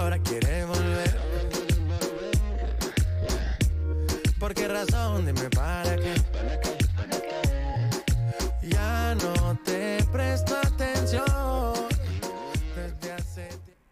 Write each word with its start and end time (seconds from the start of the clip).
ahora 0.00 0.18
quiere 0.18 0.64
volver. 0.64 1.10
¿Por 4.38 4.54
qué 4.54 4.66
razón? 4.66 5.26
Dime 5.26 5.48
para 5.50 5.96
qué. 5.96 6.14
Ya 8.62 9.14
no 9.16 9.54
te 9.64 9.98
presto 10.10 10.56
atención. 10.56 11.24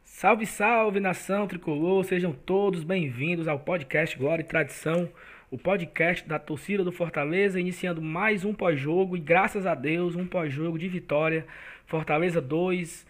Salve, 0.05 0.47
salve 0.47 0.99
nação 0.99 1.47
tricolor, 1.47 2.05
sejam 2.05 2.33
todos 2.33 2.83
bem-vindos 2.83 3.47
ao 3.47 3.59
podcast 3.61 4.19
Glória 4.19 4.43
e 4.43 4.47
Tradição, 4.47 5.09
o 5.49 5.57
podcast 5.57 6.27
da 6.27 6.41
torcida 6.41 6.83
do 6.83 6.91
Fortaleza, 6.91 7.61
iniciando 7.61 8.03
mais 8.03 8.45
um 8.45 8.53
pós-jogo 8.53 9.17
e 9.17 9.21
graças 9.21 9.65
a 9.65 9.75
Deus, 9.75 10.17
um 10.17 10.27
pós-jogo 10.27 10.79
de 10.79 10.89
vitória. 10.89 11.47
Fortaleza 11.87 12.41
2, 12.41 13.07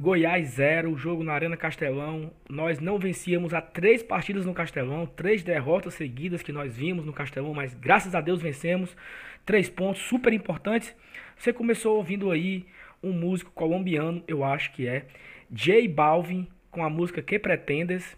Goiás 0.00 0.48
0, 0.54 0.96
jogo 0.96 1.22
na 1.22 1.34
Arena 1.34 1.58
Castelão. 1.58 2.32
Nós 2.48 2.80
não 2.80 2.98
vencíamos 2.98 3.52
há 3.52 3.60
três 3.60 4.02
partidas 4.02 4.46
no 4.46 4.54
Castelão, 4.54 5.04
três 5.04 5.42
derrotas 5.42 5.92
seguidas 5.92 6.42
que 6.42 6.52
nós 6.52 6.74
vimos 6.74 7.04
no 7.04 7.12
Castelão, 7.12 7.52
mas 7.52 7.74
graças 7.74 8.14
a 8.14 8.20
Deus 8.22 8.40
vencemos. 8.40 8.96
Três 9.44 9.68
pontos 9.68 10.00
super 10.00 10.32
importantes. 10.32 10.96
Você 11.36 11.52
começou 11.52 11.98
ouvindo 11.98 12.30
aí 12.30 12.64
um 13.02 13.12
músico 13.12 13.50
colombiano, 13.50 14.24
eu 14.26 14.42
acho 14.42 14.72
que 14.72 14.88
é, 14.88 15.04
J 15.50 15.86
Balvin, 15.88 16.48
com 16.70 16.82
a 16.82 16.88
música 16.88 17.20
Que 17.20 17.38
Pretendes. 17.38 18.16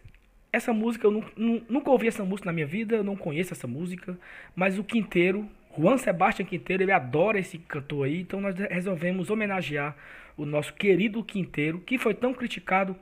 Essa 0.52 0.73
música, 0.73 1.09
eu 1.09 1.10
nu- 1.10 1.24
nu- 1.37 1.62
nunca 1.69 1.91
ouvi 1.91 2.07
essa 2.07 2.24
música 2.24 2.46
na 2.46 2.52
minha 2.52 2.66
vida, 2.66 2.95
eu 2.95 3.02
não 3.02 3.16
conheço 3.16 3.55
essa 3.55 3.66
música, 3.66 4.16
mas 4.55 4.79
o 4.79 4.85
Quinteiro, 4.85 5.49
Juan 5.77 5.96
Sebastián 5.99 6.46
Quinteiro, 6.46 6.85
ele 6.85 6.93
adora 6.93 7.41
esse 7.41 7.59
cantor 7.59 8.07
aí, 8.07 8.21
então 8.21 8.41
nós 8.41 8.55
resolvemos 8.71 9.30
homenagear 9.30 9.96
o 10.37 10.45
nosso 10.45 10.73
querido 10.75 11.23
Quinteiro, 11.23 11.81
que 11.81 11.99
foi 11.99 12.15
tão 12.15 12.33
criticado 12.33 12.97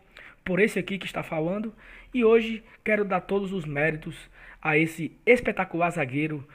por 0.44 0.60
esse 0.60 0.78
aqui 0.78 0.98
que 0.98 1.06
está 1.06 1.22
falando, 1.22 1.74
e 2.12 2.24
hoje 2.24 2.62
quero 2.84 3.04
dar 3.04 3.20
todos 3.20 3.52
os 3.52 3.64
méritos 3.64 4.16
a 4.60 4.76
esse 4.76 5.16
espetacular 5.24 5.90
zagueiro. 5.90 6.46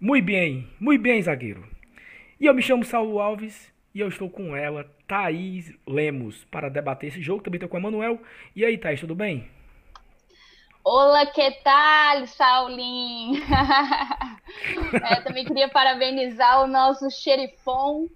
Muito 0.00 0.26
bem, 0.26 0.68
muito 0.78 1.02
bem, 1.02 1.22
zagueiro. 1.22 1.66
E 2.38 2.46
eu 2.46 2.54
me 2.54 2.62
chamo 2.62 2.84
Saulo 2.84 3.18
Alves 3.18 3.72
e 3.94 4.00
eu 4.00 4.08
estou 4.08 4.30
com 4.30 4.54
ela, 4.54 4.88
Thaís 5.06 5.74
Lemos, 5.86 6.44
para 6.44 6.68
debater 6.68 7.08
esse 7.08 7.20
jogo. 7.20 7.42
Também 7.42 7.56
estou 7.56 7.68
com 7.68 7.76
o 7.76 7.80
Emanuel. 7.80 8.20
E 8.54 8.64
aí, 8.64 8.78
Thaís, 8.78 9.00
tudo 9.00 9.14
bem? 9.14 9.48
Olá, 10.84 11.26
que 11.26 11.50
tal, 11.62 12.26
Saulinho? 12.26 13.42
É, 15.04 15.20
também 15.20 15.44
queria 15.44 15.68
parabenizar 15.68 16.62
o 16.62 16.66
nosso 16.66 17.10
xerifão. 17.10 18.08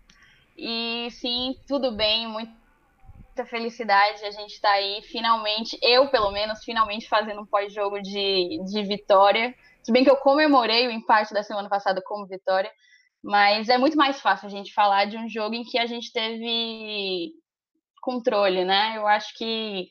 E 0.56 1.08
sim, 1.12 1.54
tudo 1.66 1.92
bem, 1.92 2.26
muita 2.26 3.46
felicidade. 3.46 4.24
A 4.24 4.30
gente 4.30 4.60
tá 4.60 4.70
aí, 4.70 5.02
finalmente, 5.02 5.78
eu 5.82 6.08
pelo 6.08 6.30
menos, 6.30 6.64
finalmente 6.64 7.08
fazendo 7.08 7.40
um 7.42 7.46
pós-jogo 7.46 8.00
de, 8.00 8.60
de 8.64 8.82
vitória. 8.84 9.54
Se 9.82 9.92
bem 9.92 10.04
que 10.04 10.10
eu 10.10 10.16
comemorei 10.16 10.86
o 10.86 10.90
empate 10.90 11.34
da 11.34 11.42
semana 11.42 11.68
passada 11.68 12.02
como 12.04 12.26
vitória, 12.26 12.70
mas 13.22 13.68
é 13.68 13.78
muito 13.78 13.96
mais 13.96 14.20
fácil 14.20 14.46
a 14.46 14.50
gente 14.50 14.72
falar 14.72 15.06
de 15.06 15.16
um 15.16 15.28
jogo 15.28 15.54
em 15.54 15.64
que 15.64 15.78
a 15.78 15.86
gente 15.86 16.12
teve 16.12 17.32
controle, 18.00 18.64
né? 18.64 18.96
Eu 18.96 19.06
acho 19.06 19.32
que 19.36 19.88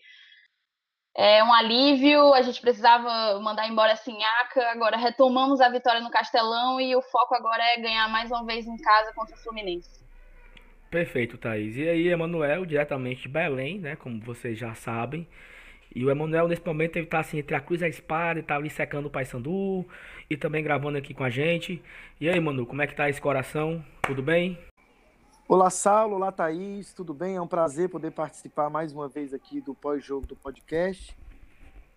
é 1.15 1.43
um 1.43 1.53
alívio, 1.53 2.33
a 2.33 2.41
gente 2.41 2.61
precisava 2.61 3.39
mandar 3.39 3.67
embora 3.67 3.93
a 3.93 3.97
Sinhaca, 3.97 4.69
agora 4.71 4.97
retomamos 4.97 5.59
a 5.59 5.69
vitória 5.69 5.99
no 6.01 6.09
Castelão 6.09 6.79
e 6.79 6.95
o 6.95 7.01
foco 7.01 7.35
agora 7.35 7.63
é 7.73 7.81
ganhar 7.81 8.07
mais 8.09 8.31
uma 8.31 8.45
vez 8.45 8.65
em 8.65 8.77
casa 8.77 9.13
contra 9.13 9.35
o 9.35 9.39
Fluminense. 9.39 10.01
Perfeito, 10.91 11.37
Thaís. 11.37 11.77
E 11.77 11.87
aí, 11.87 12.09
Emanuel, 12.09 12.65
diretamente 12.65 13.21
de 13.21 13.29
Belém, 13.29 13.79
né? 13.79 13.95
Como 13.95 14.19
vocês 14.19 14.59
já 14.59 14.75
sabem. 14.75 15.25
E 15.95 16.03
o 16.03 16.11
Emanuel, 16.11 16.49
nesse 16.49 16.65
momento, 16.65 16.97
ele 16.97 17.05
tá 17.05 17.19
assim, 17.19 17.37
entre 17.37 17.55
a 17.55 17.61
cruz 17.61 17.79
e 17.79 17.85
a 17.85 17.87
espada, 17.87 18.39
e 18.41 18.43
tá 18.43 18.57
ali 18.57 18.69
secando 18.69 19.05
o 19.05 19.09
Paysandu, 19.09 19.85
e 20.29 20.35
também 20.35 20.61
gravando 20.61 20.97
aqui 20.97 21.13
com 21.13 21.23
a 21.23 21.29
gente. 21.29 21.81
E 22.19 22.27
aí, 22.27 22.37
Manu, 22.41 22.65
como 22.65 22.81
é 22.81 22.87
que 22.87 22.93
tá 22.93 23.09
esse 23.09 23.21
coração? 23.21 23.81
Tudo 24.01 24.21
bem? 24.21 24.59
Olá, 25.47 25.69
Saulo, 25.69 26.15
olá, 26.15 26.29
Thaís, 26.29 26.93
tudo 26.93 27.13
bem? 27.13 27.37
É 27.37 27.41
um 27.41 27.47
prazer 27.47 27.87
poder 27.87 28.11
participar 28.11 28.69
mais 28.69 28.91
uma 28.91 29.07
vez 29.07 29.33
aqui 29.33 29.61
do 29.61 29.73
pós-jogo 29.73 30.27
do 30.27 30.35
podcast. 30.35 31.17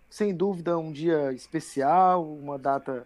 Sem 0.09 0.33
dúvida, 0.33 0.77
um 0.77 0.93
dia 0.93 1.33
especial, 1.33 2.25
uma 2.25 2.57
data 2.57 3.05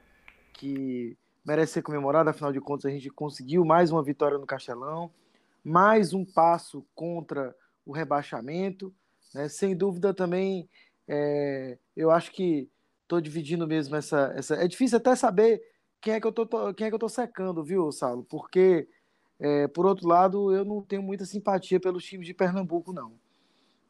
que 0.54 1.18
merece 1.44 1.74
ser 1.74 1.82
comemorada, 1.82 2.30
afinal 2.30 2.54
de 2.54 2.62
contas, 2.62 2.86
a 2.86 2.94
gente 2.94 3.10
conseguiu 3.10 3.66
mais 3.66 3.92
uma 3.92 4.04
vitória 4.04 4.38
no 4.38 4.46
Castelão, 4.46 5.10
mais 5.70 6.14
um 6.14 6.26
passo 6.26 6.84
contra 6.96 7.56
o 7.86 7.92
rebaixamento. 7.92 8.94
Né? 9.36 9.48
Sem 9.48 9.76
dúvida, 9.76 10.14
também, 10.14 10.68
é, 11.08 11.78
eu 11.96 12.10
acho 12.10 12.32
que 12.32 12.68
estou 13.04 13.22
dividindo 13.22 13.68
mesmo 13.68 13.96
essa, 13.96 14.34
essa. 14.36 14.56
É 14.56 14.68
difícil 14.68 14.98
até 14.98 15.16
saber 15.16 15.62
quem 16.02 16.14
é 16.14 16.20
que 16.20 16.26
eu 16.26 16.32
tô, 16.32 16.74
quem 16.74 16.88
é 16.88 16.90
que 16.90 16.96
eu 16.96 17.00
tô 17.00 17.08
secando, 17.08 17.64
viu, 17.64 17.92
Saulo? 17.92 18.26
Porque. 18.28 18.88
É, 19.42 19.70
por 19.70 19.86
outro 19.86 20.06
lado, 20.06 20.54
eu 20.54 20.66
não 20.66 20.82
tenho 20.82 21.02
muita 21.02 21.24
simpatia 21.24 21.80
pelos 21.80 22.04
times 22.04 22.28
de 22.28 22.34
Pernambuco, 22.34 22.92
não. 22.92 23.14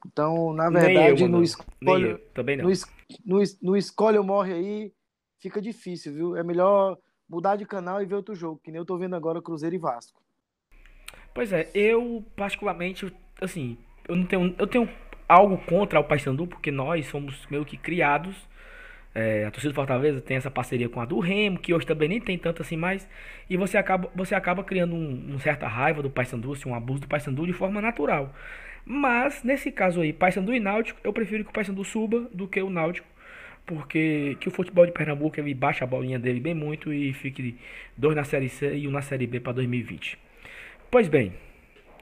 Então, 0.06 0.54
na 0.54 0.70
verdade, 0.70 1.24
eu, 1.24 1.28
no, 1.28 1.42
escolhe, 1.42 2.12
eu, 2.12 2.20
também 2.36 2.56
não. 2.56 2.66
no, 2.66 3.40
no, 3.40 3.44
no 3.60 3.76
escolhe 3.76 4.20
ou 4.20 4.24
morre 4.24 4.54
aí, 4.54 4.94
fica 5.40 5.60
difícil, 5.60 6.14
viu? 6.14 6.36
É 6.36 6.44
melhor 6.44 7.00
mudar 7.28 7.56
de 7.56 7.66
canal 7.66 8.00
e 8.00 8.06
ver 8.06 8.14
outro 8.14 8.36
jogo, 8.36 8.62
que 8.64 8.70
nem 8.70 8.78
eu 8.78 8.86
tô 8.86 8.96
vendo 8.96 9.16
agora 9.16 9.42
Cruzeiro 9.42 9.76
e 9.76 9.80
Vasco. 9.80 10.22
Pois 11.40 11.54
é, 11.54 11.70
eu 11.74 12.22
particularmente, 12.36 13.10
assim, 13.40 13.78
eu 14.10 14.14
não 14.14 14.26
tenho, 14.26 14.54
eu 14.60 14.68
tenho 14.68 14.90
algo 15.26 15.58
contra 15.60 15.98
o 15.98 16.04
Paysandu, 16.04 16.46
porque 16.46 16.70
nós 16.70 17.08
somos 17.08 17.48
meio 17.50 17.64
que 17.64 17.78
criados. 17.78 18.36
é, 19.16 19.46
a 19.46 19.52
torcida 19.52 19.72
do 19.72 19.76
Fortaleza 19.76 20.20
tem 20.20 20.36
essa 20.36 20.52
parceria 20.52 20.90
com 20.90 21.00
a 21.00 21.06
do 21.06 21.18
Remo, 21.18 21.58
que 21.58 21.74
hoje 21.74 21.86
também 21.86 22.10
nem 22.10 22.20
tem 22.20 22.38
tanto 22.38 22.62
assim 22.62 22.76
mais. 22.76 23.08
E 23.50 23.56
você 23.56 23.78
acaba, 23.78 24.12
você 24.14 24.36
acaba 24.36 24.66
criando 24.66 24.94
um, 24.94 25.36
um 25.36 25.40
certa 25.40 25.66
raiva 25.66 26.02
do 26.04 26.10
Paysandu, 26.10 26.52
assim, 26.52 26.68
um 26.68 26.76
abuso 26.76 27.04
do 27.04 27.08
Paysandu 27.08 27.46
de 27.48 27.54
forma 27.54 27.82
natural. 27.82 28.36
Mas, 28.86 29.42
nesse 29.42 29.72
caso 29.72 30.02
aí, 30.02 30.12
Paysandu 30.12 30.54
e 30.54 30.60
Náutico, 30.60 31.00
eu 31.06 31.14
prefiro 31.14 31.46
que 31.46 31.52
o 31.52 31.54
Paysandu 31.54 31.86
suba 31.86 32.28
do 32.34 32.50
que 32.50 32.62
o 32.62 32.70
Náutico. 32.70 33.08
Porque 33.66 34.36
que 34.42 34.50
o 34.50 34.52
futebol 34.52 34.86
de 34.86 34.92
Pernambuco 34.92 35.40
ele 35.40 35.54
baixa 35.54 35.86
a 35.86 35.88
bolinha 35.88 36.20
dele 36.20 36.42
bem 36.42 36.54
muito 36.54 36.92
e 36.92 37.14
fique 37.14 37.58
dois 37.96 38.14
na 38.14 38.26
Série 38.26 38.50
C 38.50 38.76
e 38.76 38.90
um 38.90 38.92
na 38.92 39.02
Série 39.02 39.26
B 39.26 39.40
para 39.40 39.54
2020. 39.54 40.28
Pois 40.92 41.08
bem, 41.08 41.34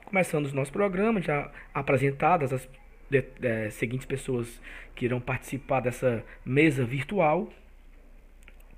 começando 0.06 0.46
o 0.48 0.56
nosso 0.56 0.72
programa, 0.72 1.22
já 1.22 1.52
apresentadas 1.74 2.54
as 2.54 2.68
de- 3.10 3.24
eh, 3.42 3.70
seguintes 3.70 4.06
pessoas 4.06 4.62
que 4.96 5.06
irão 5.06 5.20
participar 5.20 5.82
dessa 5.82 6.24
mesa 6.46 6.86
virtual. 6.86 7.50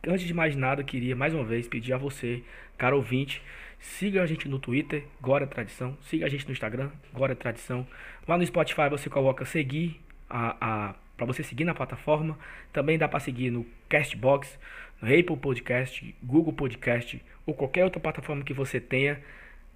Antes 0.08 0.26
de 0.26 0.34
mais 0.34 0.56
nada, 0.56 0.84
queria 0.84 1.16
mais 1.16 1.34
uma 1.34 1.44
vez 1.44 1.68
pedir 1.68 1.94
a 1.94 1.98
você, 1.98 2.44
caro 2.78 2.98
ouvinte, 2.98 3.42
siga 3.80 4.24
a 4.24 4.26
gente 4.26 4.48
no 4.48 4.58
Twitter, 4.60 5.04
Glória 5.22 5.46
Tradição, 5.48 5.98
siga 6.02 6.26
a 6.26 6.30
gente 6.30 6.46
no 6.46 6.52
Instagram, 6.54 6.90
Glória 7.14 7.36
Tradição. 7.36 7.86
Lá 8.28 8.38
no 8.38 8.46
Spotify 8.46 8.90
você 8.90 9.10
coloca 9.10 9.46
seguir 9.46 10.00
a, 10.30 10.90
a 10.90 10.96
para 11.18 11.26
você 11.26 11.44
seguir 11.44 11.66
na 11.66 11.74
plataforma. 11.76 12.40
Também 12.72 12.98
dá 12.98 13.08
para 13.08 13.20
seguir 13.20 13.52
no 13.52 13.66
Castbox, 13.90 14.58
no 15.02 15.08
Apple 15.08 15.36
Podcast, 15.36 16.16
Google 16.24 16.54
Podcast 16.54 17.22
ou 17.46 17.54
qualquer 17.54 17.84
outra 17.84 18.00
plataforma 18.00 18.42
que 18.44 18.54
você 18.54 18.80
tenha. 18.80 19.20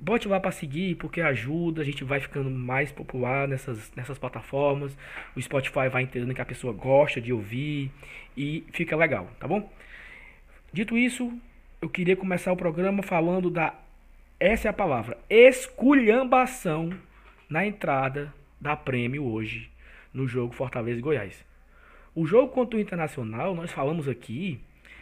Bote 0.03 0.27
lá 0.27 0.37
para 0.37 0.51
seguir, 0.51 0.95
porque 0.95 1.21
ajuda, 1.21 1.81
a 1.81 1.85
gente 1.85 2.03
vai 2.03 2.19
ficando 2.19 2.49
mais 2.49 2.91
popular 2.91 3.47
nessas, 3.47 3.89
nessas 3.95 4.17
plataformas. 4.17 4.97
O 5.33 5.41
Spotify 5.41 5.87
vai 5.89 6.03
entendendo 6.03 6.35
que 6.35 6.41
a 6.41 6.45
pessoa 6.45 6.73
gosta 6.73 7.21
de 7.21 7.31
ouvir 7.31 7.89
e 8.35 8.65
fica 8.73 8.97
legal, 8.97 9.29
tá 9.39 9.47
bom? 9.47 9.71
Dito 10.73 10.97
isso, 10.97 11.31
eu 11.81 11.87
queria 11.87 12.17
começar 12.17 12.51
o 12.51 12.57
programa 12.57 13.01
falando 13.01 13.49
da. 13.49 13.79
Essa 14.37 14.67
é 14.67 14.71
a 14.71 14.73
palavra: 14.73 15.17
esculhambação 15.29 16.89
na 17.47 17.65
entrada 17.65 18.33
da 18.59 18.75
prêmio 18.75 19.23
hoje 19.23 19.71
no 20.13 20.27
jogo 20.27 20.53
Fortaleza 20.53 20.99
e 20.99 21.01
Goiás. 21.01 21.45
O 22.13 22.25
jogo 22.25 22.49
contra 22.49 22.77
o 22.77 22.81
Internacional, 22.81 23.55
nós 23.55 23.71
falamos 23.71 24.09
aqui, 24.09 24.59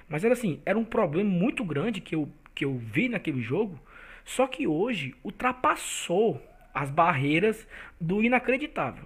mas 0.07 0.24
era 0.24 0.33
assim, 0.33 0.62
era 0.63 0.77
um 0.77 0.86
problema 0.86 1.27
muito 1.27 1.65
grande 1.65 2.01
que 2.01 2.13
eu, 2.13 2.30
que 2.53 2.63
eu 2.63 2.77
vi 2.77 3.09
naquele 3.09 3.42
jogo, 3.42 3.80
só 4.25 4.47
que 4.47 4.68
hoje 4.68 5.15
ultrapassou 5.23 6.41
as 6.73 6.89
barreiras 6.89 7.68
do 8.00 8.23
inacreditável. 8.23 9.06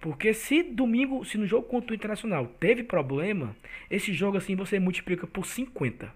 Porque 0.00 0.32
se 0.32 0.62
domingo, 0.62 1.24
se 1.24 1.36
no 1.36 1.46
jogo 1.46 1.66
contra 1.66 1.92
o 1.92 1.94
Internacional 1.94 2.46
teve 2.60 2.82
problema, 2.84 3.56
esse 3.90 4.12
jogo 4.12 4.36
assim 4.36 4.54
você 4.54 4.78
multiplica 4.78 5.26
por 5.26 5.44
50. 5.44 6.12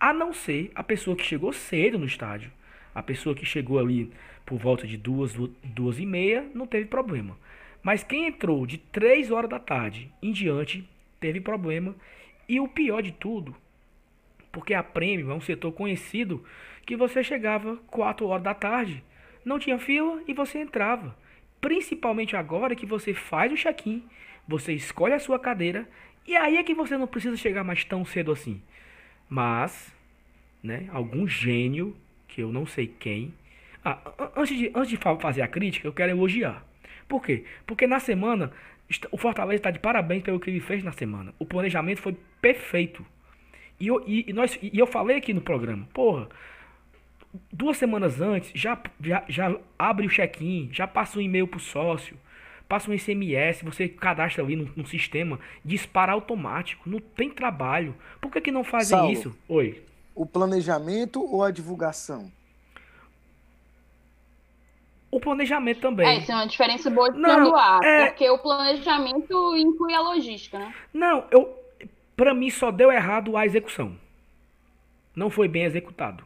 A 0.00 0.12
não 0.12 0.32
ser 0.32 0.72
a 0.74 0.82
pessoa 0.82 1.16
que 1.16 1.24
chegou 1.24 1.52
cedo 1.52 1.98
no 1.98 2.06
estádio. 2.06 2.50
A 2.94 3.02
pessoa 3.02 3.34
que 3.34 3.46
chegou 3.46 3.78
ali 3.78 4.10
por 4.44 4.58
volta 4.58 4.86
de 4.86 4.96
duas, 4.96 5.34
duas 5.62 5.98
e 5.98 6.06
meia 6.06 6.44
não 6.54 6.66
teve 6.66 6.86
problema. 6.86 7.38
Mas 7.82 8.02
quem 8.02 8.26
entrou 8.26 8.66
de 8.66 8.78
3 8.78 9.30
horas 9.30 9.50
da 9.50 9.58
tarde 9.58 10.10
em 10.22 10.32
diante 10.32 10.88
teve 11.20 11.40
problema. 11.40 11.94
E 12.48 12.60
o 12.60 12.68
pior 12.68 13.02
de 13.02 13.12
tudo, 13.12 13.54
porque 14.52 14.74
a 14.74 14.82
Prêmio 14.82 15.30
é 15.30 15.34
um 15.34 15.40
setor 15.40 15.72
conhecido 15.72 16.44
que 16.84 16.96
você 16.96 17.22
chegava 17.22 17.76
4 17.88 18.26
horas 18.26 18.42
da 18.42 18.54
tarde, 18.54 19.02
não 19.44 19.58
tinha 19.58 19.78
fila 19.78 20.22
e 20.26 20.32
você 20.34 20.58
entrava. 20.58 21.16
principalmente 21.60 22.36
agora 22.36 22.76
que 22.76 22.84
você 22.84 23.14
faz 23.14 23.50
o 23.50 23.56
check-in, 23.56 24.04
você 24.46 24.74
escolhe 24.74 25.14
a 25.14 25.18
sua 25.18 25.38
cadeira 25.38 25.88
e 26.26 26.36
aí 26.36 26.58
é 26.58 26.62
que 26.62 26.74
você 26.74 26.94
não 26.98 27.06
precisa 27.06 27.38
chegar 27.38 27.64
mais 27.64 27.84
tão 27.84 28.04
cedo 28.04 28.30
assim. 28.32 28.60
Mas, 29.30 29.90
né, 30.62 30.86
algum 30.92 31.26
gênio, 31.26 31.96
que 32.28 32.42
eu 32.42 32.52
não 32.52 32.66
sei 32.66 32.86
quem. 32.86 33.32
Ah, 33.82 33.98
antes 34.36 34.58
de, 34.58 34.70
antes 34.74 34.90
de 34.90 34.98
fazer 34.98 35.40
a 35.40 35.48
crítica, 35.48 35.88
eu 35.88 35.92
quero 35.92 36.12
elogiar. 36.12 36.62
Por 37.08 37.22
quê? 37.22 37.44
Porque 37.66 37.86
na 37.86 37.98
semana, 37.98 38.52
o 39.10 39.16
Fortaleza 39.16 39.56
está 39.56 39.70
de 39.70 39.78
parabéns 39.78 40.22
pelo 40.22 40.38
que 40.38 40.50
ele 40.50 40.60
fez 40.60 40.82
na 40.84 40.92
semana. 40.92 41.32
O 41.38 41.46
planejamento 41.46 42.02
foi 42.02 42.14
perfeito. 42.42 43.04
E 43.80 43.86
eu, 43.86 44.02
e, 44.06 44.28
e 44.28 44.32
nós, 44.34 44.58
e 44.62 44.78
eu 44.78 44.86
falei 44.86 45.16
aqui 45.16 45.32
no 45.32 45.40
programa, 45.40 45.88
porra, 45.94 46.28
duas 47.52 47.76
semanas 47.76 48.20
antes, 48.20 48.50
já, 48.54 48.78
já, 49.00 49.24
já 49.28 49.56
abre 49.78 50.06
o 50.06 50.10
check-in, 50.10 50.68
já 50.72 50.86
passa 50.86 51.18
um 51.18 51.22
e-mail 51.22 51.46
pro 51.46 51.58
sócio, 51.58 52.16
passa 52.68 52.90
um 52.90 52.98
SMS, 52.98 53.62
você 53.62 53.88
cadastra 53.88 54.42
ali 54.42 54.56
no, 54.56 54.70
no, 54.76 54.86
sistema, 54.86 55.38
dispara 55.64 56.12
automático, 56.12 56.88
não 56.88 57.00
tem 57.00 57.30
trabalho. 57.30 57.94
Por 58.20 58.30
que, 58.30 58.40
que 58.40 58.52
não 58.52 58.64
fazem 58.64 58.96
Saulo, 58.96 59.12
isso? 59.12 59.36
Oi. 59.48 59.82
O 60.14 60.24
planejamento 60.24 61.22
ou 61.22 61.42
a 61.42 61.50
divulgação? 61.50 62.30
O 65.10 65.20
planejamento 65.20 65.80
também. 65.80 66.06
É, 66.06 66.18
isso 66.18 66.32
é 66.32 66.34
uma 66.34 66.46
diferença 66.46 66.90
boa 66.90 67.10
de 67.10 67.18
não, 67.18 67.54
A, 67.54 67.80
é... 67.84 68.06
porque 68.06 68.28
o 68.28 68.38
planejamento 68.38 69.56
inclui 69.56 69.94
a 69.94 70.00
logística, 70.00 70.58
né? 70.58 70.74
Não, 70.92 71.24
eu, 71.30 71.56
pra 72.16 72.34
mim 72.34 72.50
só 72.50 72.70
deu 72.72 72.90
errado 72.90 73.36
a 73.36 73.46
execução. 73.46 73.96
Não 75.14 75.30
foi 75.30 75.46
bem 75.46 75.62
executado. 75.62 76.24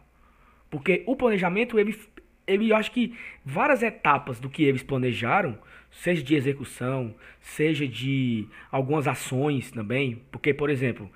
Porque 0.70 1.02
o 1.06 1.16
planejamento, 1.16 1.78
ele, 1.78 1.98
ele 2.46 2.70
eu 2.70 2.76
acho 2.76 2.90
que 2.90 3.14
várias 3.44 3.82
etapas 3.82 4.38
do 4.38 4.48
que 4.48 4.64
eles 4.64 4.82
planejaram, 4.82 5.58
seja 5.90 6.22
de 6.22 6.34
execução, 6.34 7.14
seja 7.40 7.86
de 7.86 8.46
algumas 8.70 9.06
ações 9.06 9.70
também, 9.70 10.22
porque, 10.30 10.52
por 10.52 10.68
exemplo, 10.68 11.10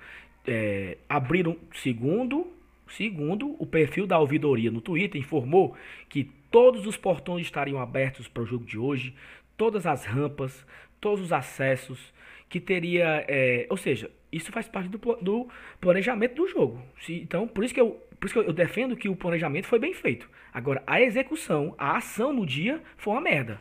é, 0.47 0.97
abriram 1.07 1.57
segundo, 1.73 2.51
segundo 2.87 3.55
o 3.59 3.65
perfil 3.65 4.05
da 4.05 4.19
ouvidoria 4.19 4.71
no 4.71 4.81
Twitter 4.81 5.19
informou 5.19 5.75
que 6.09 6.29
todos 6.51 6.85
os 6.85 6.97
portões 6.97 7.45
estariam 7.45 7.79
abertos 7.79 8.27
para 8.27 8.43
o 8.43 8.45
jogo 8.45 8.65
de 8.65 8.77
hoje, 8.77 9.15
todas 9.57 9.85
as 9.85 10.05
rampas, 10.05 10.65
todos 10.99 11.21
os 11.21 11.33
acessos, 11.33 12.13
que 12.49 12.59
teria, 12.59 13.25
é, 13.27 13.65
ou 13.69 13.77
seja, 13.77 14.11
isso 14.31 14.51
faz 14.51 14.67
parte 14.67 14.89
do, 14.89 14.97
do 15.21 15.47
planejamento 15.81 16.35
do 16.35 16.47
jogo. 16.47 16.81
Então, 17.09 17.47
por 17.47 17.63
isso 17.63 17.73
que 17.73 17.81
eu 17.81 17.99
por 18.23 18.27
isso 18.27 18.41
que 18.41 18.49
eu 18.49 18.53
defendo 18.53 18.95
que 18.95 19.09
o 19.09 19.17
planejamento 19.17 19.67
foi 19.67 19.77
bem 19.77 19.93
feito. 19.93 20.29
Agora, 20.53 20.81
a 20.87 21.01
execução, 21.01 21.75
a 21.77 21.97
ação 21.97 22.31
no 22.31 22.45
dia 22.45 22.81
foi 22.95 23.11
uma 23.11 23.19
merda. 23.19 23.59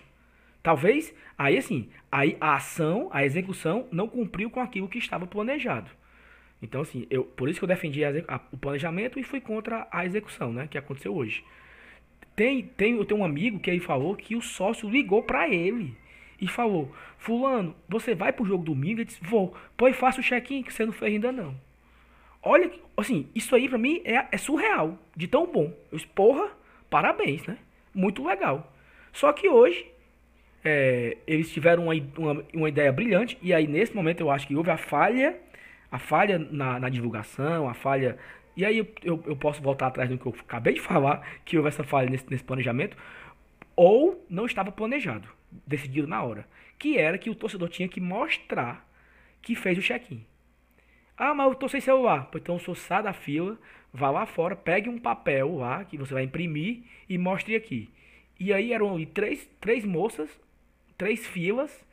Talvez, 0.62 1.12
aí 1.37 1.59
assim, 1.59 1.88
aí 2.12 2.37
a 2.41 2.55
ação, 2.55 3.09
a 3.11 3.25
execução 3.25 3.88
não 3.91 4.06
cumpriu 4.06 4.49
com 4.49 4.61
aquilo 4.61 4.88
que 4.88 4.99
estava 4.99 5.26
planejado. 5.26 5.91
Então, 6.62 6.81
assim, 6.81 7.09
eu, 7.11 7.25
por 7.25 7.49
isso 7.49 7.59
que 7.59 7.64
eu 7.64 7.69
defendi 7.69 8.05
a, 8.05 8.11
a, 8.29 8.41
o 8.53 8.56
planejamento 8.56 9.19
e 9.19 9.25
fui 9.25 9.41
contra 9.41 9.88
a 9.91 10.06
execução, 10.06 10.53
né? 10.53 10.69
Que 10.69 10.79
aconteceu 10.79 11.12
hoje. 11.12 11.43
Tem, 12.37 12.62
tem, 12.62 12.94
eu 12.94 13.05
tenho 13.05 13.19
um 13.19 13.25
amigo 13.25 13.58
que 13.58 13.69
aí 13.69 13.81
falou 13.81 14.15
que 14.15 14.37
o 14.37 14.41
sócio 14.41 14.88
ligou 14.88 15.25
para 15.25 15.49
ele 15.49 15.93
e 16.41 16.47
falou: 16.47 16.94
Fulano, 17.19 17.75
você 17.88 18.15
vai 18.15 18.32
pro 18.32 18.47
jogo 18.47 18.62
domingo? 18.62 19.00
Ele 19.00 19.06
disse: 19.06 19.25
Vou. 19.25 19.56
Pois 19.76 19.97
faça 19.97 20.20
o 20.20 20.23
check-in 20.23 20.62
que 20.62 20.73
você 20.73 20.87
não 20.87 20.93
fez 20.93 21.15
ainda 21.15 21.32
não. 21.32 21.53
Olha, 22.43 22.71
assim, 22.97 23.29
isso 23.35 23.55
aí 23.55 23.69
pra 23.69 23.79
mim 23.79 24.03
é, 24.05 24.27
é 24.33 24.37
surreal, 24.37 24.99
de 25.17 25.29
tão 25.29 25.47
bom. 25.47 25.73
Eu, 25.93 25.99
porra, 26.15 26.50
parabéns, 26.91 27.47
né? 27.47 27.56
Muito 27.94 28.25
legal. 28.25 28.73
Só 29.12 29.33
que 29.33 29.49
hoje, 29.49 29.87
é, 30.65 31.17
eles 31.27 31.53
tiveram 31.53 31.85
uma, 31.85 31.94
uma, 32.19 32.44
uma, 32.53 32.69
ideia 32.69 32.93
brilhante, 32.93 33.39
e 33.41 33.55
aí 33.55 33.67
nesse 33.69 33.94
momento 33.94 34.21
eu 34.21 34.31
acho 34.31 34.47
que 34.47 34.56
houve 34.56 34.71
a 34.71 34.77
falha, 34.77 35.39
a 35.91 35.99
falha 35.99 36.39
na, 36.39 36.81
na 36.81 36.89
divulgação, 36.89 37.69
a 37.69 37.75
falha. 37.75 38.19
E 38.56 38.65
aí 38.65 38.79
eu, 38.79 38.87
eu, 39.05 39.23
eu, 39.27 39.37
posso 39.37 39.62
voltar 39.62 39.87
atrás 39.87 40.11
do 40.11 40.19
que 40.19 40.27
eu 40.27 40.35
acabei 40.41 40.75
de 40.75 40.81
falar, 40.83 41.27
que 41.44 41.56
houve 41.56 41.69
essa 41.69 41.85
falha 41.85 42.11
nesse, 42.11 42.29
nesse 42.29 42.43
planejamento, 42.43 42.97
ou 43.77 44.25
não 44.29 44.47
estava 44.47 44.73
planejado, 44.73 45.29
decidido 45.67 46.09
na 46.09 46.23
hora. 46.23 46.47
Que 46.79 46.99
era 46.99 47.19
que 47.19 47.31
o 47.31 47.35
torcedor 47.37 47.69
tinha 47.69 47.89
que 47.89 48.00
mostrar 48.00 48.85
que 49.41 49.55
fez 49.55 49.79
o 49.79 49.83
check-in. 49.83 50.25
Ah, 51.17 51.35
mas 51.35 51.49
eu 51.49 51.55
tô 51.55 51.69
sem 51.69 51.81
celular. 51.81 52.29
Então, 52.35 52.59
se 52.59 52.75
sai 52.75 53.03
da 53.03 53.12
fila, 53.12 53.59
vá 53.93 54.11
lá 54.11 54.26
fora, 54.26 54.56
pegue 54.56 54.88
um 54.88 54.99
papel 54.99 55.56
lá 55.56 55.85
que 55.85 55.97
você 55.97 56.14
vai 56.14 56.25
imprimir 56.25 56.82
e 57.09 57.19
mostre 57.19 57.55
aqui. 57.55 57.91
E 58.38 58.53
aí 58.53 58.73
eram 58.73 58.94
ali 58.94 59.06
três, 59.06 59.49
três 59.61 59.85
moças, 59.85 60.29
três 60.97 61.26
filas, 61.26 61.85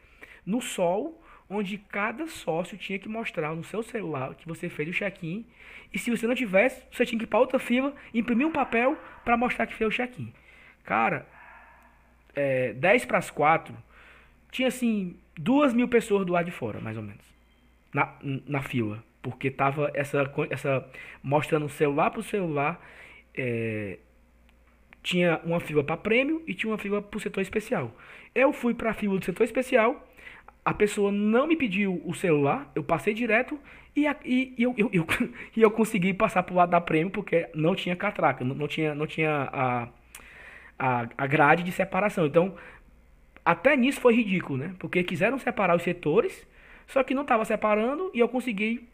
no 0.46 0.62
sol, 0.62 1.22
onde 1.50 1.78
cada 1.78 2.28
sócio 2.28 2.78
tinha 2.78 2.98
que 2.98 3.10
mostrar 3.10 3.56
no 3.56 3.64
seu 3.64 3.84
celular 3.84 4.36
que 4.36 4.48
você 4.48 4.70
fez 4.70 4.90
o 4.90 4.94
check-in. 4.94 5.46
E 5.94 6.00
se 6.00 6.10
você 6.10 6.26
não 6.26 6.36
tivesse, 6.36 6.82
você 6.92 7.06
tinha 7.06 7.20
que 7.20 7.26
ir 7.26 7.28
para 7.28 7.40
outra 7.40 7.60
fila, 7.60 7.94
imprimir 8.14 8.48
um 8.48 8.52
papel 8.52 8.98
para 9.24 9.36
mostrar 9.36 9.68
que 9.68 9.76
fez 9.76 9.88
o 9.88 9.96
check-in. 9.96 10.32
Cara, 10.84 11.28
é, 12.36 12.74
10 12.74 13.06
para 13.06 13.18
as 13.18 13.30
4, 13.30 13.76
tinha 14.52 14.68
assim, 14.68 15.18
duas 15.38 15.74
mil 15.74 15.88
pessoas 15.88 16.26
do 16.26 16.34
lado 16.34 16.46
de 16.46 16.52
fora, 16.52 16.80
mais 16.80 16.98
ou 16.98 17.04
menos, 17.04 17.24
na, 17.94 18.16
na 18.48 18.62
fila. 18.62 19.04
Porque 19.22 19.52
tava 19.52 19.92
essa, 19.94 20.32
essa 20.50 20.86
mostrando 21.22 21.68
celular 21.70 22.12
por 22.12 22.24
celular. 22.24 22.80
É, 23.36 24.00
tinha 25.02 25.40
uma 25.44 25.60
fila 25.60 25.84
para 25.84 25.98
prêmio 25.98 26.44
e 26.48 26.54
tinha 26.54 26.72
uma 26.72 26.78
fila 26.78 27.02
para 27.02 27.18
o 27.18 27.20
setor 27.20 27.42
especial. 27.42 27.96
Eu 28.34 28.54
fui 28.54 28.74
para 28.74 28.92
a 28.92 28.94
fila 28.94 29.18
do 29.18 29.26
setor 29.26 29.44
especial, 29.44 30.08
a 30.64 30.74
pessoa 30.74 31.12
não 31.12 31.48
me 31.48 31.56
pediu 31.56 32.02
o 32.06 32.14
celular, 32.14 32.72
eu 32.76 32.84
passei 32.84 33.14
direto 33.14 33.60
e, 33.96 34.06
e, 34.26 34.54
e 34.58 34.64
eu, 34.64 34.74
eu, 34.78 34.90
eu, 34.94 35.08
e 35.56 35.62
eu 35.62 35.72
consegui 35.72 36.14
passar 36.14 36.44
para 36.44 36.54
o 36.54 36.58
lado 36.58 36.70
da 36.70 36.82
prêmio 36.82 37.12
porque 37.12 37.50
não 37.56 37.76
tinha 37.76 37.96
catraca, 37.96 38.44
não, 38.44 38.56
não 38.56 38.68
tinha, 38.68 38.94
não 38.94 39.08
tinha 39.08 39.50
a, 39.52 39.88
a, 40.78 41.10
a 41.18 41.28
grade 41.28 41.64
de 41.64 41.72
separação. 41.72 42.26
Então, 42.26 42.56
até 43.44 43.76
nisso 43.76 44.00
foi 44.00 44.14
ridículo, 44.14 44.60
né? 44.60 44.76
Porque 44.78 45.04
quiseram 45.04 45.40
separar 45.40 45.76
os 45.76 45.84
setores, 45.84 46.48
só 46.88 47.04
que 47.04 47.14
não 47.14 47.24
estava 47.24 47.46
separando 47.46 48.12
e 48.14 48.20
eu 48.20 48.30
consegui 48.30 48.88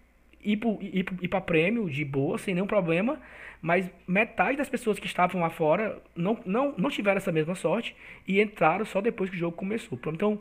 ir, 0.46 0.58
pro, 0.58 0.78
ir, 0.82 1.06
ir 1.22 1.28
para 1.28 1.42
prêmio 1.42 1.90
de 1.90 2.06
boa, 2.06 2.38
sem 2.38 2.54
nenhum 2.54 2.68
problema, 2.68 3.20
mas 3.62 3.90
metade 4.08 4.58
das 4.58 4.70
pessoas 4.70 5.00
que 5.00 5.08
estavam 5.08 5.42
lá 5.42 5.50
fora 5.50 6.02
não, 6.16 6.40
não, 6.46 6.74
não 6.78 6.90
tiveram 6.90 7.18
essa 7.18 7.32
mesma 7.32 7.56
sorte 7.56 7.96
e 8.28 8.40
entraram 8.40 8.86
só 8.86 9.02
depois 9.02 9.30
que 9.30 9.36
o 9.36 9.40
jogo 9.40 9.58
começou. 9.58 10.00
Então, 10.08 10.40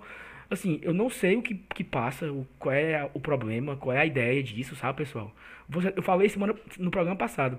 assim, 0.50 0.78
eu 0.82 0.92
não 0.92 1.08
sei 1.08 1.36
o 1.36 1.42
que, 1.42 1.54
que 1.54 1.82
passa, 1.82 2.30
o, 2.30 2.46
qual 2.58 2.75
é 2.75 3.08
o 3.14 3.20
problema, 3.20 3.76
qual 3.76 3.96
é 3.96 4.00
a 4.00 4.06
ideia 4.06 4.42
disso, 4.42 4.76
sabe, 4.76 4.99
pessoal? 4.99 5.34
Você, 5.68 5.92
eu 5.96 6.02
falei 6.02 6.28
semana, 6.28 6.54
no 6.78 6.90
programa 6.90 7.16
passado. 7.16 7.58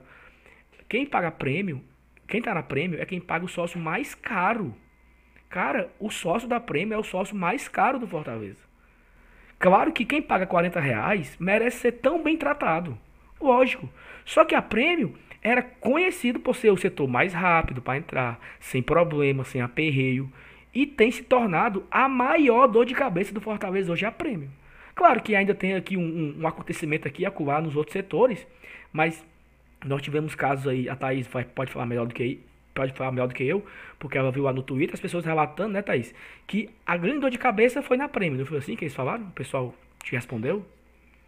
Quem 0.87 1.05
paga 1.05 1.31
prêmio, 1.31 1.81
quem 2.27 2.41
tá 2.41 2.53
na 2.53 2.63
prêmio 2.63 3.01
é 3.01 3.05
quem 3.05 3.19
paga 3.19 3.45
o 3.45 3.49
sócio 3.49 3.79
mais 3.79 4.13
caro. 4.13 4.75
Cara, 5.49 5.89
o 5.99 6.09
sócio 6.09 6.47
da 6.47 6.59
prêmio 6.59 6.93
é 6.95 6.97
o 6.97 7.03
sócio 7.03 7.35
mais 7.35 7.67
caro 7.67 7.97
do 7.97 8.07
Fortaleza. 8.07 8.64
Claro 9.59 9.91
que 9.91 10.05
quem 10.05 10.21
paga 10.21 10.45
40 10.45 10.79
reais 10.79 11.35
merece 11.39 11.79
ser 11.79 11.91
tão 11.93 12.21
bem 12.21 12.38
tratado. 12.38 12.97
Lógico. 13.39 13.89
Só 14.24 14.43
que 14.43 14.55
a 14.55 14.62
prêmio 14.62 15.15
era 15.41 15.62
conhecido 15.62 16.39
por 16.39 16.55
ser 16.55 16.71
o 16.71 16.77
setor 16.77 17.07
mais 17.07 17.33
rápido 17.33 17.81
para 17.81 17.97
entrar, 17.97 18.39
sem 18.59 18.81
problema, 18.81 19.43
sem 19.43 19.62
aperreio. 19.62 20.31
E 20.74 20.85
tem 20.85 21.09
se 21.12 21.24
tornado 21.24 21.85
a 21.89 22.09
maior 22.09 22.67
dor 22.67 22.85
de 22.85 22.93
cabeça 22.93 23.33
do 23.33 23.39
Fortaleza 23.39 23.91
hoje 23.91 24.05
a 24.05 24.12
prêmio. 24.12 24.50
Claro 24.93 25.21
que 25.21 25.35
ainda 25.35 25.53
tem 25.53 25.75
aqui 25.75 25.95
um, 25.95 26.01
um, 26.01 26.41
um 26.41 26.47
acontecimento 26.47 27.07
aqui 27.07 27.25
acular 27.25 27.62
nos 27.62 27.75
outros 27.75 27.93
setores, 27.93 28.45
mas 28.91 29.24
nós 29.85 30.01
tivemos 30.01 30.33
casos 30.35 30.67
aí, 30.67 30.89
a 30.89 30.95
Thaís 30.95 31.27
vai, 31.27 31.43
pode 31.43 31.71
falar 31.71 31.85
melhor 31.85 32.07
do 32.07 32.13
que 32.13 32.39
pode 32.75 32.94
falar 32.94 33.12
melhor 33.12 33.27
do 33.27 33.34
que 33.34 33.44
eu, 33.44 33.65
porque 33.98 34.17
ela 34.17 34.32
viu 34.32 34.44
lá 34.44 34.53
no 34.53 34.62
Twitter 34.62 34.94
as 34.94 35.00
pessoas 35.00 35.25
relatando, 35.25 35.70
né, 35.70 35.82
Thaís? 35.82 36.13
Que 36.46 36.70
a 36.86 36.98
grande 36.98 37.22
dor 37.22 37.32
de 37.32 37.38
cabeça 37.38 37.82
foi 37.82 37.98
na 37.98 38.08
prêmio, 38.08 38.38
não 38.38 38.46
foi 38.46 38.58
assim 38.58 38.75
que 38.75 38.84
eles 38.84 38.94
falaram? 38.94 39.24
O 39.24 39.32
pessoal 39.32 39.74
te 40.03 40.12
respondeu? 40.12 40.63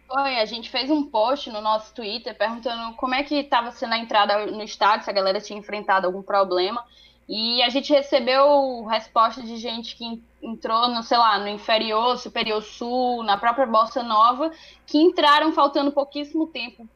Foi, 0.06 0.38
a 0.38 0.44
gente 0.44 0.70
fez 0.70 0.90
um 0.90 1.04
post 1.04 1.50
no 1.50 1.60
nosso 1.60 1.94
Twitter 1.94 2.36
perguntando 2.36 2.94
como 2.96 3.14
é 3.14 3.22
que 3.22 3.34
estava 3.34 3.70
sendo 3.72 3.94
a 3.94 3.98
entrada 3.98 4.46
no 4.46 4.62
estádio, 4.62 5.04
se 5.04 5.10
a 5.10 5.12
galera 5.12 5.40
tinha 5.40 5.58
enfrentado 5.58 6.06
algum 6.06 6.22
problema. 6.22 6.84
E 7.28 7.62
a 7.62 7.68
gente 7.68 7.92
recebeu 7.92 8.84
resposta 8.86 9.42
de 9.42 9.56
gente 9.58 9.96
que 9.96 10.22
entrou 10.42 10.88
no, 10.88 11.02
sei 11.02 11.18
lá, 11.18 11.38
no 11.38 11.48
inferior, 11.48 12.16
superior 12.16 12.62
sul, 12.62 13.22
na 13.22 13.36
própria 13.36 13.66
Bossa 13.66 14.02
Nova, 14.02 14.50
que 14.86 14.96
entraram 14.96 15.52
faltando 15.52 15.92
pouquíssimo 15.92 16.46
tempo 16.46 16.88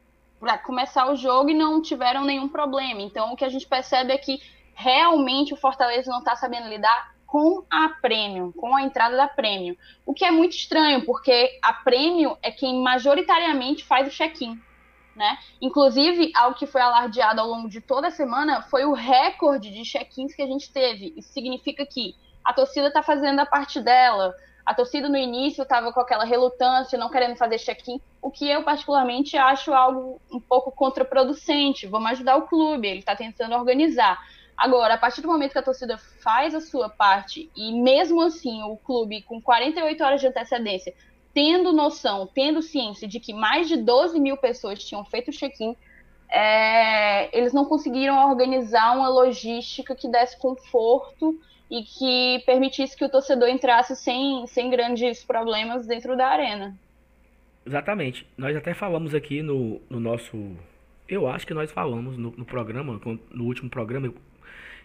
para 0.43 0.57
começar 0.57 1.09
o 1.09 1.15
jogo 1.15 1.49
e 1.49 1.53
não 1.53 1.81
tiveram 1.81 2.25
nenhum 2.25 2.49
problema. 2.49 3.01
Então, 3.01 3.31
o 3.31 3.35
que 3.37 3.45
a 3.45 3.49
gente 3.49 3.65
percebe 3.65 4.11
é 4.11 4.17
que 4.17 4.41
realmente 4.73 5.53
o 5.53 5.57
Fortaleza 5.57 6.11
não 6.11 6.19
está 6.19 6.35
sabendo 6.35 6.67
lidar 6.67 7.15
com 7.25 7.63
a 7.71 7.87
prêmio, 8.01 8.51
com 8.57 8.75
a 8.75 8.81
entrada 8.81 9.15
da 9.15 9.25
prêmio. 9.25 9.77
O 10.05 10.13
que 10.13 10.25
é 10.25 10.31
muito 10.31 10.51
estranho, 10.51 11.05
porque 11.05 11.57
a 11.61 11.71
prêmio 11.71 12.37
é 12.41 12.51
quem 12.51 12.83
majoritariamente 12.83 13.85
faz 13.85 14.05
o 14.05 14.11
check-in. 14.11 14.59
Né? 15.15 15.37
Inclusive, 15.61 16.33
algo 16.35 16.57
que 16.57 16.67
foi 16.67 16.81
alardeado 16.81 17.39
ao 17.39 17.47
longo 17.47 17.69
de 17.69 17.79
toda 17.79 18.07
a 18.07 18.11
semana 18.11 18.63
foi 18.63 18.83
o 18.83 18.91
recorde 18.91 19.71
de 19.71 19.83
check-ins 19.83 20.35
que 20.35 20.41
a 20.41 20.47
gente 20.47 20.73
teve. 20.73 21.13
Isso 21.15 21.31
significa 21.31 21.85
que 21.85 22.17
a 22.43 22.51
torcida 22.51 22.87
está 22.87 23.01
fazendo 23.01 23.39
a 23.39 23.45
parte 23.45 23.79
dela. 23.79 24.35
A 24.65 24.73
torcida 24.73 25.09
no 25.09 25.17
início 25.17 25.63
estava 25.63 25.91
com 25.91 25.99
aquela 25.99 26.23
relutância, 26.23 26.97
não 26.97 27.09
querendo 27.09 27.35
fazer 27.35 27.57
check-in, 27.57 27.99
o 28.21 28.31
que 28.31 28.49
eu 28.49 28.63
particularmente 28.63 29.35
acho 29.35 29.73
algo 29.73 30.21
um 30.31 30.39
pouco 30.39 30.71
contraproducente. 30.71 31.85
Vamos 31.85 32.11
ajudar 32.11 32.37
o 32.37 32.47
clube, 32.47 32.87
ele 32.87 32.99
está 32.99 33.15
tentando 33.15 33.55
organizar. 33.55 34.17
Agora, 34.55 34.93
a 34.93 34.97
partir 34.97 35.21
do 35.21 35.27
momento 35.27 35.51
que 35.51 35.59
a 35.59 35.63
torcida 35.63 35.97
faz 35.97 36.55
a 36.55 36.61
sua 36.61 36.87
parte 36.87 37.51
e 37.55 37.73
mesmo 37.73 38.21
assim 38.21 38.63
o 38.63 38.77
clube 38.77 39.21
com 39.23 39.41
48 39.41 40.03
horas 40.03 40.21
de 40.21 40.27
antecedência, 40.27 40.93
tendo 41.33 41.73
noção, 41.73 42.29
tendo 42.33 42.61
ciência 42.61 43.07
de 43.07 43.19
que 43.19 43.33
mais 43.33 43.67
de 43.67 43.75
12 43.75 44.19
mil 44.19 44.37
pessoas 44.37 44.83
tinham 44.83 45.03
feito 45.03 45.31
check-in, 45.31 45.75
é, 46.29 47.35
eles 47.37 47.51
não 47.51 47.65
conseguiram 47.65 48.29
organizar 48.29 48.95
uma 48.95 49.09
logística 49.09 49.95
que 49.95 50.07
desse 50.07 50.37
conforto 50.37 51.39
e 51.73 51.81
que 51.81 52.45
permitisse 52.45 52.95
que 52.95 53.03
o 53.03 53.09
torcedor 53.09 53.49
entrasse 53.49 53.95
sem, 53.95 54.45
sem 54.45 54.69
grandes 54.69 55.23
problemas 55.23 55.87
dentro 55.87 56.15
da 56.15 56.27
arena. 56.27 56.77
Exatamente. 57.65 58.27
Nós 58.37 58.55
até 58.55 58.75
falamos 58.75 59.15
aqui 59.15 59.41
no, 59.41 59.81
no 59.89 59.99
nosso. 59.99 60.55
Eu 61.09 61.27
acho 61.27 61.47
que 61.47 61.53
nós 61.53 61.71
falamos 61.71 62.15
no, 62.15 62.29
no 62.37 62.45
programa, 62.45 63.01
no 63.31 63.43
último 63.43 63.71
programa, 63.71 64.13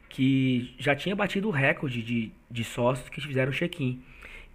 que 0.08 0.74
já 0.78 0.96
tinha 0.96 1.14
batido 1.14 1.48
o 1.48 1.50
recorde 1.50 2.02
de, 2.02 2.32
de 2.50 2.64
sócios 2.64 3.10
que 3.10 3.20
fizeram 3.20 3.52
check-in. 3.52 4.02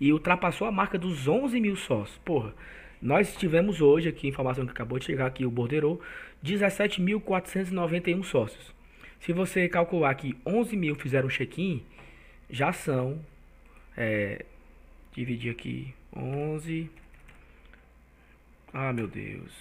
E 0.02 0.12
ultrapassou 0.12 0.68
a 0.68 0.72
marca 0.72 0.98
dos 0.98 1.28
11 1.28 1.62
mil 1.62 1.76
sócios. 1.76 2.18
Porra, 2.26 2.52
nós 3.00 3.36
tivemos 3.36 3.80
hoje 3.80 4.10
aqui, 4.10 4.28
informação 4.28 4.66
que 4.66 4.72
acabou 4.72 4.98
de 4.98 5.06
chegar 5.06 5.28
aqui, 5.28 5.46
o 5.46 5.52
Bordeiro, 5.52 6.02
17.491 6.44 8.24
sócios. 8.24 8.74
Se 9.20 9.32
você 9.32 9.70
calcular 9.70 10.16
que 10.16 10.36
11 10.44 10.76
mil 10.76 10.96
fizeram 10.96 11.30
check-in, 11.30 11.84
já 12.54 12.72
são. 12.72 13.20
É, 13.98 14.46
dividir 15.12 15.52
aqui. 15.52 15.94
11. 16.16 16.90
Ah, 18.72 18.94
meu 18.94 19.08
Deus. 19.08 19.52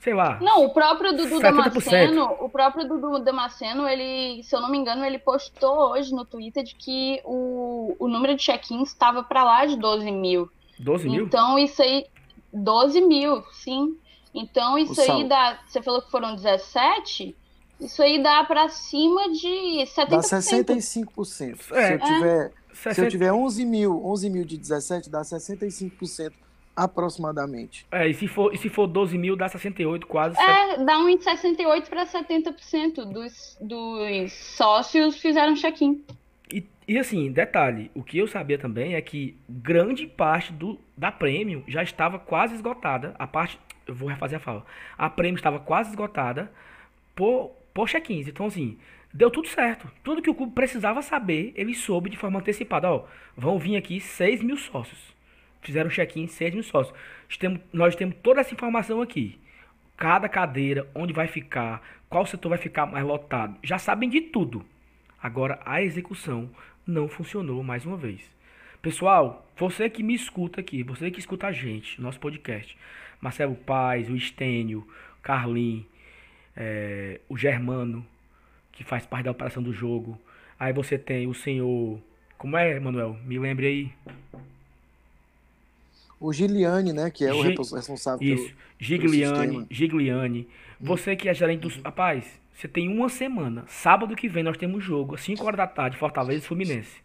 Sei 0.00 0.12
lá. 0.12 0.38
Não, 0.40 0.64
o 0.64 0.70
próprio 0.72 1.12
Dudu 1.12 1.36
70%. 1.36 1.40
Damasceno, 1.40 2.24
o 2.40 2.48
próprio 2.48 2.86
Dudu 2.86 3.18
Damasceno, 3.20 3.88
ele, 3.88 4.42
se 4.42 4.54
eu 4.54 4.60
não 4.60 4.70
me 4.70 4.78
engano, 4.78 5.04
ele 5.04 5.18
postou 5.18 5.92
hoje 5.92 6.12
no 6.12 6.24
Twitter 6.24 6.62
de 6.62 6.74
que 6.74 7.20
o, 7.24 7.96
o 7.98 8.08
número 8.08 8.36
de 8.36 8.42
check-ins 8.42 8.88
estava 8.88 9.22
para 9.22 9.42
lá 9.42 9.66
de 9.66 9.76
12 9.76 10.10
mil. 10.10 10.50
12 10.78 11.08
mil? 11.08 11.24
Então, 11.24 11.58
isso 11.58 11.82
aí. 11.82 12.06
12 12.52 13.00
mil, 13.02 13.42
sim. 13.52 13.96
Então, 14.34 14.78
isso 14.78 15.00
o 15.00 15.12
aí 15.12 15.28
dá. 15.28 15.58
Você 15.66 15.82
falou 15.82 16.00
que 16.02 16.10
foram 16.10 16.34
17? 16.34 17.36
Isso 17.80 18.02
aí 18.02 18.22
dá 18.22 18.44
para 18.44 18.68
cima 18.68 19.30
de 19.30 19.84
70%. 19.96 20.08
Dá 20.08 20.18
65%. 20.18 21.72
É. 21.72 21.86
Se, 21.86 21.92
eu 21.92 21.98
tiver, 22.00 22.52
é. 22.86 22.94
se 22.94 23.00
eu 23.00 23.08
tiver 23.08 23.32
11 23.32 23.64
mil, 23.64 24.04
11 24.04 24.30
mil 24.30 24.44
de 24.44 24.56
17, 24.56 25.08
dá 25.08 25.22
65% 25.22 26.32
aproximadamente. 26.78 27.84
É, 27.90 28.08
e 28.08 28.14
se 28.14 28.28
for, 28.28 28.54
e 28.54 28.58
se 28.58 28.68
for 28.68 28.86
12 28.86 29.18
mil, 29.18 29.36
dá 29.36 29.48
68, 29.48 30.06
quase. 30.06 30.40
É, 30.40 30.76
7... 30.76 30.84
dá 30.84 30.98
um 30.98 31.16
de 31.16 31.24
68 31.24 31.90
para 31.90 32.06
70% 32.06 33.12
dos, 33.12 33.58
dos 33.60 34.32
sócios 34.32 35.18
fizeram 35.18 35.54
check-in. 35.54 36.04
E, 36.52 36.64
e 36.86 36.96
assim, 36.96 37.32
detalhe, 37.32 37.90
o 37.94 38.02
que 38.02 38.18
eu 38.18 38.28
sabia 38.28 38.58
também 38.58 38.94
é 38.94 39.00
que 39.00 39.36
grande 39.48 40.06
parte 40.06 40.52
do, 40.52 40.78
da 40.96 41.10
prêmio 41.10 41.64
já 41.66 41.82
estava 41.82 42.18
quase 42.18 42.54
esgotada. 42.54 43.14
A 43.18 43.26
parte, 43.26 43.58
eu 43.86 43.94
vou 43.94 44.08
refazer 44.08 44.38
a 44.38 44.40
fala. 44.40 44.64
A 44.96 45.10
prêmio 45.10 45.36
estava 45.36 45.58
quase 45.58 45.90
esgotada 45.90 46.50
por 47.16 47.57
por 47.78 47.88
check-ins. 47.88 48.26
Então, 48.26 48.46
assim, 48.46 48.76
deu 49.14 49.30
tudo 49.30 49.46
certo. 49.46 49.88
Tudo 50.02 50.20
que 50.20 50.28
o 50.28 50.34
clube 50.34 50.52
precisava 50.52 51.00
saber, 51.00 51.52
ele 51.54 51.76
soube 51.76 52.10
de 52.10 52.16
forma 52.16 52.40
antecipada. 52.40 52.90
Ó, 52.90 53.04
vão 53.36 53.56
vir 53.56 53.76
aqui 53.76 54.00
6 54.00 54.42
mil 54.42 54.56
sócios. 54.56 54.98
Fizeram 55.62 55.88
check-in 55.88 56.26
6 56.26 56.54
mil 56.54 56.64
sócios. 56.64 56.92
Nós 57.72 57.94
temos 57.94 58.16
toda 58.20 58.40
essa 58.40 58.52
informação 58.52 59.00
aqui. 59.00 59.38
Cada 59.96 60.28
cadeira, 60.28 60.90
onde 60.92 61.12
vai 61.12 61.28
ficar, 61.28 61.80
qual 62.08 62.26
setor 62.26 62.48
vai 62.48 62.58
ficar 62.58 62.84
mais 62.84 63.06
lotado. 63.06 63.56
Já 63.62 63.78
sabem 63.78 64.08
de 64.08 64.22
tudo. 64.22 64.66
Agora, 65.22 65.60
a 65.64 65.80
execução 65.80 66.50
não 66.84 67.06
funcionou 67.06 67.62
mais 67.62 67.86
uma 67.86 67.96
vez. 67.96 68.28
Pessoal, 68.82 69.48
você 69.56 69.88
que 69.88 70.02
me 70.02 70.14
escuta 70.14 70.60
aqui, 70.60 70.82
você 70.82 71.12
que 71.12 71.20
escuta 71.20 71.46
a 71.46 71.52
gente, 71.52 72.00
nosso 72.02 72.18
podcast, 72.18 72.76
Marcelo 73.20 73.54
Paz, 73.54 74.10
o 74.10 74.16
Estênio, 74.16 74.84
Carlin, 75.22 75.86
é, 76.58 77.20
o 77.28 77.36
Germano, 77.36 78.04
que 78.72 78.82
faz 78.82 79.06
parte 79.06 79.26
da 79.26 79.30
operação 79.30 79.62
do 79.62 79.72
jogo. 79.72 80.18
Aí 80.58 80.72
você 80.72 80.98
tem 80.98 81.28
o 81.28 81.34
senhor. 81.34 82.00
Como 82.36 82.56
é, 82.56 82.78
Manuel? 82.80 83.16
Me 83.24 83.38
lembre 83.38 83.66
aí. 83.66 83.92
O 86.20 86.32
Gigliani, 86.32 86.92
né? 86.92 87.10
Que 87.10 87.24
é 87.24 87.32
o 87.32 87.40
responsável 87.42 88.26
Isso. 88.26 88.44
pelo. 88.44 88.56
Gigliani, 88.76 89.66
Gigliani. 89.70 90.48
Você 90.80 91.14
que 91.14 91.28
é 91.28 91.34
gerente 91.34 91.60
dos. 91.60 91.76
Rapaz, 91.76 92.40
você 92.52 92.66
tem 92.66 92.88
uma 92.88 93.08
semana. 93.08 93.64
Sábado 93.68 94.16
que 94.16 94.28
vem 94.28 94.42
nós 94.42 94.56
temos 94.56 94.82
jogo, 94.82 95.14
às 95.14 95.20
5 95.20 95.44
horas 95.44 95.56
da 95.56 95.66
tarde, 95.66 95.96
Fortaleza 95.96 96.44
e 96.44 96.46
Fluminense. 96.46 97.00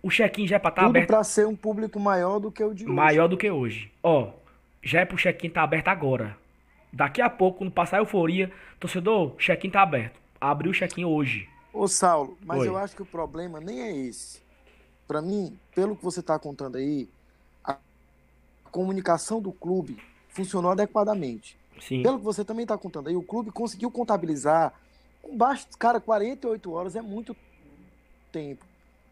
O 0.00 0.10
check-in 0.10 0.46
já 0.46 0.56
é 0.56 0.58
pra 0.58 0.70
estar 0.70 0.82
tá 0.82 0.88
aberto. 0.88 1.08
para 1.08 1.24
ser 1.24 1.46
um 1.46 1.56
público 1.56 1.98
maior 1.98 2.38
do 2.38 2.50
que 2.50 2.62
o 2.62 2.72
de 2.72 2.84
hoje. 2.84 2.92
Maior 2.92 3.28
do 3.28 3.36
que 3.36 3.50
hoje. 3.50 3.90
Ó, 4.02 4.30
já 4.82 5.00
é 5.00 5.04
pro 5.04 5.16
check-in 5.16 5.50
tá 5.50 5.62
aberto 5.62 5.88
agora. 5.88 6.36
Daqui 6.92 7.22
a 7.22 7.30
pouco, 7.30 7.58
quando 7.58 7.72
passar 7.72 7.96
a 7.96 8.00
euforia, 8.00 8.52
torcedor, 8.78 9.34
check-in 9.36 9.70
tá 9.70 9.82
aberto. 9.82 10.20
Abriu 10.38 10.72
o 10.72 10.74
check-in 10.74 11.06
hoje. 11.06 11.48
Ô, 11.72 11.88
Saulo, 11.88 12.36
mas 12.44 12.60
Oi. 12.60 12.68
eu 12.68 12.76
acho 12.76 12.94
que 12.94 13.00
o 13.00 13.06
problema 13.06 13.60
nem 13.60 13.80
é 13.80 13.96
esse. 13.96 14.42
Para 15.08 15.22
mim, 15.22 15.58
pelo 15.74 15.96
que 15.96 16.04
você 16.04 16.20
está 16.20 16.38
contando 16.38 16.76
aí, 16.76 17.08
a 17.64 17.78
comunicação 18.70 19.40
do 19.40 19.52
clube 19.52 19.96
funcionou 20.28 20.70
adequadamente. 20.70 21.56
Sim. 21.80 22.02
Pelo 22.02 22.18
que 22.18 22.24
você 22.24 22.44
também 22.44 22.64
está 22.64 22.76
contando 22.76 23.08
aí, 23.08 23.16
o 23.16 23.22
clube 23.22 23.50
conseguiu 23.50 23.90
contabilizar 23.90 24.74
com 25.22 25.34
baixo, 25.34 25.66
cara, 25.78 25.98
48 25.98 26.70
horas 26.72 26.94
é 26.94 27.00
muito 27.00 27.34
tempo 28.30 28.66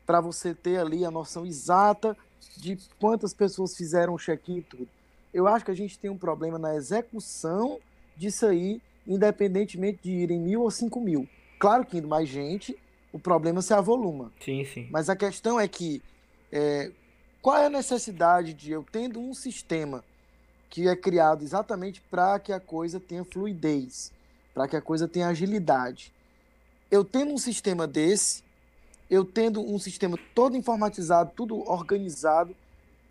para 0.05 0.21
você 0.21 0.55
ter 0.55 0.79
ali 0.79 1.05
a 1.05 1.11
noção 1.11 1.47
exata 1.47 2.17
de 2.57 2.77
quantas 2.99 3.33
pessoas 3.33 3.77
fizeram 3.77 4.15
o 4.15 4.19
check-in 4.19 4.59
e 4.59 4.63
tudo 4.63 4.89
eu 5.33 5.47
acho 5.47 5.65
que 5.65 5.71
a 5.71 5.77
gente 5.77 5.99
tem 5.99 6.11
um 6.11 6.19
problema 6.19 6.59
na 6.59 6.75
execução 6.75 7.79
disso 8.17 8.47
aí, 8.47 8.81
independentemente 9.07 10.01
de 10.03 10.11
irem 10.11 10.39
mil 10.39 10.63
ou 10.63 10.71
cinco 10.71 11.01
mil. 11.01 11.29
Claro 11.59 11.85
que 11.85 11.99
indo 11.99 12.09
mais 12.09 12.29
gente, 12.29 12.77
o 13.13 13.19
problema 13.19 13.63
se 13.63 13.73
avoluma. 13.75 14.33
Sim, 14.45 14.65
sim. 14.65 14.89
Mas 14.91 15.09
a 15.09 15.17
questão 15.17 15.59
é 15.59 15.67
que 15.67 16.03
é, 16.53 16.91
qual 17.43 17.57
é 17.57 17.67
a 17.67 17.71
necessidade 17.71 18.53
de 18.55 18.73
eu 18.73 18.85
tendo 18.91 19.21
um 19.21 19.35
sistema 19.35 20.05
que 20.69 20.89
é 20.89 20.95
criado 20.95 21.43
exatamente 21.43 22.01
para 22.03 22.39
que 22.39 22.53
a 22.53 22.61
coisa 22.61 23.01
tenha 23.01 23.25
fluidez, 23.25 24.13
para 24.55 24.69
que 24.69 24.77
a 24.77 24.81
coisa 24.81 25.09
tenha 25.09 25.29
agilidade. 25.29 26.13
Eu 26.91 27.05
tendo 27.05 27.33
um 27.33 27.39
sistema 27.39 27.87
desse, 27.87 28.45
eu 29.09 29.25
tendo 29.25 29.61
um 29.61 29.79
sistema 29.79 30.17
todo 30.35 30.57
informatizado, 30.57 31.33
tudo 31.35 31.69
organizado, 31.69 32.55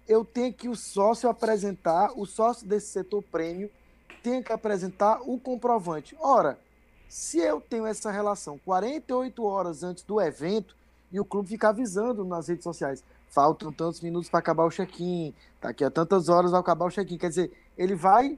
eu 0.10 0.26
tenho 0.26 0.52
que 0.52 0.68
o 0.68 0.76
sócio 0.76 1.30
apresentar, 1.30 2.12
o 2.16 2.26
sócio 2.26 2.68
desse 2.68 2.88
setor 2.88 3.22
prêmio 3.22 3.70
tem 4.24 4.42
que 4.42 4.52
apresentar 4.52 5.22
o 5.22 5.40
comprovante. 5.40 6.18
Ora, 6.20 6.60
se 7.08 7.38
eu 7.38 7.62
tenho 7.62 7.86
essa 7.86 8.10
relação 8.10 8.60
48 8.66 9.46
horas 9.46 9.84
antes 9.84 10.04
do 10.04 10.20
evento 10.20 10.76
e 11.12 11.20
o 11.20 11.26
clube 11.26 11.48
fica 11.48 11.70
avisando 11.70 12.26
nas 12.26 12.48
redes 12.48 12.64
sociais, 12.64 13.04
faltam 13.30 13.72
tantos 13.72 14.02
minutos 14.02 14.28
para 14.30 14.40
acabar 14.40 14.66
o 14.66 14.72
check-in, 14.72 15.32
daqui 15.62 15.84
a 15.84 15.92
tantas 15.92 16.28
horas 16.28 16.52
vai 16.52 16.60
acabar 16.60 16.86
o 16.86 16.92
check-in, 16.92 17.18
quer 17.18 17.30
dizer, 17.30 17.52
ele 17.78 17.94
vai 17.94 18.38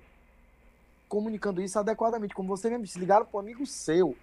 comunicando 1.07 1.61
isso 1.61 1.79
adequadamente, 1.79 2.33
como 2.33 2.49
você 2.49 2.69
mesmo 2.69 2.83
disse, 2.83 2.99
ligaram 2.99 3.25
para 3.25 3.37
um 3.37 3.39
amigo 3.39 3.65
seu. 3.65 4.15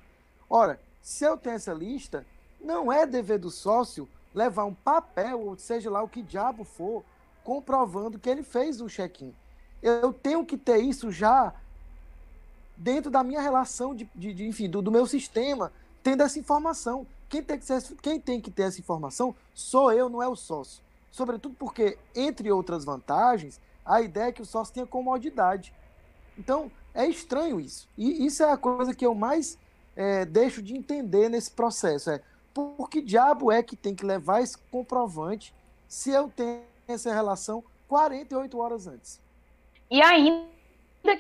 Ora, 0.51 0.79
se 1.03 1.25
eu 1.25 1.37
tenho 1.39 1.57
essa 1.57 1.73
lista, 1.73 2.27
não 2.61 2.93
é 2.93 3.07
dever 3.07 3.39
do 3.39 3.51
sócio 3.51 4.07
levar 4.35 4.67
um 4.67 4.75
papel, 4.75 5.41
ou 5.41 5.57
seja 5.57 5.91
lá 5.91 6.03
o 6.03 6.09
que 6.09 6.23
diabo 6.23 6.63
for, 6.65 7.03
comprovando 7.45 8.19
que 8.19 8.29
ele 8.29 8.43
fez 8.43 8.81
o 8.81 8.89
check-in. 8.89 9.35
Eu 9.83 10.13
tenho 10.13 10.45
que 10.45 10.57
ter 10.57 10.79
isso 10.79 11.11
já 11.11 11.55
dentro 12.77 13.11
da 13.11 13.23
minha 13.25 13.41
relação 13.41 13.95
de, 13.95 14.09
de, 14.15 14.33
de 14.33 14.47
enfim, 14.47 14.69
do, 14.69 14.81
do, 14.81 14.91
meu 14.91 15.07
sistema, 15.07 15.73
tendo 16.03 16.23
essa 16.23 16.39
informação. 16.39 17.07
Quem 17.29 17.43
tem, 17.43 17.59
que 17.59 17.65
ser, 17.65 17.83
quem 18.01 18.21
tem 18.21 18.41
que 18.41 18.51
ter 18.51 18.63
essa 18.63 18.81
informação 18.81 19.35
sou 19.55 19.93
eu, 19.93 20.09
não 20.09 20.23
é 20.23 20.29
o 20.29 20.37
sócio. 20.37 20.83
Sobretudo 21.11 21.55
porque, 21.59 21.99
entre 22.15 22.51
outras 22.51 22.85
vantagens, 22.85 23.61
a 23.85 24.01
ideia 24.01 24.29
é 24.29 24.33
que 24.33 24.43
o 24.43 24.47
sócio 24.47 24.75
tenha 24.75 24.87
comodidade. 24.87 25.75
Então, 26.39 26.71
é 26.95 27.07
estranho 27.07 27.61
isso. 27.61 27.89
E 27.97 28.25
isso 28.25 28.43
é 28.43 28.53
a 28.53 28.57
coisa 28.57 28.95
que 28.95 29.05
eu 29.05 29.15
mais 29.15 29.59
é, 29.97 30.25
deixo 30.25 30.63
de 30.63 30.77
entender 30.77 31.29
nesse 31.29 31.51
processo. 31.51 32.11
É 32.11 32.23
por 32.55 32.89
que 32.89 33.01
diabo 33.01 33.53
é 33.53 33.63
que 33.63 33.77
tem 33.77 33.95
que 33.95 34.05
levar 34.05 34.43
esse 34.43 34.57
comprovante 34.71 35.55
se 35.89 36.11
eu 36.11 36.29
tenho 36.29 36.63
essa 36.89 37.13
relação 37.13 37.63
48 37.87 38.59
horas 38.59 38.87
antes. 38.87 39.21
E 39.91 40.03
ainda 40.03 40.47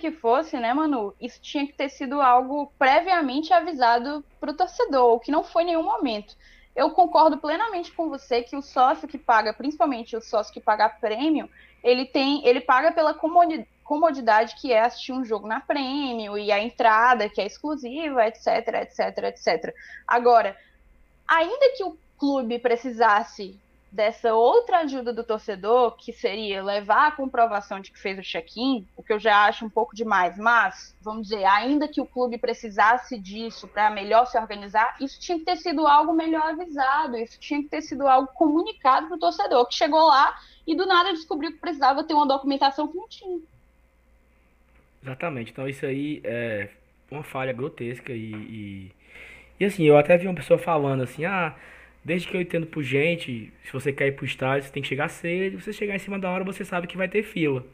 que 0.01 0.11
fosse, 0.11 0.57
né, 0.59 0.73
Manu, 0.73 1.15
isso 1.21 1.41
tinha 1.41 1.67
que 1.67 1.73
ter 1.73 1.89
sido 1.91 2.21
algo 2.21 2.73
previamente 2.79 3.53
avisado 3.53 4.25
para 4.41 4.51
o 4.51 4.57
torcedor, 4.57 5.15
o 5.15 5.21
que 5.21 5.31
não 5.31 5.45
foi 5.45 5.63
em 5.63 5.67
nenhum 5.67 5.83
momento. 5.83 6.37
eu 6.77 6.91
concordo 6.91 7.39
plenamente 7.39 7.91
com 7.93 8.09
você 8.09 8.43
que 8.43 8.57
o 8.57 8.63
sócio 8.63 9.09
que 9.09 9.19
paga, 9.19 9.53
principalmente 9.53 10.17
o 10.17 10.21
sócio 10.21 10.53
que 10.53 10.61
paga 10.61 10.89
prêmio, 10.89 11.51
ele 11.83 12.07
tem, 12.07 12.47
ele 12.47 12.61
paga 12.61 12.93
pela 12.93 13.15
comodidade 13.85 14.55
que 14.61 14.73
é 14.73 14.83
assistir 14.83 15.13
um 15.13 15.25
jogo 15.25 15.49
na 15.49 15.61
prêmio 15.61 16.39
e 16.39 16.53
a 16.53 16.63
entrada 16.63 17.29
que 17.29 17.41
é 17.41 17.47
exclusiva, 17.47 18.27
etc, 18.27 18.47
etc, 18.83 19.19
etc. 19.25 19.75
Agora, 20.07 20.57
ainda 21.27 21.77
que 21.77 21.83
o 21.83 21.99
clube 22.17 22.61
precisasse 22.61 23.59
dessa 23.91 24.35
outra 24.35 24.81
ajuda 24.81 25.13
do 25.13 25.25
torcedor, 25.25 25.97
que 25.97 26.13
seria 26.13 26.63
levar 26.63 27.09
a 27.09 27.13
comprovação 27.13 27.81
de 27.81 27.91
que 27.91 27.99
fez 27.99 28.19
o 28.19 28.23
check-in, 28.23 28.87
o 28.97 29.03
que 29.03 29.13
eu 29.13 29.19
já 29.19 29.47
acho 29.47 29.65
um 29.65 29.71
pouco 29.71 29.95
demais, 29.95 30.37
mas, 30.37 30.95
vamos 31.01 31.29
dizer, 31.29 31.45
ainda 31.45 31.89
que 31.89 32.01
o 32.01 32.07
clube 32.07 32.37
precisasse 32.37 33.19
disso 33.19 33.67
para 33.67 33.91
melhor 33.91 34.27
se 34.27 34.39
organizar, 34.39 34.97
isso 35.01 35.19
tinha 35.19 35.39
que 35.39 35.45
ter 35.45 35.57
sido 35.57 35.87
algo 35.87 36.13
melhor 36.13 36.51
avisado, 36.51 37.17
isso 37.17 37.41
tinha 37.41 37.63
que 37.63 37.69
ter 37.69 37.81
sido 37.81 38.07
algo 38.07 38.29
comunicado 38.35 39.09
para 39.09 39.17
o 39.17 39.21
torcedor, 39.21 39.67
que 39.67 39.75
chegou 39.75 40.07
lá 40.07 40.39
e 40.67 40.77
do 40.77 40.87
nada 40.87 41.13
descobriu 41.13 41.51
que 41.51 41.59
precisava 41.59 42.05
ter 42.05 42.13
uma 42.13 42.29
documentação 42.29 42.89
que 42.89 42.97
não 42.97 43.09
tinha. 43.09 43.41
Exatamente, 45.03 45.51
então 45.51 45.67
isso 45.67 45.87
aí 45.87 46.21
é 46.25 46.69
uma 47.11 47.23
falha 47.23 47.55
grotesca 47.55 48.13
e, 48.13 48.35
e, 48.35 48.93
e 49.59 49.65
assim, 49.65 49.85
eu 49.85 49.97
até 49.97 50.19
vi 50.19 50.27
uma 50.27 50.35
pessoa 50.35 50.59
falando 50.59 51.03
assim, 51.03 51.25
ah 51.25 51.57
Desde 52.05 52.29
que 52.29 52.37
eu 52.37 52.41
entendo 52.41 52.67
por 52.67 52.83
gente, 52.83 53.53
se 53.63 53.73
você 53.73 53.93
quer 53.93 54.09
ir 54.09 54.13
pro 54.13 54.25
estádio, 54.25 54.67
você 54.67 54.73
tem 54.73 54.83
que 54.83 54.89
chegar 54.89 55.09
cedo. 55.09 55.59
Se 55.59 55.65
você 55.65 55.73
chegar 55.73 55.95
em 55.95 55.99
cima 55.99 56.19
da 56.19 56.31
hora, 56.31 56.45
você 56.45 56.65
sabe 56.65 56.87
que 56.87 56.97
vai 56.97 57.09
ter 57.09 57.23
fila. 57.23 57.65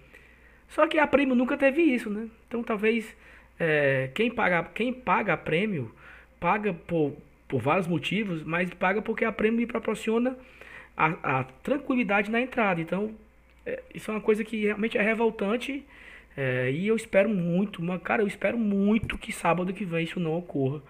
Só 0.68 0.86
que 0.86 0.98
a 0.98 1.06
prêmio 1.06 1.34
nunca 1.34 1.56
teve 1.56 1.82
isso, 1.82 2.10
né? 2.10 2.28
Então 2.48 2.62
talvez 2.62 3.16
é, 3.58 4.10
quem, 4.14 4.30
paga, 4.30 4.64
quem 4.74 4.92
paga 4.92 5.34
a 5.34 5.36
prêmio 5.36 5.94
paga 6.40 6.74
por, 6.74 7.16
por 7.46 7.60
vários 7.60 7.86
motivos, 7.86 8.42
mas 8.42 8.70
paga 8.74 9.00
porque 9.00 9.24
a 9.24 9.32
prêmio 9.32 9.60
me 9.60 9.66
proporciona 9.66 10.36
a, 10.96 11.40
a 11.40 11.44
tranquilidade 11.44 12.30
na 12.30 12.40
entrada. 12.40 12.80
Então 12.80 13.14
é, 13.64 13.82
isso 13.94 14.10
é 14.10 14.14
uma 14.14 14.20
coisa 14.20 14.42
que 14.42 14.64
realmente 14.64 14.98
é 14.98 15.02
revoltante. 15.02 15.84
É, 16.36 16.72
e 16.72 16.88
eu 16.88 16.96
espero 16.96 17.28
muito, 17.28 17.80
cara, 18.00 18.22
eu 18.22 18.26
espero 18.26 18.58
muito 18.58 19.16
que 19.16 19.30
sábado 19.32 19.72
que 19.72 19.84
vem 19.84 20.02
isso 20.02 20.18
não 20.18 20.36
ocorra 20.36 20.82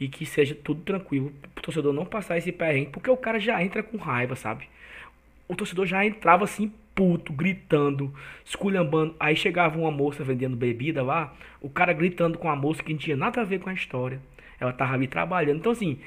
e 0.00 0.08
que 0.08 0.24
seja 0.24 0.54
tudo 0.54 0.82
tranquilo, 0.82 1.32
o 1.56 1.60
torcedor 1.60 1.92
não 1.92 2.04
passar 2.04 2.38
esse 2.38 2.52
perrengue, 2.52 2.90
porque 2.90 3.10
o 3.10 3.16
cara 3.16 3.38
já 3.38 3.62
entra 3.62 3.82
com 3.82 3.96
raiva, 3.96 4.36
sabe? 4.36 4.68
O 5.48 5.56
torcedor 5.56 5.86
já 5.86 6.04
entrava 6.04 6.44
assim 6.44 6.72
puto, 6.94 7.32
gritando, 7.32 8.12
esculhambando. 8.44 9.14
Aí 9.20 9.36
chegava 9.36 9.78
uma 9.78 9.90
moça 9.90 10.24
vendendo 10.24 10.56
bebida 10.56 11.02
lá, 11.02 11.32
o 11.60 11.70
cara 11.70 11.92
gritando 11.92 12.36
com 12.36 12.50
a 12.50 12.56
moça 12.56 12.82
que 12.82 12.92
não 12.92 12.98
tinha 12.98 13.16
nada 13.16 13.40
a 13.40 13.44
ver 13.44 13.60
com 13.60 13.70
a 13.70 13.72
história. 13.72 14.20
Ela 14.60 14.72
tava 14.72 14.94
ali 14.94 15.06
trabalhando. 15.06 15.58
Então 15.58 15.72
assim, 15.72 16.00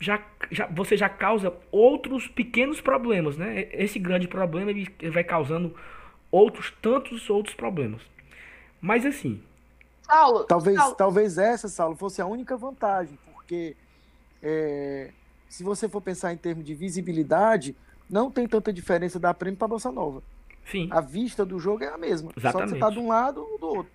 já, 0.00 0.22
já 0.50 0.66
você 0.66 0.96
já 0.96 1.08
causa 1.08 1.52
outros 1.70 2.26
pequenos 2.26 2.80
problemas, 2.80 3.36
né? 3.36 3.68
Esse 3.72 3.98
grande 3.98 4.26
problema 4.26 4.70
ele 4.70 4.88
vai 5.10 5.22
causando 5.24 5.74
outros 6.30 6.72
tantos 6.80 7.28
outros 7.28 7.54
problemas. 7.54 8.00
Mas 8.80 9.04
assim, 9.04 9.42
Saulo, 10.02 10.44
talvez, 10.44 10.76
Saulo. 10.76 10.94
talvez 10.94 11.38
essa, 11.38 11.68
Saulo, 11.68 11.96
fosse 11.96 12.22
a 12.22 12.26
única 12.26 12.56
vantagem, 12.56 13.18
porque 13.48 13.74
é, 14.42 15.10
se 15.48 15.64
você 15.64 15.88
for 15.88 16.02
pensar 16.02 16.34
em 16.34 16.36
termos 16.36 16.62
de 16.66 16.74
visibilidade, 16.74 17.74
não 18.08 18.30
tem 18.30 18.46
tanta 18.46 18.70
diferença 18.70 19.18
da 19.18 19.32
prêmio 19.32 19.56
para 19.56 19.64
a 19.64 19.68
Bossa 19.68 19.90
Nova. 19.90 20.22
Sim. 20.66 20.86
A 20.92 21.00
vista 21.00 21.46
do 21.46 21.58
jogo 21.58 21.82
é 21.82 21.88
a 21.88 21.96
mesma. 21.96 22.30
Exatamente. 22.36 22.52
Só 22.52 22.62
que 22.62 22.68
você 22.68 22.74
está 22.74 22.90
de 22.90 22.98
um 22.98 23.08
lado 23.08 23.40
ou 23.40 23.58
do 23.58 23.66
outro. 23.66 23.92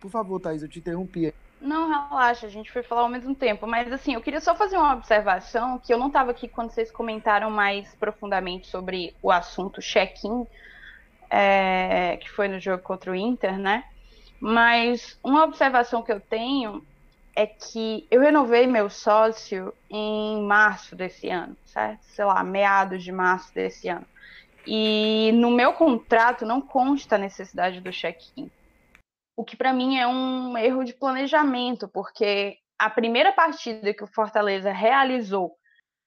Por 0.00 0.10
favor, 0.12 0.38
Thaís, 0.38 0.62
eu 0.62 0.68
te 0.68 0.78
interrompi. 0.78 1.34
Não, 1.60 1.88
relaxa, 1.88 2.46
a 2.46 2.48
gente 2.48 2.70
foi 2.70 2.84
falar 2.84 3.02
ao 3.02 3.08
mesmo 3.08 3.34
tempo. 3.34 3.66
Mas 3.66 3.92
assim, 3.92 4.14
eu 4.14 4.20
queria 4.20 4.40
só 4.40 4.54
fazer 4.54 4.76
uma 4.76 4.94
observação, 4.94 5.80
que 5.80 5.92
eu 5.92 5.98
não 5.98 6.06
estava 6.06 6.30
aqui 6.30 6.46
quando 6.46 6.70
vocês 6.70 6.92
comentaram 6.92 7.50
mais 7.50 7.92
profundamente 7.96 8.68
sobre 8.68 9.14
o 9.20 9.32
assunto 9.32 9.80
check-in, 9.80 10.46
é, 11.28 12.16
que 12.18 12.30
foi 12.30 12.46
no 12.46 12.60
jogo 12.60 12.82
contra 12.82 13.10
o 13.10 13.14
Inter, 13.14 13.58
né? 13.58 13.84
Mas 14.40 15.18
uma 15.22 15.42
observação 15.44 16.00
que 16.02 16.12
eu 16.12 16.20
tenho 16.20 16.84
é 17.34 17.46
que 17.46 18.06
eu 18.10 18.20
renovei 18.20 18.66
meu 18.66 18.90
sócio 18.90 19.74
em 19.88 20.42
março 20.42 20.94
desse 20.94 21.28
ano, 21.28 21.56
certo? 21.64 22.02
Sei 22.02 22.24
lá, 22.24 22.42
meados 22.44 23.02
de 23.02 23.10
março 23.10 23.52
desse 23.54 23.88
ano. 23.88 24.06
E 24.66 25.32
no 25.34 25.50
meu 25.50 25.72
contrato 25.72 26.44
não 26.44 26.60
consta 26.60 27.16
a 27.16 27.18
necessidade 27.18 27.80
do 27.80 27.90
check-in. 27.90 28.50
O 29.36 29.44
que 29.44 29.56
para 29.56 29.72
mim 29.72 29.98
é 29.98 30.06
um 30.06 30.56
erro 30.58 30.84
de 30.84 30.92
planejamento, 30.92 31.88
porque 31.88 32.58
a 32.78 32.90
primeira 32.90 33.32
partida 33.32 33.94
que 33.94 34.04
o 34.04 34.12
Fortaleza 34.12 34.70
realizou 34.70 35.56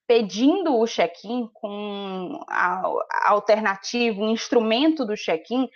pedindo 0.07 0.77
o 0.77 0.85
check-in 0.85 1.49
com 1.51 2.39
a, 2.47 2.83
a 3.11 3.31
alternativa, 3.31 4.21
o 4.21 4.29
instrumento 4.29 5.03
do 5.03 5.15
check-in, 5.15 5.67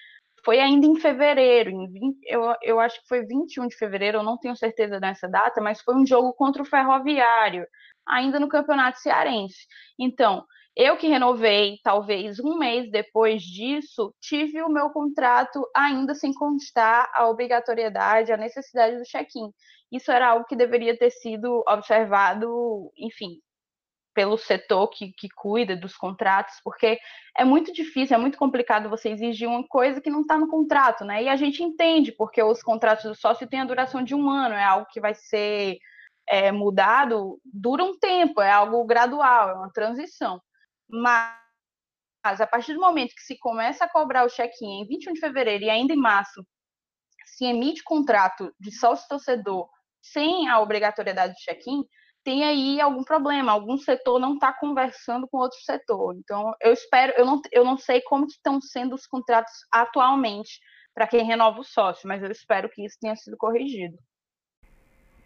foi 0.43 0.59
ainda 0.59 0.85
em 0.85 0.95
fevereiro, 0.99 1.69
em 1.69 1.87
20, 1.91 2.19
eu, 2.25 2.55
eu 2.61 2.79
acho 2.79 3.01
que 3.01 3.07
foi 3.07 3.25
21 3.25 3.67
de 3.67 3.75
fevereiro, 3.75 4.19
eu 4.19 4.23
não 4.23 4.37
tenho 4.37 4.55
certeza 4.55 4.99
dessa 4.99 5.27
data, 5.27 5.61
mas 5.61 5.81
foi 5.81 5.95
um 5.95 6.05
jogo 6.05 6.33
contra 6.33 6.61
o 6.61 6.65
Ferroviário, 6.65 7.65
ainda 8.07 8.39
no 8.39 8.49
Campeonato 8.49 8.99
Cearense. 8.99 9.67
Então, 9.99 10.45
eu 10.75 10.95
que 10.97 11.07
renovei, 11.07 11.77
talvez 11.83 12.39
um 12.39 12.57
mês 12.57 12.89
depois 12.89 13.41
disso, 13.41 14.13
tive 14.21 14.61
o 14.61 14.69
meu 14.69 14.89
contrato 14.91 15.67
ainda 15.75 16.15
sem 16.15 16.33
constar 16.33 17.11
a 17.13 17.27
obrigatoriedade, 17.27 18.31
a 18.31 18.37
necessidade 18.37 18.97
do 18.97 19.03
check-in. 19.03 19.51
Isso 19.91 20.11
era 20.11 20.29
algo 20.29 20.45
que 20.45 20.55
deveria 20.55 20.97
ter 20.97 21.09
sido 21.09 21.63
observado, 21.67 22.91
enfim, 22.97 23.41
pelo 24.13 24.37
setor 24.37 24.87
que, 24.89 25.11
que 25.13 25.29
cuida 25.29 25.75
dos 25.75 25.95
contratos, 25.95 26.55
porque 26.63 26.99
é 27.37 27.45
muito 27.45 27.71
difícil, 27.71 28.15
é 28.15 28.19
muito 28.19 28.37
complicado 28.37 28.89
você 28.89 29.09
exigir 29.09 29.47
uma 29.47 29.65
coisa 29.67 30.01
que 30.01 30.09
não 30.09 30.21
está 30.21 30.37
no 30.37 30.47
contrato, 30.47 31.05
né? 31.05 31.23
E 31.23 31.29
a 31.29 31.35
gente 31.35 31.63
entende, 31.63 32.11
porque 32.11 32.41
os 32.41 32.61
contratos 32.61 33.05
do 33.05 33.15
sócio 33.15 33.47
têm 33.47 33.61
a 33.61 33.65
duração 33.65 34.03
de 34.03 34.15
um 34.15 34.29
ano, 34.29 34.55
é 34.55 34.63
algo 34.63 34.87
que 34.91 34.99
vai 34.99 35.13
ser 35.13 35.77
é, 36.27 36.51
mudado, 36.51 37.39
dura 37.45 37.83
um 37.83 37.97
tempo, 37.97 38.41
é 38.41 38.51
algo 38.51 38.83
gradual, 38.85 39.49
é 39.49 39.53
uma 39.53 39.71
transição. 39.71 40.41
Mas 40.87 42.41
a 42.41 42.47
partir 42.47 42.73
do 42.73 42.79
momento 42.79 43.15
que 43.15 43.23
se 43.23 43.37
começa 43.37 43.85
a 43.85 43.89
cobrar 43.89 44.25
o 44.25 44.29
check-in 44.29 44.81
em 44.81 44.87
21 44.87 45.13
de 45.13 45.19
fevereiro 45.19 45.63
e 45.63 45.69
ainda 45.69 45.93
em 45.93 45.97
março, 45.97 46.45
se 47.25 47.45
emite 47.45 47.83
contrato 47.83 48.53
de 48.59 48.71
sócio-torcedor 48.71 49.69
sem 50.01 50.47
a 50.47 50.59
obrigatoriedade 50.59 51.33
de 51.33 51.41
check-in, 51.43 51.83
tem 52.23 52.43
aí 52.43 52.81
algum 52.81 53.03
problema, 53.03 53.51
algum 53.51 53.77
setor 53.77 54.19
não 54.19 54.35
está 54.35 54.53
conversando 54.53 55.27
com 55.27 55.37
outro 55.37 55.57
setor. 55.61 56.15
Então, 56.17 56.53
eu 56.61 56.73
espero, 56.73 57.13
eu 57.17 57.25
não, 57.25 57.41
eu 57.51 57.63
não 57.63 57.77
sei 57.77 58.01
como 58.01 58.25
estão 58.25 58.59
sendo 58.61 58.95
os 58.95 59.07
contratos 59.07 59.53
atualmente 59.71 60.59
para 60.93 61.07
quem 61.07 61.25
renova 61.25 61.59
o 61.59 61.63
sócio, 61.63 62.07
mas 62.07 62.21
eu 62.21 62.31
espero 62.31 62.69
que 62.69 62.85
isso 62.85 62.97
tenha 62.99 63.15
sido 63.15 63.37
corrigido. 63.37 63.97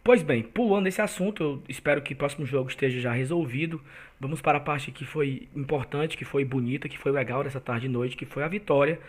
Pois 0.03 0.21
bem, 0.21 0.43
pulando 0.43 0.87
esse 0.87 1.01
assunto, 1.01 1.41
eu 1.41 1.63
espero 1.69 2.01
que 2.01 2.13
o 2.13 2.17
próximo 2.17 2.45
jogo 2.45 2.69
esteja 2.69 2.99
já 2.99 3.13
resolvido. 3.13 3.81
Vamos 4.19 4.41
para 4.41 4.57
a 4.57 4.61
parte 4.61 4.91
que 4.91 5.05
foi 5.05 5.47
importante, 5.55 6.17
que 6.17 6.25
foi 6.25 6.43
bonita, 6.43 6.89
que 6.89 6.97
foi 6.97 7.11
legal 7.11 7.41
dessa 7.41 7.61
tarde 7.61 7.85
e 7.85 7.89
noite, 7.89 8.17
que 8.17 8.25
foi 8.25 8.43
a 8.43 8.49
vitória. 8.49 8.99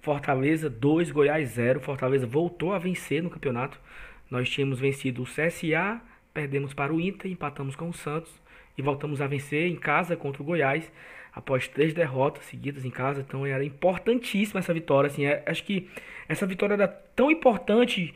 Fortaleza 0.00 0.68
2, 0.68 1.12
Goiás 1.12 1.50
0. 1.50 1.80
Fortaleza 1.80 2.26
voltou 2.26 2.72
a 2.72 2.80
vencer 2.80 3.22
no 3.22 3.30
campeonato. 3.30 3.80
Nós 4.28 4.50
tínhamos 4.50 4.80
vencido 4.80 5.22
o 5.22 5.24
CSA, 5.24 6.00
perdemos 6.32 6.74
para 6.74 6.92
o 6.92 7.00
Inter, 7.00 7.30
empatamos 7.30 7.76
com 7.76 7.88
o 7.88 7.92
Santos 7.92 8.32
e 8.76 8.82
voltamos 8.82 9.20
a 9.20 9.26
vencer 9.26 9.66
em 9.66 9.76
casa 9.76 10.16
contra 10.16 10.42
o 10.42 10.44
Goiás 10.44 10.90
após 11.32 11.68
três 11.68 11.94
derrotas 11.94 12.44
seguidas 12.44 12.84
em 12.84 12.90
casa. 12.90 13.20
Então 13.20 13.46
era 13.46 13.64
importantíssima 13.64 14.60
essa 14.60 14.72
vitória. 14.72 15.08
Assim, 15.08 15.24
é, 15.24 15.42
acho 15.46 15.64
que 15.64 15.88
essa 16.28 16.46
vitória 16.46 16.74
era 16.74 16.88
tão 16.88 17.30
importante. 17.30 18.14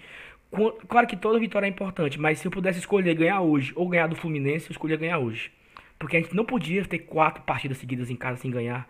Claro 0.88 1.06
que 1.06 1.16
toda 1.16 1.38
vitória 1.38 1.66
é 1.66 1.68
importante, 1.68 2.18
mas 2.18 2.38
se 2.38 2.46
eu 2.46 2.50
pudesse 2.50 2.78
escolher 2.78 3.14
ganhar 3.14 3.40
hoje 3.40 3.72
ou 3.74 3.88
ganhar 3.88 4.06
do 4.06 4.14
Fluminense, 4.14 4.70
eu 4.70 4.72
escolhia 4.72 4.96
ganhar 4.96 5.18
hoje. 5.18 5.50
Porque 5.98 6.16
a 6.16 6.20
gente 6.20 6.34
não 6.34 6.44
podia 6.44 6.84
ter 6.84 7.00
quatro 7.00 7.42
partidas 7.42 7.78
seguidas 7.78 8.10
em 8.10 8.16
casa 8.16 8.40
sem 8.40 8.50
ganhar. 8.50 8.88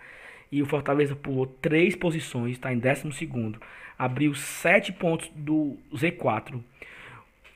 E 0.52 0.62
o 0.62 0.66
Fortaleza 0.66 1.16
pulou 1.16 1.46
três 1.46 1.96
posições, 1.96 2.52
está 2.52 2.72
em 2.72 2.78
décimo 2.78 3.12
segundo. 3.12 3.58
Abriu 3.98 4.34
sete 4.34 4.92
pontos 4.92 5.30
do 5.34 5.78
Z4. 5.94 6.60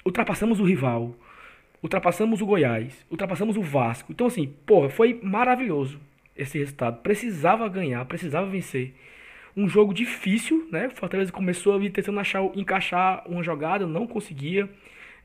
Ultrapassamos 0.04 0.58
o 0.58 0.64
rival 0.64 1.14
ultrapassamos 1.82 2.40
o 2.40 2.46
Goiás, 2.46 3.04
ultrapassamos 3.10 3.56
o 3.56 3.62
Vasco. 3.62 4.12
Então, 4.12 4.26
assim, 4.26 4.54
porra, 4.66 4.88
foi 4.88 5.18
maravilhoso 5.22 6.00
esse 6.36 6.58
resultado. 6.58 7.00
Precisava 7.02 7.68
ganhar, 7.68 8.04
precisava 8.04 8.46
vencer. 8.46 8.94
Um 9.56 9.68
jogo 9.68 9.92
difícil, 9.92 10.68
né? 10.70 10.86
O 10.86 10.90
Fortaleza 10.90 11.32
começou 11.32 11.74
ali 11.74 11.90
tentando 11.90 12.20
achar, 12.20 12.42
encaixar 12.54 13.24
uma 13.26 13.42
jogada, 13.42 13.86
não 13.86 14.06
conseguia. 14.06 14.68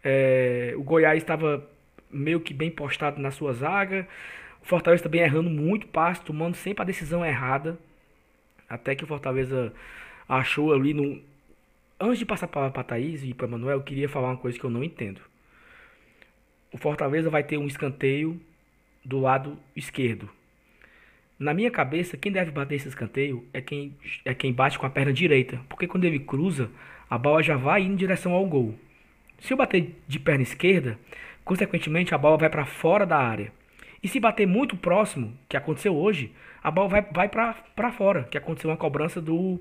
É, 0.04 0.74
o 0.76 0.82
Goiás 0.82 1.22
estava 1.22 1.68
meio 2.12 2.40
que 2.40 2.54
bem 2.54 2.72
postado 2.72 3.22
na 3.22 3.32
sua 3.32 3.54
zaga. 3.54 4.08
O 4.62 4.66
Fortaleza 4.66 5.04
também 5.04 5.22
errando 5.22 5.50
muito 5.50 5.88
passe, 5.88 6.22
tomando 6.22 6.56
sempre 6.56 6.82
a 6.82 6.86
decisão 6.86 7.26
errada. 7.26 7.78
Até 8.68 8.96
que 8.96 9.04
o 9.04 9.08
Fortaleza 9.08 9.72
achou 10.28 10.74
ali 10.74 10.94
no. 10.94 11.22
Antes 12.00 12.20
de 12.20 12.26
passar 12.26 12.48
para 12.48 12.84
Thaís 12.84 13.24
e 13.24 13.34
para 13.34 13.48
Manuel, 13.48 13.78
eu 13.78 13.84
queria 13.84 14.10
falar 14.10 14.30
uma 14.30 14.38
coisa 14.38 14.58
que 14.58 14.64
eu 14.64 14.70
não 14.70 14.84
entendo. 14.84 15.22
O 16.74 16.78
Fortaleza 16.78 17.30
vai 17.30 17.44
ter 17.44 17.58
um 17.58 17.68
escanteio 17.68 18.42
do 19.06 19.20
lado 19.20 19.60
esquerdo. 19.76 20.28
Na 21.38 21.54
minha 21.54 21.70
cabeça, 21.70 22.18
quem 22.18 22.32
deve 22.32 22.50
bater 22.50 22.76
esse 22.76 22.88
escanteio 22.88 23.46
é 23.54 23.62
quem, 23.62 23.96
é 24.26 24.34
quem 24.34 24.52
bate 24.52 24.80
com 24.80 24.86
a 24.88 24.90
perna 24.90 25.14
direita, 25.14 25.62
porque 25.70 25.86
quando 25.86 26.06
ele 26.06 26.18
cruza, 26.18 26.72
a 27.08 27.16
bola 27.16 27.44
já 27.44 27.56
vai 27.56 27.84
em 27.84 27.96
direção 27.96 28.34
ao 28.34 28.46
gol. 28.48 28.74
Se 29.40 29.54
eu 29.54 29.58
bater 29.58 29.96
de 30.08 30.20
perna 30.20 30.42
esquerda, 30.42 30.98
consequentemente 31.46 32.16
a 32.16 32.18
bola 32.18 32.38
vai 32.38 32.50
para 32.50 32.66
fora 32.66 33.06
da 33.06 33.18
área. 33.18 33.52
E 34.02 34.08
se 34.08 34.20
bater 34.20 34.48
muito 34.48 34.76
próximo, 34.76 35.38
que 35.48 35.56
aconteceu 35.56 35.96
hoje, 35.96 36.34
a 36.64 36.72
bola 36.72 36.90
vai, 36.90 37.02
vai 37.04 37.30
para 37.30 37.92
fora, 37.92 38.24
que 38.24 38.38
aconteceu 38.38 38.72
uma 38.72 38.78
cobrança 38.78 39.22
do 39.22 39.60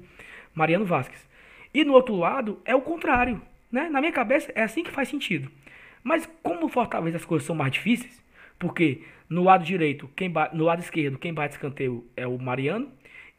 Mariano 0.55 0.87
Vasquez. 0.87 1.29
E 1.75 1.85
no 1.85 1.93
outro 1.93 2.17
lado 2.17 2.59
é 2.65 2.75
o 2.75 2.81
contrário. 2.81 3.43
Né? 3.71 3.91
Na 3.91 4.01
minha 4.01 4.13
cabeça 4.13 4.51
é 4.55 4.63
assim 4.63 4.83
que 4.83 4.91
faz 4.91 5.09
sentido. 5.09 5.51
Mas 6.03 6.29
como 6.43 6.69
Fortaleza 6.69 7.17
as 7.17 7.25
coisas 7.25 7.47
são 7.47 7.55
mais 7.55 7.73
difíceis, 7.73 8.23
porque 8.59 9.03
no 9.29 9.43
lado 9.45 9.65
direito, 9.65 10.09
quem 10.15 10.31
bate, 10.31 10.57
no 10.57 10.65
lado 10.65 10.81
esquerdo, 10.81 11.19
quem 11.19 11.33
bate 11.33 11.55
escanteio 11.55 12.07
é 12.17 12.27
o 12.27 12.39
Mariano, 12.39 12.91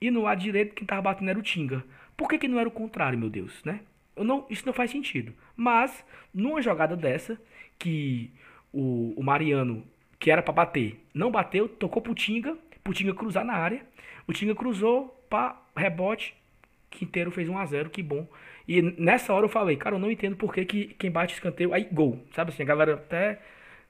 e 0.02 0.10
no 0.10 0.23
lado 0.23 0.41
direito 0.41 0.73
quem 0.73 0.84
estava 0.84 1.02
batendo 1.02 1.30
era 1.30 1.39
o 1.39 1.43
Tinga. 1.43 1.84
Por 2.15 2.28
que, 2.28 2.38
que 2.38 2.47
não 2.47 2.60
era 2.60 2.67
o 2.67 2.71
contrário, 2.71 3.17
meu 3.17 3.30
Deus, 3.30 3.63
né? 3.63 3.82
Eu 4.15 4.23
não, 4.23 4.45
isso 4.49 4.65
não 4.65 4.73
faz 4.73 4.91
sentido. 4.91 5.34
Mas, 5.56 6.06
numa 6.34 6.62
jogada 6.62 6.95
dessa, 6.95 7.39
que 7.80 8.32
o, 8.71 9.13
o 9.15 9.23
Mariano, 9.23 9.84
que 10.19 10.30
era 10.30 10.41
para 10.41 10.54
bater, 10.54 11.04
não 11.13 11.32
bateu, 11.32 11.67
tocou 11.67 12.02
pro 12.02 12.13
Tinga, 12.13 12.58
pro 12.84 12.93
Tinga 12.93 13.13
cruzar 13.13 13.43
na 13.43 13.54
área. 13.54 13.82
O 14.28 14.34
Tinga 14.34 14.56
cruzou, 14.56 15.08
pá, 15.30 15.62
rebote, 15.76 16.36
Quinteiro 16.89 17.32
fez 17.32 17.49
1 17.49 17.58
a 17.58 17.65
0 17.65 17.89
que 17.89 18.04
bom. 18.04 18.28
E 18.67 18.82
nessa 18.82 19.34
hora 19.34 19.45
eu 19.45 19.49
falei, 19.49 19.76
cara, 19.76 19.95
eu 19.95 19.99
não 19.99 20.12
entendo 20.12 20.36
por 20.36 20.54
que, 20.54 20.65
que 20.65 20.86
quem 20.95 21.12
bate 21.12 21.34
escanteio, 21.34 21.73
aí 21.73 21.88
gol, 21.91 22.23
sabe 22.34 22.52
assim, 22.52 22.63
a 22.63 22.65
galera 22.65 22.93
até 22.93 23.39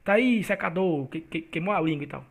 tá 0.02 0.14
aí, 0.14 0.42
secador, 0.42 1.06
que, 1.08 1.20
que, 1.20 1.40
queimou 1.42 1.74
a 1.74 1.80
língua 1.80 2.04
e 2.04 2.08
tal. 2.08 2.24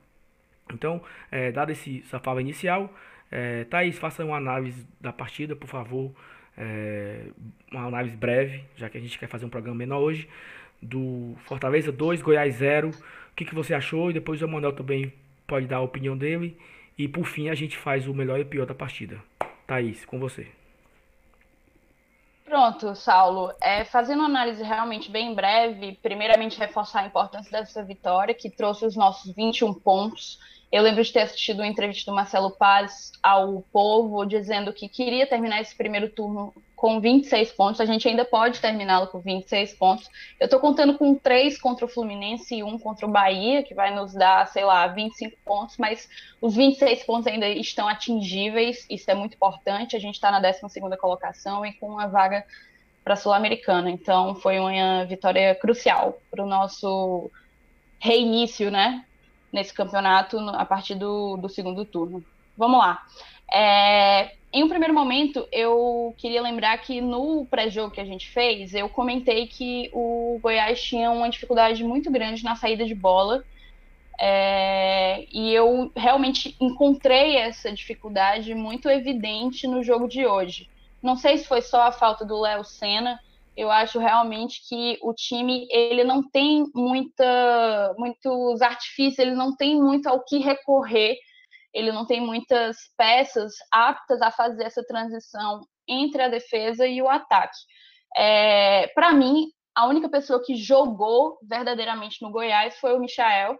Então, 0.73 1.01
é, 1.31 1.51
dada 1.51 1.71
esse, 1.71 2.03
essa 2.05 2.19
fala 2.19 2.41
inicial, 2.41 2.93
é, 3.35 3.63
Thaís, 3.63 3.97
faça 3.97 4.23
uma 4.23 4.37
análise 4.37 4.85
da 5.01 5.11
partida, 5.11 5.55
por 5.55 5.67
favor. 5.67 6.13
É, 6.55 7.25
uma 7.71 7.87
análise 7.87 8.15
breve, 8.15 8.63
já 8.75 8.87
que 8.87 8.95
a 8.95 9.01
gente 9.01 9.17
quer 9.17 9.27
fazer 9.27 9.43
um 9.43 9.49
programa 9.49 9.75
menor 9.75 10.01
hoje. 10.01 10.29
Do 10.79 11.35
Fortaleza 11.45 11.91
2, 11.91 12.21
Goiás 12.21 12.55
0. 12.55 12.89
O 12.89 12.93
que, 13.35 13.43
que 13.43 13.55
você 13.55 13.73
achou? 13.73 14.11
E 14.11 14.13
depois 14.13 14.39
o 14.43 14.47
Manuel 14.47 14.73
também 14.73 15.11
pode 15.47 15.65
dar 15.65 15.77
a 15.77 15.81
opinião 15.81 16.15
dele. 16.15 16.55
E 16.95 17.07
por 17.07 17.25
fim 17.25 17.49
a 17.49 17.55
gente 17.55 17.75
faz 17.75 18.07
o 18.07 18.13
melhor 18.13 18.37
e 18.37 18.43
o 18.43 18.45
pior 18.45 18.67
da 18.67 18.75
partida. 18.75 19.17
Thaís, 19.65 20.05
com 20.05 20.19
você. 20.19 20.45
Pronto, 22.43 22.93
Saulo. 22.95 23.53
É, 23.61 23.85
fazendo 23.85 24.19
uma 24.19 24.27
análise 24.27 24.61
realmente 24.61 25.09
bem 25.09 25.33
breve, 25.33 25.97
primeiramente 26.01 26.59
reforçar 26.59 27.01
a 27.01 27.07
importância 27.07 27.51
dessa 27.51 27.83
vitória, 27.83 28.33
que 28.33 28.49
trouxe 28.49 28.85
os 28.85 28.95
nossos 28.95 29.33
21 29.33 29.73
pontos. 29.73 30.39
Eu 30.73 30.81
lembro 30.81 31.03
de 31.03 31.13
ter 31.13 31.19
assistido 31.19 31.59
uma 31.59 31.67
entrevista 31.67 32.09
do 32.09 32.15
Marcelo 32.15 32.49
Paz 32.49 33.11
ao 33.21 33.61
Povo, 33.71 34.25
dizendo 34.25 34.73
que 34.73 34.89
queria 34.89 35.27
terminar 35.27 35.61
esse 35.61 35.75
primeiro 35.75 36.09
turno 36.09 36.51
com 36.75 36.99
26 36.99 37.51
pontos. 37.51 37.79
A 37.79 37.85
gente 37.85 38.07
ainda 38.07 38.25
pode 38.25 38.59
terminá-lo 38.59 39.05
com 39.05 39.19
26 39.19 39.73
pontos. 39.73 40.09
Eu 40.39 40.45
estou 40.45 40.59
contando 40.59 40.97
com 40.97 41.13
três 41.13 41.61
contra 41.61 41.85
o 41.85 41.87
Fluminense 41.87 42.55
e 42.55 42.63
um 42.63 42.79
contra 42.79 43.05
o 43.05 43.11
Bahia, 43.11 43.61
que 43.61 43.75
vai 43.75 43.93
nos 43.93 44.15
dar, 44.15 44.47
sei 44.47 44.65
lá, 44.65 44.87
25 44.87 45.37
pontos, 45.45 45.77
mas 45.77 46.09
os 46.41 46.55
26 46.55 47.03
pontos 47.03 47.27
ainda 47.27 47.47
estão 47.47 47.87
atingíveis. 47.87 48.83
Isso 48.89 49.11
é 49.11 49.13
muito 49.13 49.35
importante. 49.35 49.95
A 49.95 49.99
gente 49.99 50.15
está 50.15 50.31
na 50.31 50.39
12 50.39 50.59
colocação 50.97 51.63
e 51.63 51.73
com 51.73 51.85
uma 51.89 52.07
vaga 52.07 52.43
para 53.03 53.13
a 53.13 53.17
Sul-Americana. 53.17 53.91
Então, 53.91 54.33
foi 54.33 54.57
uma 54.57 55.05
vitória 55.05 55.53
crucial 55.53 56.19
para 56.31 56.43
o 56.43 56.47
nosso 56.47 57.29
reinício, 57.99 58.71
né? 58.71 59.05
Nesse 59.53 59.73
campeonato 59.73 60.37
a 60.49 60.65
partir 60.65 60.95
do, 60.95 61.37
do 61.37 61.47
segundo 61.47 61.85
turno. 61.85 62.25
Vamos 62.57 62.79
lá. 62.79 63.01
É, 63.53 64.33
em 64.51 64.63
um 64.63 64.69
primeiro 64.69 64.93
momento, 64.93 65.47
eu 65.51 66.13
queria 66.17 66.41
lembrar 66.41 66.77
que 66.79 67.01
no 67.01 67.45
pré-jogo 67.45 67.93
que 67.93 68.01
a 68.01 68.05
gente 68.05 68.29
fez, 68.29 68.73
eu 68.73 68.89
comentei 68.89 69.47
que 69.47 69.89
o 69.93 70.39
Goiás 70.41 70.81
tinha 70.81 71.09
uma 71.11 71.29
dificuldade 71.29 71.83
muito 71.83 72.11
grande 72.11 72.43
na 72.43 72.55
saída 72.55 72.85
de 72.85 72.95
bola. 72.95 73.43
É, 74.19 75.25
e 75.31 75.53
eu 75.53 75.91
realmente 75.95 76.55
encontrei 76.59 77.35
essa 77.35 77.71
dificuldade 77.71 78.53
muito 78.53 78.89
evidente 78.89 79.67
no 79.67 79.83
jogo 79.83 80.07
de 80.07 80.25
hoje. 80.25 80.69
Não 81.01 81.15
sei 81.15 81.37
se 81.37 81.47
foi 81.47 81.61
só 81.61 81.87
a 81.87 81.91
falta 81.91 82.23
do 82.23 82.39
Léo 82.39 82.63
Senna, 82.63 83.19
eu 83.55 83.69
acho 83.71 83.99
realmente 83.99 84.61
que 84.67 84.97
o 85.01 85.13
time 85.13 85.67
ele 85.69 86.03
não 86.03 86.27
tem 86.27 86.65
muita, 86.73 87.93
muitos 87.97 88.61
artifícios, 88.61 89.19
ele 89.19 89.35
não 89.35 89.55
tem 89.55 89.79
muito 89.79 90.07
ao 90.07 90.23
que 90.23 90.37
recorrer 90.39 91.15
ele 91.73 91.91
não 91.91 92.05
tem 92.05 92.21
muitas 92.21 92.77
peças 92.95 93.53
aptas 93.71 94.21
a 94.21 94.31
fazer 94.31 94.63
essa 94.63 94.83
transição 94.85 95.61
entre 95.87 96.21
a 96.21 96.29
defesa 96.29 96.87
e 96.87 97.01
o 97.01 97.09
ataque. 97.09 97.57
É, 98.15 98.87
Para 98.89 99.11
mim, 99.11 99.47
a 99.75 99.87
única 99.87 100.07
pessoa 100.07 100.41
que 100.43 100.55
jogou 100.55 101.39
verdadeiramente 101.41 102.21
no 102.21 102.31
Goiás 102.31 102.77
foi 102.77 102.93
o 102.93 102.99
Michael. 102.99 103.57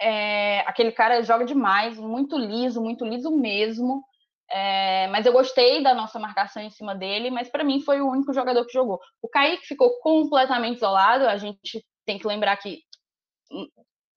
É, 0.00 0.60
aquele 0.60 0.92
cara 0.92 1.22
joga 1.22 1.44
demais, 1.44 1.98
muito 1.98 2.36
liso, 2.36 2.82
muito 2.82 3.04
liso 3.04 3.30
mesmo. 3.30 4.04
É, 4.50 5.06
mas 5.08 5.26
eu 5.26 5.32
gostei 5.32 5.82
da 5.82 5.94
nossa 5.94 6.18
marcação 6.18 6.62
em 6.62 6.70
cima 6.70 6.94
dele, 6.94 7.30
mas 7.30 7.50
para 7.50 7.64
mim 7.64 7.80
foi 7.80 8.00
o 8.00 8.08
único 8.08 8.32
jogador 8.32 8.64
que 8.64 8.72
jogou. 8.72 8.98
O 9.20 9.28
Kaique 9.28 9.66
ficou 9.66 9.98
completamente 10.00 10.78
isolado, 10.78 11.26
a 11.26 11.36
gente 11.36 11.84
tem 12.06 12.18
que 12.18 12.26
lembrar 12.26 12.56
que 12.56 12.82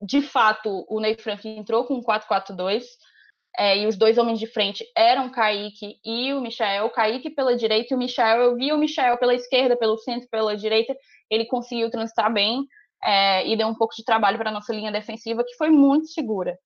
de 0.02 0.22
fato, 0.22 0.86
o 0.90 1.00
Ney 1.00 1.16
Frank 1.16 1.48
entrou 1.48 1.86
com 1.86 2.02
4-4-2, 2.02 2.84
é, 3.58 3.80
e 3.80 3.88
os 3.88 3.98
dois 3.98 4.18
homens 4.18 4.40
de 4.40 4.48
frente 4.48 4.84
eram 4.98 5.30
Kaique 5.30 6.00
e 6.04 6.34
o 6.34 6.42
Michael. 6.42 6.86
O 6.86 6.90
Kaique 6.90 7.30
pela 7.30 7.56
direita 7.56 7.94
e 7.94 7.96
o 7.96 8.00
Michael, 8.00 8.42
eu 8.42 8.56
vi 8.56 8.72
o 8.72 8.78
Michael 8.78 9.18
pela 9.18 9.36
esquerda, 9.36 9.78
pelo 9.78 9.98
centro, 9.98 10.28
pela 10.30 10.56
direita, 10.56 10.96
ele 11.30 11.46
conseguiu 11.46 11.90
transitar 11.92 12.32
bem 12.34 12.66
é, 13.04 13.48
e 13.48 13.56
deu 13.56 13.68
um 13.68 13.76
pouco 13.76 13.94
de 13.96 14.04
trabalho 14.04 14.38
para 14.38 14.50
a 14.50 14.54
nossa 14.54 14.74
linha 14.74 14.92
defensiva, 14.92 15.44
que 15.44 15.56
foi 15.56 15.70
muito 15.70 16.08
segura. 16.08 16.58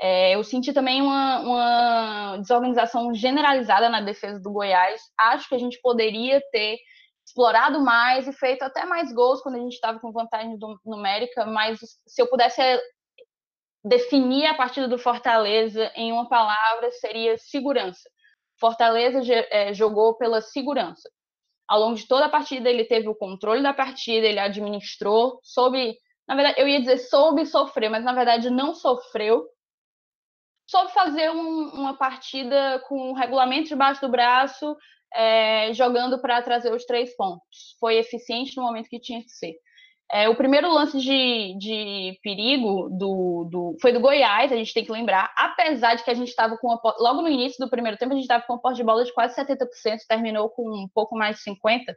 É, 0.00 0.34
eu 0.34 0.42
senti 0.42 0.72
também 0.72 1.02
uma, 1.02 1.40
uma 1.40 2.36
desorganização 2.38 3.12
generalizada 3.14 3.88
na 3.88 4.00
defesa 4.00 4.40
do 4.40 4.50
Goiás. 4.50 5.00
Acho 5.18 5.48
que 5.48 5.54
a 5.54 5.58
gente 5.58 5.78
poderia 5.82 6.40
ter 6.50 6.78
explorado 7.26 7.80
mais 7.80 8.26
e 8.26 8.32
feito 8.32 8.62
até 8.62 8.84
mais 8.84 9.12
gols 9.12 9.42
quando 9.42 9.56
a 9.56 9.58
gente 9.58 9.74
estava 9.74 10.00
com 10.00 10.10
vantagem 10.10 10.58
numérica, 10.84 11.44
mas 11.46 11.78
se 12.06 12.20
eu 12.20 12.26
pudesse 12.28 12.60
eh, 12.60 12.80
definir 13.84 14.46
a 14.46 14.54
partida 14.54 14.88
do 14.88 14.98
Fortaleza 14.98 15.92
em 15.94 16.12
uma 16.12 16.28
palavra, 16.28 16.90
seria 16.92 17.36
segurança. 17.38 18.08
Fortaleza 18.58 19.20
é, 19.50 19.72
jogou 19.72 20.16
pela 20.16 20.40
segurança. 20.40 21.08
Ao 21.68 21.78
longo 21.78 21.94
de 21.94 22.06
toda 22.06 22.26
a 22.26 22.28
partida, 22.28 22.68
ele 22.68 22.84
teve 22.84 23.08
o 23.08 23.14
controle 23.14 23.62
da 23.62 23.72
partida, 23.72 24.26
ele 24.26 24.40
administrou, 24.40 25.38
soube, 25.42 25.96
na 26.26 26.34
verdade, 26.34 26.60
eu 26.60 26.66
ia 26.66 26.80
dizer 26.80 26.98
soube 26.98 27.46
sofrer, 27.46 27.88
mas 27.88 28.04
na 28.04 28.12
verdade 28.12 28.50
não 28.50 28.74
sofreu. 28.74 29.46
Soube 30.70 30.92
fazer 30.92 31.28
um, 31.32 31.70
uma 31.70 31.96
partida 31.96 32.80
com 32.86 33.10
o 33.10 33.12
regulamento 33.12 33.68
debaixo 33.68 34.00
do 34.00 34.08
braço, 34.08 34.76
é, 35.12 35.74
jogando 35.74 36.20
para 36.20 36.40
trazer 36.42 36.72
os 36.72 36.84
três 36.84 37.16
pontos. 37.16 37.76
Foi 37.80 37.96
eficiente 37.96 38.56
no 38.56 38.62
momento 38.62 38.88
que 38.88 39.00
tinha 39.00 39.20
que 39.20 39.30
ser. 39.30 39.56
É, 40.12 40.28
o 40.28 40.36
primeiro 40.36 40.72
lance 40.72 40.96
de, 41.00 41.58
de 41.58 42.20
perigo 42.22 42.88
do, 42.88 43.48
do, 43.50 43.76
foi 43.82 43.92
do 43.92 43.98
Goiás, 43.98 44.52
a 44.52 44.56
gente 44.56 44.72
tem 44.72 44.84
que 44.84 44.92
lembrar, 44.92 45.32
apesar 45.36 45.96
de 45.96 46.04
que 46.04 46.10
a 46.10 46.14
gente 46.14 46.28
estava 46.28 46.56
com 46.56 46.68
uma, 46.68 46.80
logo 47.00 47.20
no 47.20 47.28
início 47.28 47.58
do 47.58 47.68
primeiro 47.68 47.98
tempo, 47.98 48.12
a 48.12 48.14
gente 48.14 48.24
estava 48.24 48.44
com 48.44 48.52
uma 48.52 48.62
porta 48.62 48.76
de 48.76 48.84
bola 48.84 49.04
de 49.04 49.12
quase 49.12 49.34
70%, 49.34 49.56
terminou 50.08 50.50
com 50.50 50.62
um 50.62 50.88
pouco 50.94 51.16
mais 51.16 51.36
de 51.36 51.50
50%. 51.50 51.94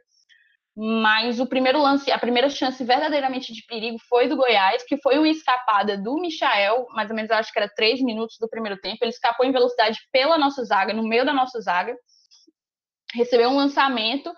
Mas 0.76 1.38
o 1.38 1.46
primeiro 1.46 1.80
lance, 1.80 2.10
a 2.10 2.18
primeira 2.18 2.48
chance 2.48 2.82
verdadeiramente 2.82 3.52
de 3.52 3.64
perigo 3.66 3.96
foi 4.08 4.26
do 4.26 4.36
Goiás, 4.36 4.82
que 4.82 4.96
foi 4.96 5.18
uma 5.18 5.28
escapada 5.28 5.96
do 5.96 6.14
Michael, 6.14 6.86
mais 6.90 7.08
ou 7.10 7.16
menos 7.16 7.30
acho 7.30 7.52
que 7.52 7.58
era 7.58 7.68
três 7.68 8.00
minutos 8.00 8.36
do 8.40 8.48
primeiro 8.48 8.80
tempo. 8.80 8.98
Ele 9.02 9.10
escapou 9.10 9.46
em 9.46 9.52
velocidade 9.52 9.98
pela 10.12 10.36
nossa 10.36 10.64
zaga, 10.64 10.92
no 10.92 11.06
meio 11.06 11.24
da 11.24 11.32
nossa 11.32 11.60
zaga 11.60 11.94
recebeu 13.14 13.48
um 13.48 13.56
lançamento. 13.56 14.34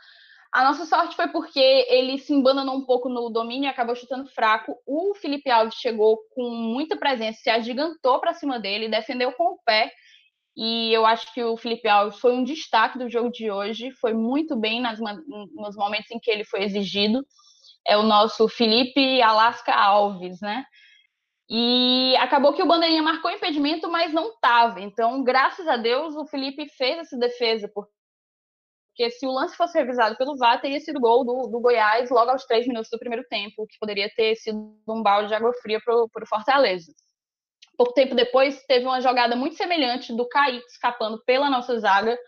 A 0.52 0.62
nossa 0.64 0.86
sorte 0.86 1.16
foi 1.16 1.28
porque 1.28 1.60
ele 1.60 2.18
se 2.18 2.32
embananou 2.32 2.76
um 2.76 2.84
pouco 2.84 3.08
no 3.08 3.28
domínio 3.28 3.66
e 3.66 3.68
acabou 3.68 3.96
chutando 3.96 4.28
fraco. 4.30 4.76
O 4.86 5.14
Felipe 5.14 5.50
Alves 5.50 5.74
chegou 5.74 6.18
com 6.34 6.48
muita 6.48 6.96
presença, 6.96 7.40
se 7.42 7.50
agigantou 7.50 8.20
para 8.20 8.34
cima 8.34 8.58
dele, 8.58 8.88
defendeu 8.88 9.32
com 9.32 9.54
o 9.54 9.58
pé. 9.64 9.90
E 10.56 10.90
eu 10.92 11.04
acho 11.04 11.32
que 11.34 11.44
o 11.44 11.56
Felipe 11.56 11.86
Alves 11.86 12.18
foi 12.18 12.32
um 12.32 12.42
destaque 12.42 12.98
do 12.98 13.10
jogo 13.10 13.30
de 13.30 13.50
hoje, 13.50 13.90
foi 13.90 14.14
muito 14.14 14.56
bem 14.56 14.80
nas, 14.80 14.98
nos 14.98 15.76
momentos 15.76 16.10
em 16.10 16.18
que 16.18 16.30
ele 16.30 16.44
foi 16.44 16.62
exigido. 16.62 17.26
É 17.86 17.96
o 17.96 18.02
nosso 18.02 18.48
Felipe 18.48 19.20
Alasca 19.20 19.74
Alves, 19.74 20.40
né? 20.40 20.64
E 21.48 22.16
acabou 22.16 22.54
que 22.54 22.62
o 22.62 22.66
Bandeirinha 22.66 23.02
marcou 23.02 23.30
impedimento, 23.30 23.88
mas 23.88 24.12
não 24.12 24.30
estava. 24.30 24.80
Então, 24.80 25.22
graças 25.22 25.68
a 25.68 25.76
Deus, 25.76 26.16
o 26.16 26.26
Felipe 26.26 26.68
fez 26.70 26.98
essa 26.98 27.16
defesa, 27.16 27.70
porque 27.72 29.10
se 29.10 29.26
o 29.26 29.30
lance 29.30 29.56
fosse 29.56 29.78
revisado 29.78 30.16
pelo 30.16 30.36
VAR, 30.36 30.60
teria 30.60 30.80
sido 30.80 30.98
gol 30.98 31.24
do, 31.24 31.48
do 31.48 31.60
Goiás 31.60 32.10
logo 32.10 32.30
aos 32.30 32.46
três 32.46 32.66
minutos 32.66 32.90
do 32.90 32.98
primeiro 32.98 33.24
tempo, 33.28 33.66
que 33.68 33.78
poderia 33.78 34.10
ter 34.16 34.34
sido 34.36 34.74
um 34.88 35.02
balde 35.02 35.28
de 35.28 35.34
água 35.34 35.52
fria 35.62 35.78
para 35.84 35.94
o 35.94 36.26
Fortaleza. 36.26 36.92
Pouco 37.76 37.92
tempo 37.92 38.14
depois, 38.14 38.64
teve 38.66 38.86
uma 38.86 39.00
jogada 39.00 39.36
muito 39.36 39.56
semelhante 39.56 40.14
do 40.14 40.26
Kaique 40.28 40.66
escapando 40.66 41.22
pela 41.24 41.50
nossa 41.50 41.78
zaga, 41.78 42.18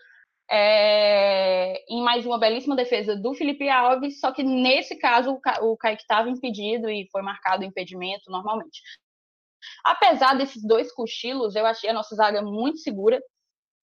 é, 0.51 1.85
em 1.89 2.03
mais 2.03 2.25
uma 2.25 2.39
belíssima 2.39 2.75
defesa 2.75 3.15
do 3.15 3.35
Felipe 3.35 3.69
Alves, 3.69 4.19
só 4.21 4.33
que 4.33 4.43
nesse 4.43 4.97
caso 4.97 5.39
o, 5.61 5.77
Kaique 5.77 6.03
estava 6.03 6.29
impedido 6.29 6.89
e 6.89 7.09
foi 7.11 7.23
marcado 7.23 7.63
o 7.63 7.67
impedimento 7.67 8.31
normalmente. 8.31 8.81
Apesar 9.85 10.35
desses 10.37 10.63
dois 10.63 10.93
cochilos, 10.93 11.55
eu 11.55 11.67
achei 11.67 11.91
a 11.91 11.95
nossa 11.95 12.15
zaga 12.15 12.43
muito 12.43 12.79
segura. 12.79 13.21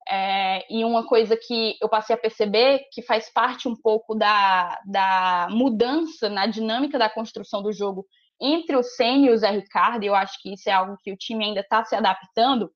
É, 0.07 0.63
e 0.71 0.85
uma 0.85 1.07
coisa 1.07 1.35
que 1.35 1.75
eu 1.81 1.89
passei 1.89 2.15
a 2.15 2.19
perceber, 2.19 2.85
que 2.91 3.01
faz 3.01 3.31
parte 3.33 3.67
um 3.67 3.75
pouco 3.75 4.13
da, 4.13 4.79
da 4.85 5.47
mudança 5.49 6.29
na 6.29 6.45
dinâmica 6.45 6.99
da 6.99 7.09
construção 7.09 7.63
do 7.63 7.73
jogo 7.73 8.05
entre 8.39 8.75
o 8.75 8.83
Senna 8.83 9.27
e 9.27 9.29
o 9.31 9.37
Zé 9.37 9.51
Ricardo, 9.51 10.03
eu 10.03 10.15
acho 10.15 10.41
que 10.41 10.53
isso 10.53 10.69
é 10.69 10.73
algo 10.73 10.97
que 11.01 11.11
o 11.11 11.17
time 11.17 11.45
ainda 11.45 11.61
está 11.61 11.83
se 11.83 11.95
adaptando, 11.95 12.71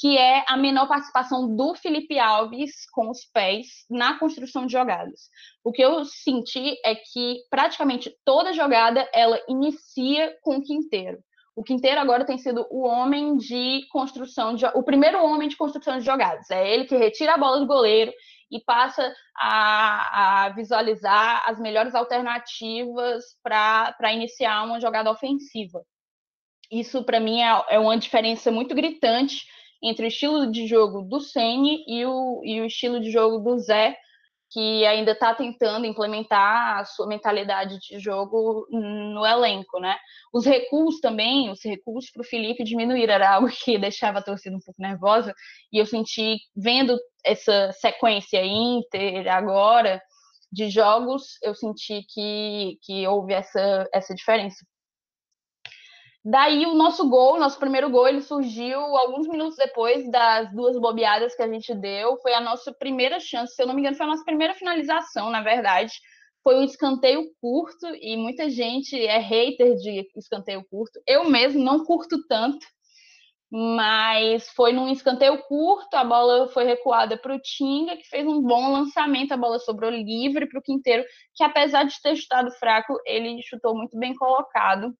que 0.00 0.16
é 0.16 0.44
a 0.48 0.56
menor 0.56 0.88
participação 0.88 1.54
do 1.54 1.74
Felipe 1.74 2.18
Alves 2.18 2.88
com 2.92 3.10
os 3.10 3.24
pés 3.32 3.66
na 3.90 4.18
construção 4.18 4.66
de 4.66 4.72
jogadas. 4.72 5.28
O 5.62 5.72
que 5.72 5.82
eu 5.82 6.04
senti 6.04 6.76
é 6.84 6.94
que 6.94 7.40
praticamente 7.50 8.14
toda 8.24 8.52
jogada 8.52 9.08
ela 9.12 9.38
inicia 9.48 10.34
com 10.42 10.56
o 10.56 10.62
Quinteiro. 10.62 11.18
O 11.54 11.62
Quinteiro 11.62 12.00
agora 12.00 12.24
tem 12.24 12.38
sido 12.38 12.66
o 12.70 12.86
homem 12.86 13.36
de 13.36 13.86
construção 13.90 14.54
de 14.54 14.64
o 14.66 14.82
primeiro 14.82 15.22
homem 15.22 15.48
de 15.48 15.56
construção 15.56 15.98
de 15.98 16.04
jogadas. 16.04 16.48
É 16.50 16.72
ele 16.72 16.84
que 16.84 16.96
retira 16.96 17.34
a 17.34 17.38
bola 17.38 17.58
do 17.58 17.66
goleiro 17.66 18.12
e 18.50 18.60
passa 18.60 19.14
a, 19.36 20.44
a 20.44 20.48
visualizar 20.50 21.42
as 21.46 21.60
melhores 21.60 21.94
alternativas 21.94 23.24
para 23.42 24.12
iniciar 24.12 24.64
uma 24.64 24.80
jogada 24.80 25.10
ofensiva. 25.10 25.84
Isso, 26.70 27.04
para 27.04 27.20
mim, 27.20 27.40
é, 27.40 27.64
é 27.70 27.78
uma 27.78 27.98
diferença 27.98 28.50
muito 28.50 28.74
gritante 28.74 29.44
entre 29.82 30.04
o 30.04 30.08
estilo 30.08 30.50
de 30.50 30.66
jogo 30.66 31.02
do 31.02 31.20
Sene 31.20 31.84
e 31.86 32.04
o, 32.04 32.42
e 32.44 32.60
o 32.60 32.66
estilo 32.66 33.00
de 33.00 33.10
jogo 33.10 33.38
do 33.38 33.58
Zé, 33.58 33.96
que 34.50 34.84
ainda 34.84 35.12
está 35.12 35.32
tentando 35.34 35.86
implementar 35.86 36.78
a 36.78 36.84
sua 36.84 37.06
mentalidade 37.06 37.78
de 37.78 37.98
jogo 38.00 38.66
no 38.70 39.24
elenco, 39.24 39.78
né? 39.78 39.96
Os 40.32 40.44
recuos 40.44 41.00
também, 41.00 41.50
os 41.50 41.60
recuos 41.64 42.10
para 42.10 42.22
o 42.22 42.24
Felipe 42.24 42.64
diminuir 42.64 43.08
era 43.08 43.34
algo 43.34 43.48
que 43.64 43.78
deixava 43.78 44.18
a 44.18 44.22
torcida 44.22 44.56
um 44.56 44.60
pouco 44.60 44.82
nervosa, 44.82 45.32
e 45.72 45.78
eu 45.78 45.86
senti, 45.86 46.38
vendo 46.56 46.98
essa 47.24 47.70
sequência 47.72 48.44
Inter 48.44 49.32
agora 49.32 50.02
de 50.52 50.68
jogos, 50.68 51.38
eu 51.42 51.54
senti 51.54 52.02
que, 52.12 52.76
que 52.82 53.06
houve 53.06 53.32
essa, 53.32 53.88
essa 53.94 54.14
diferença. 54.14 54.64
Daí 56.22 56.66
o 56.66 56.74
nosso 56.74 57.08
gol, 57.08 57.40
nosso 57.40 57.58
primeiro 57.58 57.88
gol, 57.88 58.06
ele 58.06 58.20
surgiu 58.20 58.78
alguns 58.78 59.26
minutos 59.26 59.56
depois 59.56 60.10
das 60.10 60.52
duas 60.52 60.78
bobeadas 60.78 61.34
que 61.34 61.42
a 61.42 61.48
gente 61.48 61.74
deu. 61.74 62.18
Foi 62.18 62.34
a 62.34 62.40
nossa 62.40 62.72
primeira 62.72 63.18
chance, 63.18 63.54
se 63.54 63.62
eu 63.62 63.66
não 63.66 63.74
me 63.74 63.80
engano, 63.80 63.96
foi 63.96 64.04
a 64.04 64.10
nossa 64.10 64.24
primeira 64.24 64.52
finalização, 64.54 65.30
na 65.30 65.42
verdade. 65.42 65.94
Foi 66.42 66.56
um 66.56 66.64
escanteio 66.64 67.24
curto 67.40 67.86
e 68.00 68.16
muita 68.18 68.50
gente 68.50 68.94
é 68.96 69.18
hater 69.18 69.76
de 69.76 70.06
escanteio 70.16 70.62
curto. 70.70 71.00
Eu 71.06 71.24
mesmo 71.24 71.62
não 71.64 71.84
curto 71.86 72.18
tanto, 72.28 72.66
mas 73.50 74.48
foi 74.50 74.72
num 74.72 74.90
escanteio 74.90 75.38
curto, 75.44 75.94
a 75.94 76.04
bola 76.04 76.48
foi 76.48 76.64
recuada 76.64 77.16
para 77.16 77.34
o 77.34 77.40
Tinga, 77.40 77.96
que 77.96 78.08
fez 78.08 78.26
um 78.26 78.42
bom 78.42 78.72
lançamento, 78.72 79.32
a 79.32 79.38
bola 79.38 79.58
sobrou 79.58 79.90
livre 79.90 80.46
para 80.46 80.58
o 80.58 80.62
Quinteiro, 80.62 81.02
que 81.34 81.42
apesar 81.42 81.84
de 81.84 82.00
ter 82.02 82.14
chutado 82.14 82.50
fraco, 82.52 82.94
ele 83.06 83.40
chutou 83.42 83.74
muito 83.74 83.98
bem 83.98 84.14
colocado 84.14 84.94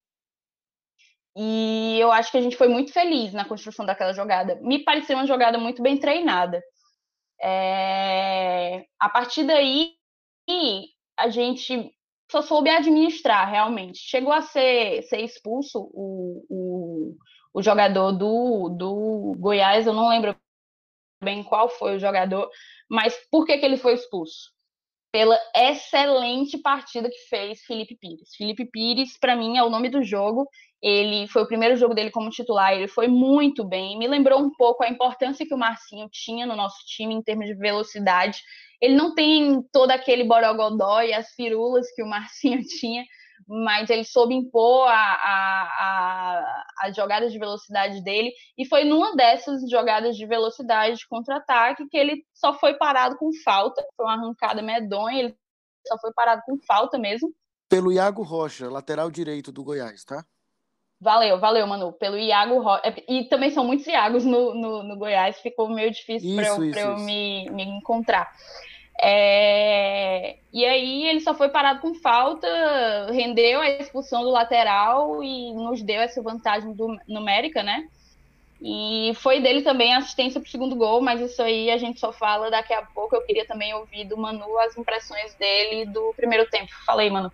e 1.37 1.99
eu 2.01 2.11
acho 2.11 2.31
que 2.31 2.39
a 2.39 2.41
gente 2.41 2.57
foi 2.57 2.69
muito 2.69 2.93
feliz 2.93 3.33
na 3.33 3.45
construção 3.45 3.87
daquela 3.87 4.13
jogada. 4.13 4.57
Me 4.63 4.83
pareceu 4.85 5.17
uma 5.17 5.27
jogada 5.27 5.59
muito 5.59 5.83
bem 5.83 5.99
treinada. 5.99 6.63
É... 7.43 8.85
A 8.99 9.09
partir 9.09 9.45
daí, 9.45 9.93
a 11.17 11.29
gente 11.29 11.93
só 12.31 12.43
soube 12.43 12.71
administrar 12.71 13.49
realmente. 13.49 13.99
Chegou 13.99 14.33
a 14.33 14.43
ser, 14.43 15.03
ser 15.05 15.21
expulso 15.21 15.91
o, 15.93 16.45
o, 16.49 17.17
o 17.55 17.63
jogador 17.63 18.13
do, 18.13 18.69
do 18.69 19.35
Goiás, 19.39 19.87
eu 19.87 19.93
não 19.93 20.09
lembro 20.09 20.37
bem 21.23 21.43
qual 21.43 21.69
foi 21.69 21.97
o 21.97 21.99
jogador, 21.99 22.51
mas 22.89 23.15
por 23.31 23.45
que, 23.45 23.59
que 23.59 23.65
ele 23.65 23.77
foi 23.77 23.95
expulso? 23.95 24.51
Pela 25.13 25.39
excelente 25.57 26.59
partida 26.59 27.09
que 27.09 27.29
fez 27.29 27.63
Felipe 27.63 27.97
Pires. 27.97 28.35
Felipe 28.37 28.65
Pires, 28.65 29.19
para 29.19 29.35
mim, 29.35 29.57
é 29.57 29.63
o 29.63 29.71
nome 29.71 29.89
do 29.89 30.03
jogo 30.03 30.49
ele 30.83 31.29
foi 31.29 31.43
o 31.43 31.47
primeiro 31.47 31.77
jogo 31.77 31.95
dele 31.95 32.11
como 32.11 32.31
titular, 32.31 32.73
ele 32.73 32.89
foi 32.89 33.07
muito 33.07 33.63
bem. 33.65 33.99
Me 33.99 34.09
lembrou 34.09 34.41
um 34.41 34.51
pouco 34.51 34.83
a 34.83 34.89
importância 34.89 35.47
que 35.47 35.55
o 35.55 35.59
Marcinho 35.59 36.09
tinha 36.11 36.47
no 36.47 36.57
nosso 36.57 36.79
time 36.87 37.15
em 37.15 37.23
termos 37.23 37.47
de 37.47 37.55
velocidade. 37.55 38.41
Ele 38.81 38.95
não 38.95 39.15
tem 39.15 39.63
todo 39.71 39.91
aquele 39.91 40.25
borogodó 40.25 41.03
e 41.03 41.13
as 41.13 41.35
firulas 41.35 41.87
que 41.95 42.03
o 42.03 42.09
Marcinho 42.09 42.63
tinha, 42.81 43.05
mas 43.53 43.91
ele 43.91 44.05
soube 44.05 44.33
impor 44.33 44.87
a, 44.89 44.93
a, 44.95 45.63
a, 45.81 46.65
a 46.83 46.93
jogadas 46.93 47.33
de 47.33 47.39
velocidade 47.39 48.01
dele. 48.05 48.33
E 48.57 48.65
foi 48.65 48.85
numa 48.85 49.17
dessas 49.17 49.69
jogadas 49.69 50.17
de 50.17 50.25
velocidade 50.25 51.05
contra-ataque 51.09 51.89
que 51.89 51.97
ele 51.97 52.25
só 52.33 52.55
foi 52.55 52.75
parado 52.75 53.17
com 53.17 53.31
falta. 53.45 53.85
Foi 53.97 54.07
uma 54.07 54.15
arrancada 54.15 54.63
medonha, 54.63 55.19
ele 55.19 55.37
só 55.85 55.99
foi 55.99 56.13
parado 56.13 56.43
com 56.47 56.57
falta 56.61 56.97
mesmo. 56.97 57.35
Pelo 57.69 57.91
Iago 57.91 58.23
Rocha, 58.23 58.71
lateral 58.71 59.11
direito 59.11 59.51
do 59.51 59.65
Goiás, 59.65 60.05
tá? 60.05 60.25
Valeu, 61.01 61.41
valeu, 61.41 61.67
Manu, 61.67 61.93
pelo 61.95 62.19
Iago 62.19 62.61
Ro... 62.61 62.77
É, 62.85 62.95
e 63.09 63.25
também 63.25 63.51
são 63.51 63.65
muitos 63.65 63.87
Iagos 63.87 64.25
no, 64.25 64.55
no, 64.55 64.83
no 64.85 64.97
Goiás, 64.97 65.39
ficou 65.41 65.69
meio 65.69 65.91
difícil 65.91 66.37
para 66.37 66.47
eu, 66.47 66.65
isso, 66.65 66.79
eu 66.79 66.99
Me, 66.99 67.51
me 67.51 67.65
encontrar. 67.65 68.31
É... 69.03 70.37
E 70.53 70.65
aí 70.65 71.07
ele 71.07 71.21
só 71.21 71.35
foi 71.35 71.49
parado 71.49 71.81
com 71.81 71.95
falta, 71.95 72.47
rendeu 73.13 73.61
a 73.61 73.71
expulsão 73.71 74.23
do 74.23 74.31
lateral 74.31 75.23
e 75.23 75.53
nos 75.55 75.83
deu 75.83 76.01
essa 76.01 76.21
vantagem 76.21 76.73
do, 76.73 76.99
numérica, 77.09 77.63
né? 77.63 77.89
E 78.61 79.13
foi 79.15 79.41
dele 79.41 79.63
também 79.63 79.95
a 79.95 79.99
assistência 79.99 80.39
para 80.39 80.47
o 80.47 80.51
segundo 80.51 80.77
gol, 80.77 81.01
mas 81.01 81.21
isso 81.21 81.43
aí 81.43 81.71
a 81.71 81.79
gente 81.79 81.99
só 81.99 82.13
fala 82.13 82.51
daqui 82.51 82.75
a 82.75 82.83
pouco. 82.83 83.17
Eu 83.17 83.23
queria 83.23 83.47
também 83.47 83.73
ouvir 83.73 84.05
do 84.05 84.19
Manu 84.19 84.59
as 84.59 84.77
impressões 84.77 85.35
dele 85.35 85.87
do 85.87 86.13
primeiro 86.15 86.49
tempo. 86.51 86.71
Fala 86.85 87.01
aí, 87.01 87.11
Manu. 87.11 87.33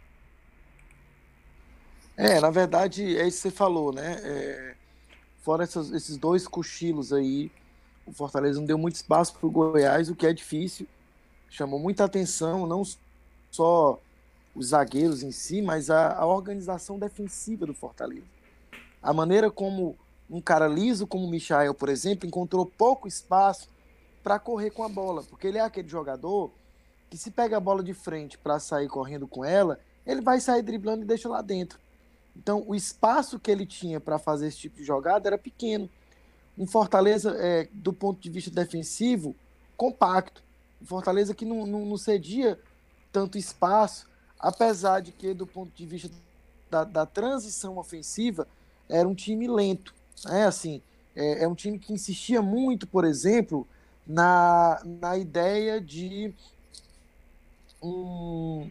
É, 2.16 2.40
na 2.40 2.50
verdade, 2.50 3.18
é 3.18 3.26
isso 3.26 3.38
que 3.38 3.48
você 3.48 3.50
falou, 3.50 3.92
né? 3.92 4.20
É, 4.22 4.74
fora 5.42 5.64
essas, 5.64 5.90
esses 5.90 6.16
dois 6.16 6.46
cochilos 6.46 7.12
aí, 7.12 7.50
o 8.06 8.12
Fortaleza 8.12 8.60
não 8.60 8.66
deu 8.66 8.78
muito 8.78 8.94
espaço 8.94 9.34
para 9.36 9.46
o 9.46 9.50
Goiás, 9.50 10.08
o 10.08 10.14
que 10.14 10.26
é 10.26 10.32
difícil. 10.32 10.86
Chamou 11.56 11.78
muita 11.78 12.04
atenção, 12.04 12.66
não 12.66 12.82
só 13.50 13.98
os 14.54 14.68
zagueiros 14.68 15.22
em 15.22 15.32
si, 15.32 15.62
mas 15.62 15.88
a, 15.88 16.12
a 16.12 16.26
organização 16.26 16.98
defensiva 16.98 17.64
do 17.64 17.72
Fortaleza. 17.72 18.26
A 19.02 19.10
maneira 19.10 19.50
como 19.50 19.96
um 20.28 20.38
cara 20.38 20.68
liso 20.68 21.06
como 21.06 21.24
o 21.24 21.30
Michael, 21.30 21.72
por 21.72 21.88
exemplo, 21.88 22.28
encontrou 22.28 22.66
pouco 22.66 23.08
espaço 23.08 23.70
para 24.22 24.38
correr 24.38 24.70
com 24.70 24.84
a 24.84 24.88
bola, 24.90 25.22
porque 25.22 25.46
ele 25.46 25.56
é 25.56 25.62
aquele 25.62 25.88
jogador 25.88 26.50
que 27.08 27.16
se 27.16 27.30
pega 27.30 27.56
a 27.56 27.60
bola 27.60 27.82
de 27.82 27.94
frente 27.94 28.36
para 28.36 28.60
sair 28.60 28.88
correndo 28.88 29.26
com 29.26 29.42
ela, 29.42 29.80
ele 30.06 30.20
vai 30.20 30.40
sair 30.40 30.62
driblando 30.62 31.04
e 31.04 31.06
deixa 31.06 31.26
lá 31.26 31.40
dentro. 31.40 31.78
Então, 32.36 32.64
o 32.66 32.74
espaço 32.74 33.40
que 33.40 33.50
ele 33.50 33.64
tinha 33.64 33.98
para 33.98 34.18
fazer 34.18 34.48
esse 34.48 34.58
tipo 34.58 34.76
de 34.76 34.84
jogada 34.84 35.26
era 35.26 35.38
pequeno. 35.38 35.88
Um 36.58 36.66
Fortaleza, 36.66 37.34
é, 37.38 37.66
do 37.72 37.94
ponto 37.94 38.20
de 38.20 38.28
vista 38.28 38.50
defensivo, 38.50 39.34
compacto. 39.74 40.44
Fortaleza 40.84 41.34
que 41.34 41.44
não, 41.44 41.66
não, 41.66 41.86
não, 41.86 41.96
cedia 41.96 42.58
tanto 43.12 43.38
espaço, 43.38 44.06
apesar 44.38 45.00
de 45.00 45.12
que, 45.12 45.32
do 45.32 45.46
ponto 45.46 45.72
de 45.74 45.86
vista 45.86 46.10
da, 46.70 46.84
da 46.84 47.06
transição 47.06 47.78
ofensiva, 47.78 48.46
era 48.88 49.08
um 49.08 49.14
time 49.14 49.48
lento. 49.48 49.94
É 50.28 50.44
assim, 50.44 50.82
é, 51.14 51.44
é 51.44 51.48
um 51.48 51.54
time 51.54 51.78
que 51.78 51.92
insistia 51.92 52.42
muito, 52.42 52.86
por 52.86 53.04
exemplo, 53.04 53.66
na, 54.06 54.80
na 54.84 55.16
ideia 55.16 55.80
de 55.80 56.32
um, 57.82 58.70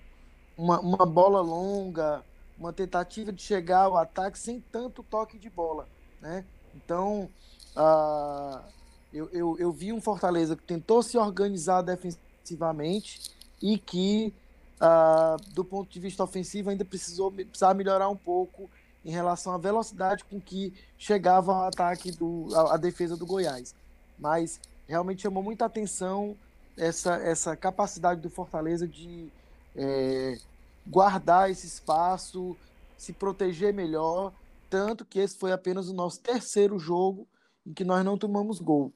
uma, 0.57 0.79
uma 0.79 1.05
bola 1.05 1.41
longa, 1.41 2.23
uma 2.57 2.71
tentativa 2.71 3.31
de 3.31 3.41
chegar 3.41 3.83
ao 3.83 3.97
ataque 3.97 4.39
sem 4.39 4.59
tanto 4.59 5.03
toque 5.03 5.37
de 5.37 5.49
bola, 5.49 5.87
né? 6.21 6.45
Então, 6.75 7.29
uh, 7.75 8.74
eu, 9.15 9.29
eu, 9.31 9.57
eu, 9.57 9.71
vi 9.71 9.93
um 9.93 10.01
Fortaleza 10.01 10.57
que 10.57 10.63
tentou 10.63 11.01
se 11.01 11.17
organizar 11.17 11.81
defensivamente 11.81 13.31
e 13.61 13.77
que, 13.77 14.33
uh, 14.81 15.41
do 15.53 15.63
ponto 15.63 15.89
de 15.89 15.99
vista 16.01 16.21
ofensivo, 16.21 16.69
ainda 16.69 16.83
precisou 16.83 17.31
precisava 17.31 17.73
melhorar 17.73 18.09
um 18.09 18.17
pouco 18.17 18.69
em 19.05 19.11
relação 19.11 19.53
à 19.53 19.57
velocidade 19.57 20.25
com 20.25 20.41
que 20.41 20.73
chegava 20.97 21.53
ao 21.53 21.67
ataque 21.67 22.11
do 22.11 22.49
a 22.53 22.75
defesa 22.75 23.15
do 23.15 23.25
Goiás. 23.25 23.73
Mas 24.19 24.59
realmente 24.85 25.21
chamou 25.21 25.41
muita 25.41 25.63
atenção 25.63 26.35
essa, 26.75 27.15
essa 27.15 27.55
capacidade 27.55 28.19
do 28.19 28.29
Fortaleza 28.29 28.85
de 28.85 29.31
é, 29.75 30.37
guardar 30.85 31.49
esse 31.49 31.67
espaço, 31.67 32.57
se 32.97 33.13
proteger 33.13 33.73
melhor, 33.73 34.33
tanto 34.69 35.05
que 35.05 35.19
esse 35.19 35.37
foi 35.37 35.53
apenas 35.53 35.87
o 35.87 35.93
nosso 35.93 36.19
terceiro 36.19 36.77
jogo 36.77 37.25
em 37.65 37.73
que 37.73 37.85
nós 37.85 38.03
não 38.03 38.17
tomamos 38.17 38.59
gol. 38.59 38.91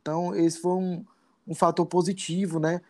Então, 0.00 0.34
esse 0.34 0.60
foi 0.60 0.72
um, 0.72 1.04
um 1.46 1.54
fator 1.54 1.86
positivo, 1.86 2.58
né? 2.60 2.80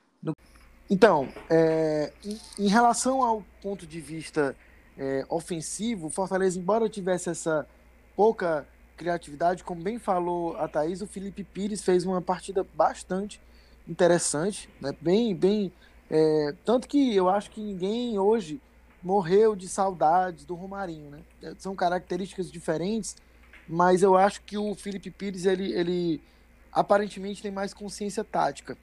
Então, 0.91 1.29
é, 1.51 2.13
em, 2.59 2.69
relação 2.69 3.23
ao 3.23 3.45
ponto 3.61 3.87
de 3.87 4.01
vista 4.01 4.57
é, 4.97 5.25
ofensivo, 5.29 6.07
o 6.07 6.11
Fortaleza, 6.11 6.59
embora 6.59 6.89
tivesse 6.89 7.29
essa 7.29 7.67
pouca 8.17 8.67
criatividade, 8.97 9.63
como 9.63 9.83
bem 9.83 9.99
falou 9.99 10.57
a 10.57 10.67
Thaís, 10.67 11.03
o 11.03 11.07
Felipe 11.07 11.45
Pires 11.45 11.83
fez 11.83 12.07
uma 12.07 12.23
partida 12.23 12.67
bastante 12.75 13.41
interessante, 13.87 14.69
né? 14.81 14.95
bem, 14.99 15.37
bem, 15.37 15.73
é, 16.11 16.55
tanto 16.65 16.89
que 16.89 17.15
eu 17.15 17.29
acho 17.29 17.51
que 17.51 17.61
ninguém 17.61 18.19
hoje 18.19 18.61
morreu 19.03 19.55
de 19.55 19.69
saudades 19.69 20.45
do 20.45 20.55
Romarinho, 20.55 21.11
né? 21.11 21.21
São 21.59 21.77
características 21.77 22.51
diferentes, 22.51 23.15
mas 23.69 24.03
eu 24.03 24.17
acho 24.17 24.43
que 24.43 24.57
o 24.57 24.75
Felipe 24.75 25.11
Pires 25.11 25.45
ele, 25.45 25.73
ele 25.73 26.21
aparentemente 26.73 27.43
tem 27.43 27.51
mais 27.51 27.75
consciência 27.75 28.25
tática. 28.25 28.77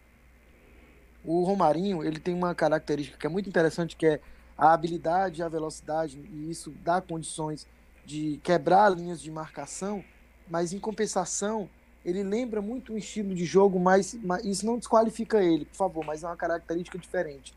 O 1.23 1.43
Romarinho 1.43 2.03
ele 2.03 2.19
tem 2.19 2.33
uma 2.33 2.53
característica 2.53 3.17
que 3.17 3.25
é 3.25 3.29
muito 3.29 3.49
interessante, 3.49 3.95
que 3.95 4.05
é 4.05 4.19
a 4.57 4.73
habilidade 4.73 5.43
a 5.43 5.49
velocidade, 5.49 6.17
e 6.17 6.49
isso 6.49 6.71
dá 6.83 7.01
condições 7.01 7.67
de 8.05 8.39
quebrar 8.43 8.89
linhas 8.89 9.21
de 9.21 9.31
marcação, 9.31 10.03
mas 10.47 10.71
em 10.71 10.79
compensação 10.79 11.69
ele 12.05 12.21
lembra 12.21 12.61
muito 12.61 12.93
um 12.93 12.97
estilo 12.97 13.33
de 13.33 13.45
jogo, 13.45 13.79
mas, 13.79 14.13
mas 14.23 14.45
isso 14.45 14.65
não 14.65 14.77
desqualifica 14.77 15.43
ele, 15.43 15.65
por 15.65 15.75
favor, 15.75 16.05
mas 16.05 16.23
é 16.23 16.27
uma 16.27 16.35
característica 16.35 16.99
diferente. 16.99 17.53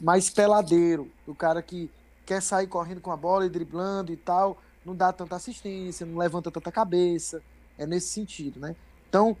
Mais 0.00 0.28
peladeiro, 0.28 1.08
do 1.24 1.32
cara 1.32 1.62
que 1.62 1.88
quer 2.26 2.42
sair 2.42 2.66
correndo 2.66 3.00
com 3.00 3.12
a 3.12 3.16
bola 3.16 3.46
e 3.46 3.48
driblando 3.48 4.12
e 4.12 4.16
tal, 4.16 4.60
não 4.84 4.96
dá 4.96 5.12
tanta 5.12 5.36
assistência, 5.36 6.04
não 6.04 6.18
levanta 6.18 6.50
tanta 6.50 6.72
cabeça, 6.72 7.40
é 7.78 7.86
nesse 7.86 8.08
sentido, 8.08 8.58
né? 8.58 8.74
Então, 9.08 9.36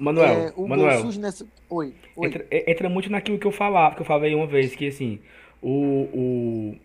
Manuel, 0.00 0.32
é, 0.32 0.52
o 0.56 0.66
Manuel 0.66 1.04
nessa... 1.18 1.46
oi, 1.68 1.94
oi. 2.16 2.26
Entra, 2.26 2.46
entra, 2.50 2.88
muito 2.88 3.10
naquilo 3.10 3.38
que 3.38 3.46
eu 3.46 3.52
falava, 3.52 3.94
que 3.94 4.00
eu 4.00 4.06
falei 4.06 4.34
uma 4.34 4.46
vez, 4.46 4.74
que 4.74 4.88
assim, 4.88 5.20
o, 5.60 5.70
o, 6.12 6.76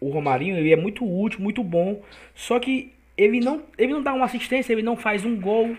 o 0.00 0.10
Romarinho 0.10 0.56
ele 0.56 0.72
é 0.72 0.76
muito 0.76 1.04
útil, 1.04 1.40
muito 1.40 1.62
bom, 1.62 2.02
só 2.34 2.58
que 2.58 2.92
ele 3.16 3.38
não, 3.38 3.62
ele 3.78 3.92
não 3.92 4.02
dá 4.02 4.12
uma 4.12 4.24
assistência, 4.24 4.72
ele 4.72 4.82
não 4.82 4.96
faz 4.96 5.24
um 5.24 5.40
gol, 5.40 5.76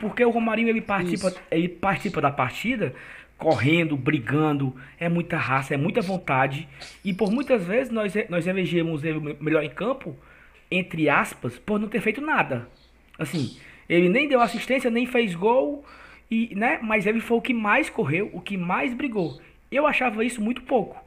porque 0.00 0.24
o 0.24 0.30
Romarinho 0.30 0.68
ele 0.68 0.80
participa, 0.80 1.32
ele 1.50 1.68
participa 1.68 2.20
da 2.20 2.32
partida 2.32 2.92
correndo, 3.38 3.96
brigando, 3.96 4.74
é 5.00 5.08
muita 5.08 5.36
raça, 5.36 5.74
é 5.74 5.76
muita 5.76 6.00
vontade. 6.00 6.68
E 7.04 7.12
por 7.12 7.30
muitas 7.30 7.64
vezes 7.64 7.92
nós, 7.92 8.14
nós 8.28 8.46
elegemos 8.46 9.02
ele 9.02 9.36
melhor 9.40 9.64
em 9.64 9.70
campo, 9.70 10.16
entre 10.70 11.08
aspas, 11.08 11.58
por 11.58 11.80
não 11.80 11.88
ter 11.88 12.00
feito 12.00 12.20
nada. 12.20 12.68
Assim, 13.18 13.56
ele 13.88 14.08
nem 14.08 14.28
deu 14.28 14.40
assistência, 14.40 14.90
nem 14.90 15.06
fez 15.06 15.34
gol, 15.34 15.84
e, 16.30 16.54
né? 16.54 16.78
mas 16.82 17.06
ele 17.06 17.20
foi 17.20 17.36
o 17.36 17.42
que 17.42 17.52
mais 17.52 17.90
correu, 17.90 18.30
o 18.32 18.40
que 18.40 18.56
mais 18.56 18.94
brigou. 18.94 19.40
Eu 19.70 19.86
achava 19.86 20.24
isso 20.24 20.40
muito 20.40 20.62
pouco. 20.62 21.02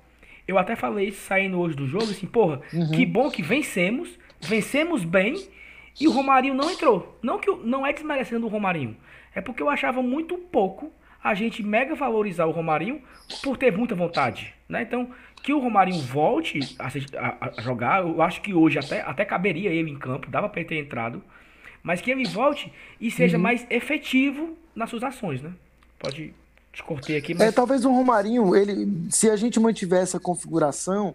Eu 0.48 0.58
até 0.58 0.76
falei 0.76 1.08
isso 1.08 1.22
saindo 1.22 1.60
hoje 1.60 1.76
do 1.76 1.88
jogo, 1.88 2.06
assim, 2.06 2.28
porra, 2.28 2.62
uhum. 2.72 2.92
que 2.92 3.06
bom 3.06 3.32
que 3.32 3.42
vencemos, 3.42 4.20
vencemos 4.42 5.04
bem 5.04 5.48
e 6.00 6.08
o 6.08 6.12
Romarinho 6.12 6.54
não 6.54 6.70
entrou. 6.70 7.18
Não 7.22 7.40
que 7.40 7.50
não 7.64 7.86
é 7.86 7.92
desmerecendo 7.92 8.46
o 8.46 8.50
Romarinho, 8.50 8.96
é 9.34 9.42
porque 9.42 9.64
eu 9.64 9.70
achava 9.70 10.02
muito 10.02 10.38
pouco 10.38 10.92
a 11.24 11.34
gente 11.34 11.64
mega 11.64 11.96
valorizar 11.96 12.46
o 12.46 12.52
Romarinho 12.52 13.02
por 13.42 13.58
ter 13.58 13.76
muita 13.76 13.96
vontade, 13.96 14.54
né? 14.70 14.84
Então, 14.84 15.10
que 15.42 15.52
o 15.52 15.58
Romarinho 15.58 16.00
volte 16.02 16.60
a, 16.78 16.86
a, 16.86 17.50
a 17.58 17.62
jogar, 17.62 18.02
eu 18.02 18.22
acho 18.22 18.42
que 18.42 18.54
hoje 18.54 18.78
até, 18.78 19.02
até 19.02 19.26
caberia 19.26 19.72
ele 19.72 19.90
em 19.90 19.98
campo, 19.98 20.30
dava 20.30 20.48
para 20.48 20.60
ele 20.60 20.70
ter 20.70 20.78
entrado, 20.78 21.24
mas 21.86 22.02
que 22.02 22.10
ele 22.10 22.26
volte 22.26 22.74
e 23.00 23.12
seja 23.12 23.38
uhum. 23.38 23.44
mais 23.44 23.66
efetivo 23.70 24.58
nas 24.76 24.90
suas 24.90 25.04
ações, 25.04 25.40
né? 25.40 25.54
Pode 26.00 26.34
te 26.74 26.84
cortei 26.84 27.16
aqui, 27.16 27.36
mas... 27.36 27.44
É, 27.44 27.52
talvez 27.52 27.86
o 27.86 27.92
Romarinho, 27.92 28.56
ele, 28.56 29.08
se 29.12 29.30
a 29.30 29.36
gente 29.36 29.60
mantiver 29.60 30.02
essa 30.02 30.20
configuração, 30.20 31.14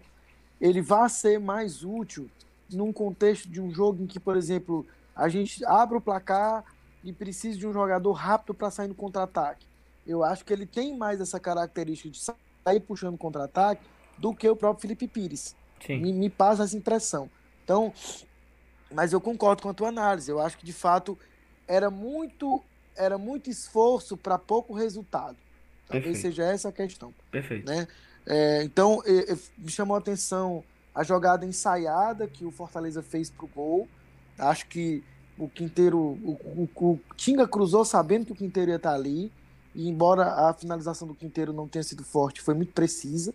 ele 0.61 0.81
vá 0.81 1.09
ser 1.09 1.41
mais 1.41 1.83
útil 1.83 2.29
num 2.71 2.93
contexto 2.93 3.49
de 3.49 3.59
um 3.59 3.69
jogo 3.69 4.01
em 4.01 4.07
que, 4.07 4.17
por 4.17 4.37
exemplo, 4.37 4.85
a 5.13 5.27
gente 5.27 5.63
abre 5.65 5.97
o 5.97 6.01
placar 6.01 6.63
e 7.03 7.11
precisa 7.11 7.59
de 7.59 7.67
um 7.67 7.73
jogador 7.73 8.13
rápido 8.13 8.53
para 8.53 8.71
sair 8.71 8.87
no 8.87 8.95
contra-ataque. 8.95 9.67
Eu 10.07 10.23
acho 10.23 10.45
que 10.45 10.53
ele 10.53 10.65
tem 10.65 10.97
mais 10.97 11.19
essa 11.19 11.39
característica 11.39 12.09
de 12.09 12.19
sair 12.19 12.79
puxando 12.79 13.17
contra-ataque 13.17 13.83
do 14.17 14.33
que 14.33 14.47
o 14.47 14.55
próprio 14.55 14.81
Felipe 14.81 15.05
Pires. 15.05 15.53
Me, 15.89 16.13
me 16.13 16.29
passa 16.29 16.63
essa 16.63 16.77
impressão. 16.77 17.29
Então, 17.63 17.93
mas 18.93 19.13
eu 19.13 19.21
concordo 19.21 19.61
com 19.61 19.69
a 19.69 19.73
tua 19.73 19.89
análise. 19.89 20.29
Eu 20.29 20.39
acho 20.39 20.57
que 20.57 20.65
de 20.65 20.73
fato 20.73 21.17
era 21.67 21.89
muito 21.89 22.63
era 22.95 23.17
muito 23.17 23.49
esforço 23.49 24.17
para 24.17 24.37
pouco 24.37 24.73
resultado. 24.73 25.37
Talvez 25.87 26.13
Perfeito. 26.13 26.35
seja 26.35 26.43
essa 26.43 26.69
a 26.69 26.71
questão. 26.71 27.13
Perfeito. 27.31 27.65
Né? 27.65 27.87
É, 28.25 28.63
então, 28.63 29.01
me 29.57 29.71
chamou 29.71 29.95
a 29.95 29.99
atenção 29.99 30.63
a 30.93 31.03
jogada 31.03 31.45
ensaiada 31.45 32.27
que 32.27 32.45
o 32.45 32.51
Fortaleza 32.51 33.01
fez 33.01 33.29
para 33.29 33.45
o 33.45 33.47
gol. 33.47 33.87
Acho 34.37 34.67
que 34.67 35.03
o 35.37 35.47
Quinteiro, 35.47 35.97
o, 35.97 36.37
o, 36.43 36.69
o, 36.75 36.99
Tinga 37.15 37.47
cruzou 37.47 37.83
sabendo 37.85 38.25
que 38.25 38.31
o 38.33 38.35
Quinteiro 38.35 38.71
ia 38.71 38.77
estar 38.77 38.93
ali. 38.93 39.31
E 39.73 39.87
embora 39.87 40.49
a 40.49 40.53
finalização 40.53 41.07
do 41.07 41.15
Quinteiro 41.15 41.53
não 41.53 41.67
tenha 41.67 41.83
sido 41.83 42.03
forte, 42.03 42.41
foi 42.41 42.53
muito 42.53 42.73
precisa. 42.73 43.33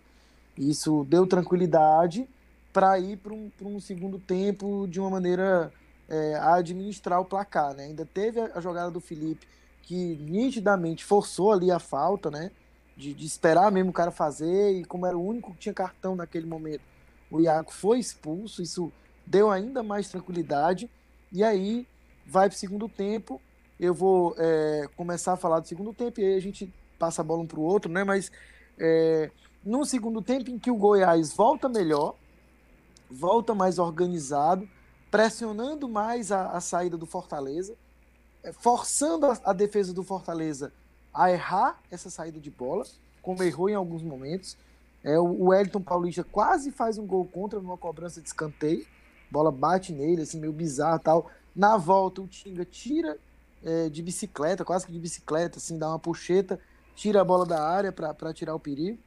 Isso 0.57 1.05
deu 1.09 1.27
tranquilidade 1.27 2.29
para 2.77 2.99
ir 2.99 3.17
para 3.17 3.33
um, 3.33 3.51
um, 3.63 3.81
segundo 3.81 4.19
tempo 4.19 4.87
de 4.87 5.01
uma 5.01 5.09
maneira 5.09 5.73
é, 6.07 6.35
a 6.35 6.57
administrar 6.57 7.19
o 7.19 7.25
placar. 7.25 7.73
Né? 7.73 7.85
Ainda 7.85 8.05
teve 8.05 8.39
a, 8.39 8.51
a, 8.55 8.61
jogada 8.61 8.91
do 8.91 9.01
Felipe 9.01 9.49
que 9.81 10.15
nitidamente 10.21 11.03
forçou 11.03 11.53
ali 11.53 11.71
a 11.71 11.79
falta, 11.79 12.31
né? 12.31 12.51
De, 12.95 13.15
de 13.15 13.25
esperar 13.25 13.73
mesmo 13.73 13.89
o 13.89 13.95
cara 13.95 14.11
fazer, 14.11 14.73
e 14.73 14.85
como 14.85 15.07
era 15.07 15.17
o 15.17 15.27
único 15.27 15.55
que 15.55 15.61
tinha 15.61 15.73
cartão 15.73 16.15
naquele 16.15 16.47
momento, 16.47 16.83
o 17.31 17.41
Iaco 17.41 17.73
foi 17.73 17.99
expulso, 17.99 18.63
isso 18.63 18.93
deu 19.27 19.51
ainda 19.51 19.83
mais 19.83 20.09
tranquilidade, 20.11 20.91
e 21.33 21.45
aí 21.45 21.87
vai 22.27 22.49
para 22.49 22.57
o 22.57 22.59
segundo 22.59 22.89
tempo, 22.89 23.41
eu 23.79 23.95
vou 23.95 24.35
é, 24.39 24.89
começar 24.97 25.35
a 25.35 25.37
falar 25.37 25.61
do 25.61 25.69
segundo 25.69 25.95
tempo, 25.95 26.21
e 26.21 26.25
aí 26.25 26.35
a 26.35 26.41
gente 26.41 26.73
passa 26.99 27.23
a 27.23 27.25
bola 27.25 27.43
um 27.43 27.47
para 27.47 27.61
o 27.61 27.63
outro, 27.63 27.91
né? 27.91 28.03
Mas 28.03 28.31
é, 28.79 29.31
no 29.65 29.85
segundo 29.85 30.21
tempo 30.21 30.51
em 30.51 30.59
que 30.59 30.71
o 30.71 30.77
Goiás 30.77 31.33
volta 31.33 31.69
melhor, 31.69 32.17
volta 33.11 33.55
mais 33.55 33.79
organizado, 33.79 34.69
pressionando 35.11 35.89
mais 35.89 36.33
a, 36.33 36.51
a 36.51 36.61
saída 36.61 36.97
do 36.97 37.07
Fortaleza, 37.07 37.75
é, 38.43 38.53
forçando 38.53 39.27
a, 39.27 39.39
a, 39.45 39.53
defesa 39.53 39.93
do 39.93 40.03
Fortaleza 40.03 40.73
a 41.13 41.31
errar 41.31 41.81
essa 41.91 42.11
saída 42.11 42.39
de 42.39 42.51
bola, 42.51 42.85
como 43.23 43.43
errou 43.43 43.69
em 43.69 43.75
alguns 43.75 44.03
momentos. 44.03 44.57
É, 45.03 45.19
o, 45.19 45.55
Elton 45.55 45.81
Paulista 45.81 46.25
quase 46.25 46.71
faz 46.71 46.99
um 46.99 47.07
gol 47.07 47.25
contra 47.25 47.61
numa 47.61 47.77
cobrança 47.77 48.21
de 48.21 48.29
escanteio. 48.29 48.87
Bola 49.31 49.51
bate 49.51 49.93
nele, 49.93 50.23
assim, 50.23 50.39
meio 50.39 50.53
bizarro 50.53 50.99
tal. 50.99 51.31
Na 51.55 51.77
volta, 51.77 52.21
o 52.21 52.27
Tinga 52.27 52.65
tira 52.65 53.19
é, 53.65 53.89
de 53.89 54.03
bicicleta, 54.03 54.65
quase 54.65 54.87
que 54.87 54.93
de 54.93 54.99
bicicleta, 54.99 55.59
assim, 55.59 55.79
dá 55.79 55.89
uma 55.89 55.99
puxeta, 55.99 56.61
tira 56.95 57.21
a 57.21 57.25
bola 57.25 57.47
da 57.47 57.63
área 57.63 57.91
para 57.91 58.33
tirar 58.33 58.55
o 58.55 58.61
perigo. 58.61 58.99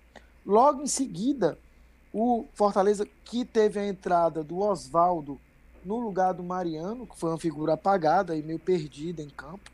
Logo 0.46 0.82
em 0.82 0.88
seguida, 0.88 1.58
o 2.14 2.46
Fortaleza, 2.54 3.08
que 3.24 3.46
teve 3.46 3.80
a 3.80 3.88
entrada 3.88 4.44
do 4.44 4.60
Oswaldo 4.60 5.40
no 5.86 6.00
lugar 6.00 6.34
do 6.34 6.44
Mariano, 6.44 7.06
que 7.06 7.18
foi 7.18 7.30
uma 7.30 7.38
figura 7.38 7.74
apagada 7.74 8.36
e 8.36 8.44
meio 8.44 8.60
perdida 8.60 9.22
em 9.22 9.30
campo. 9.30 9.72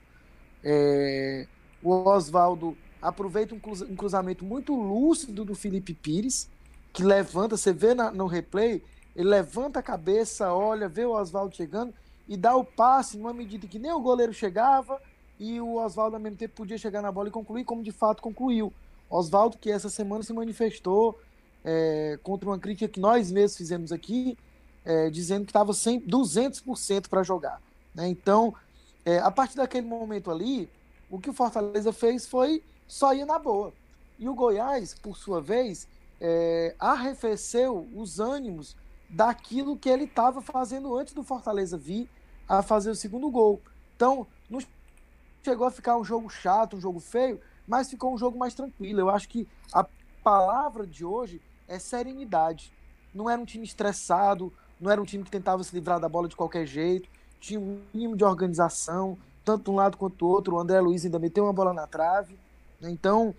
É, 0.64 1.48
o 1.82 1.92
Oswaldo 1.92 2.78
aproveita 3.02 3.56
um, 3.56 3.60
cruzamento 3.96 4.44
muito 4.44 4.76
lúcido 4.76 5.46
do 5.46 5.56
Felipe 5.56 5.94
Pires, 5.94 6.50
que 6.92 7.04
levanta, 7.04 7.58
você 7.58 7.72
vê 7.72 7.94
na, 7.94 8.12
no 8.12 8.26
replay, 8.26 8.84
ele 9.16 9.30
levanta 9.30 9.80
a 9.80 9.84
cabeça, 9.84 10.54
olha, 10.54 10.90
vê 10.90 11.06
o 11.06 11.12
Oswaldo 11.12 11.56
chegando 11.56 11.94
e 12.28 12.36
dá 12.36 12.56
o 12.56 12.66
passe 12.66 13.18
numa 13.18 13.34
medida 13.34 13.68
que 13.68 13.80
nem 13.80 13.92
o 13.92 14.00
goleiro 14.00 14.34
chegava 14.34 15.00
e 15.40 15.60
o 15.60 15.76
Oswaldo 15.76 16.16
ao 16.16 16.22
mesmo 16.22 16.38
tempo 16.38 16.56
podia 16.56 16.78
chegar 16.78 17.02
na 17.02 17.12
bola 17.12 17.28
e 17.28 17.32
concluir, 17.32 17.64
como 17.64 17.84
de 17.84 17.92
fato 17.92 18.22
concluiu. 18.22 18.74
Oswaldo, 19.10 19.58
que 19.58 19.70
essa 19.70 19.90
semana 19.90 20.24
se 20.24 20.34
manifestou 20.34 21.20
é, 21.66 22.20
contra 22.22 22.48
uma 22.48 22.60
crítica 22.60 22.88
que 22.88 23.00
nós 23.00 23.32
mesmos 23.32 23.58
fizemos 23.58 23.92
aqui, 23.92 24.38
é, 24.86 25.10
dizendo 25.10 25.46
que 25.46 25.50
estava 25.50 25.72
200% 25.72 27.10
para 27.10 27.24
jogar. 27.24 27.60
Né? 27.94 28.08
Então, 28.08 28.54
é, 29.04 29.18
a 29.18 29.32
partir 29.32 29.58
daquele 29.58 29.88
momento 29.88 30.30
ali, 30.30 30.70
o 31.10 31.20
que 31.20 31.30
o 31.30 31.34
Fortaleza 31.34 31.92
fez 31.92 32.28
foi 32.28 32.64
só 32.88 33.14
ir 33.14 33.26
na 33.26 33.40
boa. 33.40 33.74
E 34.20 34.30
o 34.30 34.36
Goiás, 34.36 34.94
por 34.94 35.18
sua 35.18 35.42
vez, 35.42 35.88
é, 36.22 36.76
arrefeceu 36.80 37.90
os 37.96 38.20
ânimos 38.20 38.76
daquilo 39.10 39.76
que 39.76 39.90
ele 39.90 40.06
estava 40.06 40.42
fazendo 40.42 40.96
antes 40.96 41.14
do 41.14 41.24
Fortaleza 41.24 41.78
vir 41.78 42.08
a 42.48 42.62
fazer 42.62 42.92
o 42.92 42.96
segundo 42.96 43.30
gol. 43.32 43.60
Então, 43.96 44.28
não 44.50 44.60
chegou 45.44 45.66
a 45.66 45.72
ficar 45.72 45.98
um 45.98 46.04
jogo 46.04 46.30
chato, 46.30 46.78
um 46.78 46.82
jogo 46.82 47.00
feio, 47.00 47.40
mas 47.68 47.90
ficou 47.90 48.14
um 48.14 48.18
jogo 48.18 48.38
mais 48.38 48.54
tranquilo. 48.54 49.00
Eu 49.00 49.10
acho 49.10 49.28
que 49.28 49.48
a 49.74 49.86
palavra 50.24 50.86
de 50.86 51.04
hoje 51.04 51.42
é 51.68 51.80
serenidade. 51.80 52.72
Não 53.14 53.30
era 53.30 53.42
um 53.42 53.46
time 53.46 53.64
estressado, 53.64 54.52
não 54.80 54.92
era 54.92 55.02
um 55.02 55.06
time 55.06 55.24
que 55.24 55.32
tentava 55.32 55.64
se 55.64 55.74
livrar 55.74 56.00
da 56.00 56.10
bola 56.10 56.28
de 56.28 56.36
qualquer 56.36 56.66
jeito, 56.66 57.10
tinha 57.40 57.60
um 57.60 57.80
mínimo 57.94 58.16
de 58.16 58.24
organização, 58.24 59.18
tanto 59.44 59.66
de 59.66 59.70
um 59.72 59.76
lado 59.76 59.98
quanto 59.98 60.18
do 60.18 60.28
outro. 60.28 60.56
O 60.56 60.60
André 60.60 60.80
Luiz 60.82 61.06
ainda 61.06 61.20
meteu 61.20 61.44
uma 61.44 61.54
bola 61.54 61.74
na 61.74 61.86
trave. 61.86 62.38
Né? 62.82 62.90
Então, 62.90 63.34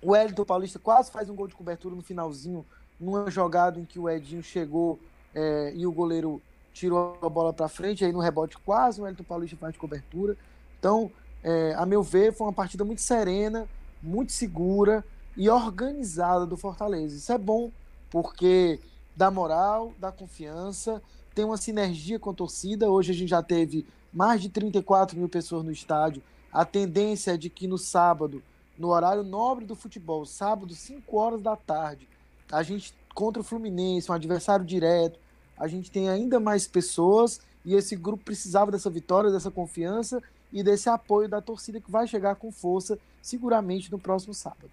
o 0.00 0.12
Wellington 0.12 0.44
Paulista 0.44 0.78
quase 0.78 1.10
faz 1.10 1.28
um 1.28 1.34
gol 1.34 1.48
de 1.48 1.54
cobertura 1.54 1.94
no 1.94 2.02
finalzinho, 2.02 2.64
numa 2.98 3.30
jogada 3.30 3.78
em 3.80 3.84
que 3.84 3.98
o 3.98 4.08
Edinho 4.08 4.42
chegou 4.42 4.98
é, 5.34 5.72
e 5.74 5.86
o 5.86 5.92
goleiro 5.92 6.40
tirou 6.72 7.18
a 7.20 7.28
bola 7.28 7.52
para 7.52 7.68
frente, 7.68 8.04
aí 8.04 8.12
no 8.12 8.20
rebote 8.20 8.56
quase 8.58 9.00
o 9.00 9.04
Wellington 9.04 9.24
Paulista 9.24 9.56
faz 9.56 9.72
de 9.72 9.78
cobertura. 9.78 10.36
Então, 10.78 11.10
é, 11.42 11.74
a 11.74 11.84
meu 11.84 12.02
ver, 12.02 12.32
foi 12.32 12.46
uma 12.46 12.52
partida 12.52 12.84
muito 12.84 13.00
serena, 13.00 13.66
muito 14.02 14.32
segura 14.32 15.04
e 15.36 15.48
organizada 15.50 16.46
do 16.46 16.56
Fortaleza. 16.56 17.16
Isso 17.16 17.32
é 17.32 17.38
bom, 17.38 17.70
porque 18.10 18.80
dá 19.14 19.30
moral, 19.30 19.92
dá 19.98 20.10
confiança, 20.10 21.02
tem 21.34 21.44
uma 21.44 21.56
sinergia 21.56 22.18
com 22.18 22.30
a 22.30 22.34
torcida. 22.34 22.90
Hoje 22.90 23.12
a 23.12 23.14
gente 23.14 23.28
já 23.28 23.42
teve 23.42 23.86
mais 24.12 24.40
de 24.40 24.48
34 24.48 25.16
mil 25.18 25.28
pessoas 25.28 25.64
no 25.64 25.70
estádio. 25.70 26.22
A 26.52 26.64
tendência 26.64 27.32
é 27.32 27.36
de 27.36 27.50
que 27.50 27.66
no 27.66 27.76
sábado, 27.76 28.42
no 28.78 28.88
horário 28.88 29.22
nobre 29.22 29.64
do 29.66 29.76
futebol, 29.76 30.24
sábado, 30.24 30.74
5 30.74 31.16
horas 31.16 31.42
da 31.42 31.56
tarde, 31.56 32.08
a 32.50 32.62
gente 32.62 32.94
contra 33.14 33.40
o 33.40 33.44
Fluminense, 33.44 34.10
um 34.10 34.14
adversário 34.14 34.64
direto, 34.64 35.18
a 35.58 35.66
gente 35.66 35.90
tem 35.90 36.08
ainda 36.08 36.38
mais 36.38 36.66
pessoas 36.66 37.40
e 37.64 37.74
esse 37.74 37.96
grupo 37.96 38.24
precisava 38.24 38.70
dessa 38.70 38.90
vitória, 38.90 39.30
dessa 39.30 39.50
confiança 39.50 40.22
e 40.52 40.62
desse 40.62 40.88
apoio 40.88 41.28
da 41.28 41.40
torcida 41.40 41.80
que 41.80 41.90
vai 41.90 42.06
chegar 42.06 42.36
com 42.36 42.52
força 42.52 42.98
seguramente 43.20 43.90
no 43.90 43.98
próximo 43.98 44.32
sábado. 44.34 44.70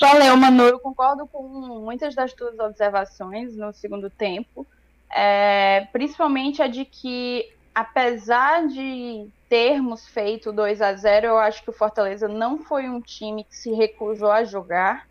Valeu, 0.00 0.36
Manu. 0.36 0.62
Eu 0.62 0.78
concordo 0.78 1.26
com 1.26 1.42
muitas 1.42 2.14
das 2.14 2.32
tuas 2.32 2.56
observações 2.58 3.56
no 3.56 3.72
segundo 3.72 4.08
tempo, 4.08 4.64
é, 5.10 5.88
principalmente 5.92 6.62
a 6.62 6.68
de 6.68 6.84
que, 6.84 7.52
apesar 7.74 8.68
de 8.68 9.28
termos 9.48 10.06
feito 10.06 10.52
2 10.52 10.80
a 10.80 10.94
0 10.94 11.26
eu 11.26 11.38
acho 11.38 11.64
que 11.64 11.70
o 11.70 11.72
Fortaleza 11.72 12.28
não 12.28 12.58
foi 12.58 12.88
um 12.88 13.00
time 13.00 13.42
que 13.42 13.56
se 13.56 13.72
recusou 13.72 14.30
a 14.30 14.44
jogar 14.44 15.08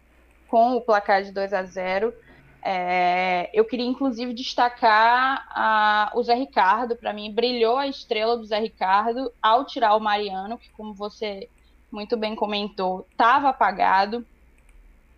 com 0.47 0.77
o 0.77 0.81
placar 0.81 1.21
de 1.23 1.31
2 1.31 1.53
a 1.53 1.63
0 1.63 2.13
é, 2.61 3.49
eu 3.53 3.63
queria, 3.65 3.85
inclusive, 3.85 4.33
destacar 4.33 5.47
a, 5.51 6.11
o 6.15 6.23
Zé 6.23 6.33
Ricardo. 6.33 6.97
Para 6.97 7.13
mim, 7.13 7.31
brilhou 7.31 7.77
a 7.77 7.87
estrela 7.87 8.35
do 8.35 8.43
Zé 8.43 8.59
Ricardo 8.59 9.31
ao 9.41 9.63
tirar 9.65 9.95
o 9.95 10.01
Mariano, 10.01 10.57
que, 10.57 10.69
como 10.71 10.93
você 10.93 11.47
muito 11.89 12.17
bem 12.17 12.35
comentou, 12.35 13.07
estava 13.09 13.49
apagado 13.49 14.25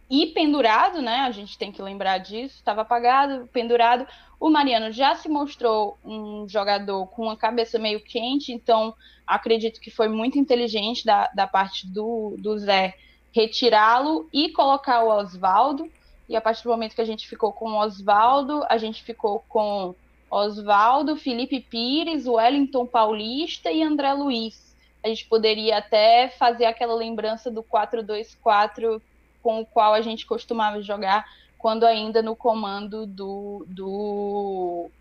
e 0.10 0.28
pendurado, 0.28 1.02
né? 1.02 1.20
A 1.20 1.32
gente 1.32 1.58
tem 1.58 1.72
que 1.72 1.82
lembrar 1.82 2.18
disso. 2.18 2.56
Estava 2.56 2.82
apagado, 2.82 3.48
pendurado. 3.54 4.08
O 4.40 4.50
Mariano 4.50 4.92
já 4.92 5.16
se 5.16 5.30
mostrou 5.30 5.98
um 6.04 6.48
jogador 6.48 7.06
com 7.08 7.24
uma 7.24 7.38
cabeça 7.38 7.78
meio 7.78 8.00
quente, 8.00 8.52
então 8.52 8.96
acredito 9.28 9.80
que 9.80 9.92
foi 9.92 10.08
muito 10.08 10.40
inteligente 10.40 11.06
da, 11.06 11.28
da 11.36 11.46
parte 11.46 11.86
do, 11.86 12.36
do 12.40 12.58
Zé 12.58 12.96
retirá-lo 13.32 14.28
e 14.34 14.50
colocar 14.50 15.04
o 15.04 15.10
Oswaldo. 15.10 15.92
E 16.28 16.36
a 16.36 16.42
partir 16.42 16.64
do 16.64 16.70
momento 16.70 16.96
que 16.96 17.02
a 17.02 17.06
gente 17.06 17.28
ficou 17.28 17.52
com 17.52 17.72
o 17.72 17.80
Oswaldo, 17.80 18.64
a 18.70 18.78
gente 18.78 19.04
ficou 19.04 19.44
com 19.48 19.94
Oswaldo, 20.32 21.16
Felipe 21.16 21.60
Pires, 21.60 22.28
Wellington 22.28 22.86
Paulista 22.86 23.72
e 23.72 23.84
André 23.84 24.14
Luiz. 24.14 24.76
A 25.04 25.08
gente 25.08 25.26
poderia 25.26 25.78
até 25.78 26.30
fazer 26.30 26.66
aquela 26.66 26.94
lembrança 26.94 27.50
do 27.50 27.64
4-2-4 27.64 29.02
com 29.50 29.62
o 29.62 29.66
qual 29.66 29.96
a 29.96 30.02
gente 30.02 30.28
costumava 30.28 30.80
jogar 30.80 31.26
quando 31.58 31.84
ainda 31.84 32.22
no 32.22 32.36
comando 32.36 33.08
do, 33.08 33.66
do, 33.68 34.92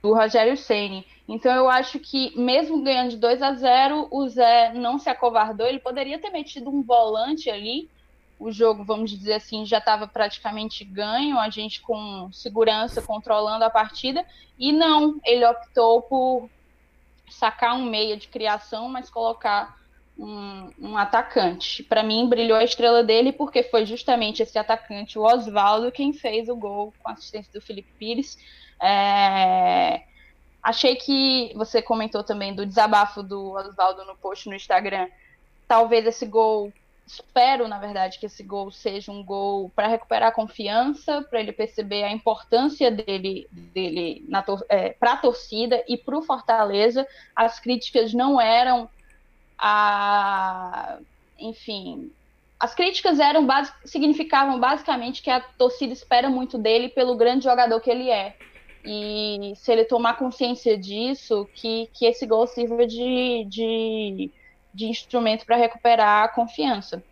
do 0.00 0.14
Rogério 0.14 0.56
Ceni. 0.56 1.04
Então 1.26 1.52
eu 1.52 1.68
acho 1.68 1.98
que 1.98 2.32
mesmo 2.38 2.80
ganhando 2.80 3.10
de 3.10 3.16
2 3.16 3.42
a 3.42 3.52
0, 3.54 4.06
o 4.12 4.28
Zé 4.28 4.72
não 4.72 5.00
se 5.00 5.10
acovardou, 5.10 5.66
ele 5.66 5.80
poderia 5.80 6.16
ter 6.20 6.30
metido 6.30 6.70
um 6.70 6.80
volante 6.80 7.50
ali. 7.50 7.90
O 8.38 8.52
jogo, 8.52 8.84
vamos 8.84 9.10
dizer 9.10 9.34
assim, 9.34 9.66
já 9.66 9.78
estava 9.78 10.06
praticamente 10.06 10.84
ganho, 10.84 11.36
a 11.36 11.50
gente 11.50 11.80
com 11.80 12.30
segurança 12.32 13.02
controlando 13.02 13.64
a 13.64 13.70
partida, 13.70 14.24
e 14.56 14.70
não, 14.70 15.18
ele 15.24 15.44
optou 15.44 16.02
por 16.02 16.48
sacar 17.28 17.74
um 17.74 17.84
meia 17.84 18.16
de 18.16 18.28
criação, 18.28 18.88
mas 18.88 19.10
colocar 19.10 19.76
um, 20.18 20.70
um 20.80 20.96
atacante. 20.98 21.82
Para 21.84 22.02
mim, 22.02 22.28
brilhou 22.28 22.58
a 22.58 22.64
estrela 22.64 23.04
dele 23.04 23.32
porque 23.32 23.62
foi 23.62 23.86
justamente 23.86 24.42
esse 24.42 24.58
atacante, 24.58 25.18
o 25.18 25.22
Oswaldo, 25.22 25.92
quem 25.92 26.12
fez 26.12 26.48
o 26.48 26.56
gol 26.56 26.92
com 27.02 27.10
assistência 27.10 27.52
do 27.52 27.60
Felipe 27.60 27.92
Pires. 27.98 28.36
É... 28.82 30.02
Achei 30.60 30.96
que 30.96 31.52
você 31.54 31.80
comentou 31.80 32.24
também 32.24 32.52
do 32.52 32.66
desabafo 32.66 33.22
do 33.22 33.52
Oswaldo 33.52 34.04
no 34.04 34.16
post 34.16 34.48
no 34.48 34.56
Instagram. 34.56 35.08
Talvez 35.68 36.04
esse 36.04 36.26
gol 36.26 36.72
espero, 37.06 37.66
na 37.68 37.78
verdade, 37.78 38.18
que 38.18 38.26
esse 38.26 38.42
gol 38.42 38.70
seja 38.70 39.10
um 39.10 39.24
gol 39.24 39.70
para 39.74 39.86
recuperar 39.86 40.28
a 40.28 40.34
confiança, 40.34 41.22
para 41.22 41.40
ele 41.40 41.52
perceber 41.52 42.02
a 42.02 42.12
importância 42.12 42.90
dele, 42.90 43.48
dele 43.50 44.26
é, 44.68 44.90
para 44.90 45.12
a 45.12 45.16
torcida 45.16 45.82
e 45.88 45.96
para 45.96 46.18
o 46.18 46.22
Fortaleza. 46.22 47.06
As 47.34 47.58
críticas 47.60 48.12
não 48.12 48.38
eram 48.38 48.90
a. 49.58 50.98
Enfim. 51.38 52.12
As 52.60 52.74
críticas 52.74 53.20
eram 53.20 53.46
significavam 53.84 54.58
basicamente 54.58 55.22
que 55.22 55.30
a 55.30 55.40
torcida 55.40 55.92
espera 55.92 56.28
muito 56.28 56.58
dele 56.58 56.88
pelo 56.88 57.16
grande 57.16 57.44
jogador 57.44 57.80
que 57.80 57.90
ele 57.90 58.10
é. 58.10 58.36
E 58.84 59.52
se 59.56 59.70
ele 59.70 59.84
tomar 59.84 60.16
consciência 60.16 60.76
disso, 60.76 61.48
que, 61.54 61.88
que 61.92 62.04
esse 62.04 62.26
gol 62.26 62.46
sirva 62.48 62.84
de, 62.84 63.44
de 63.48 64.32
de 64.78 64.86
instrumento 64.86 65.44
para 65.44 65.56
recuperar 65.56 66.24
a 66.24 66.28
confiança. 66.28 67.02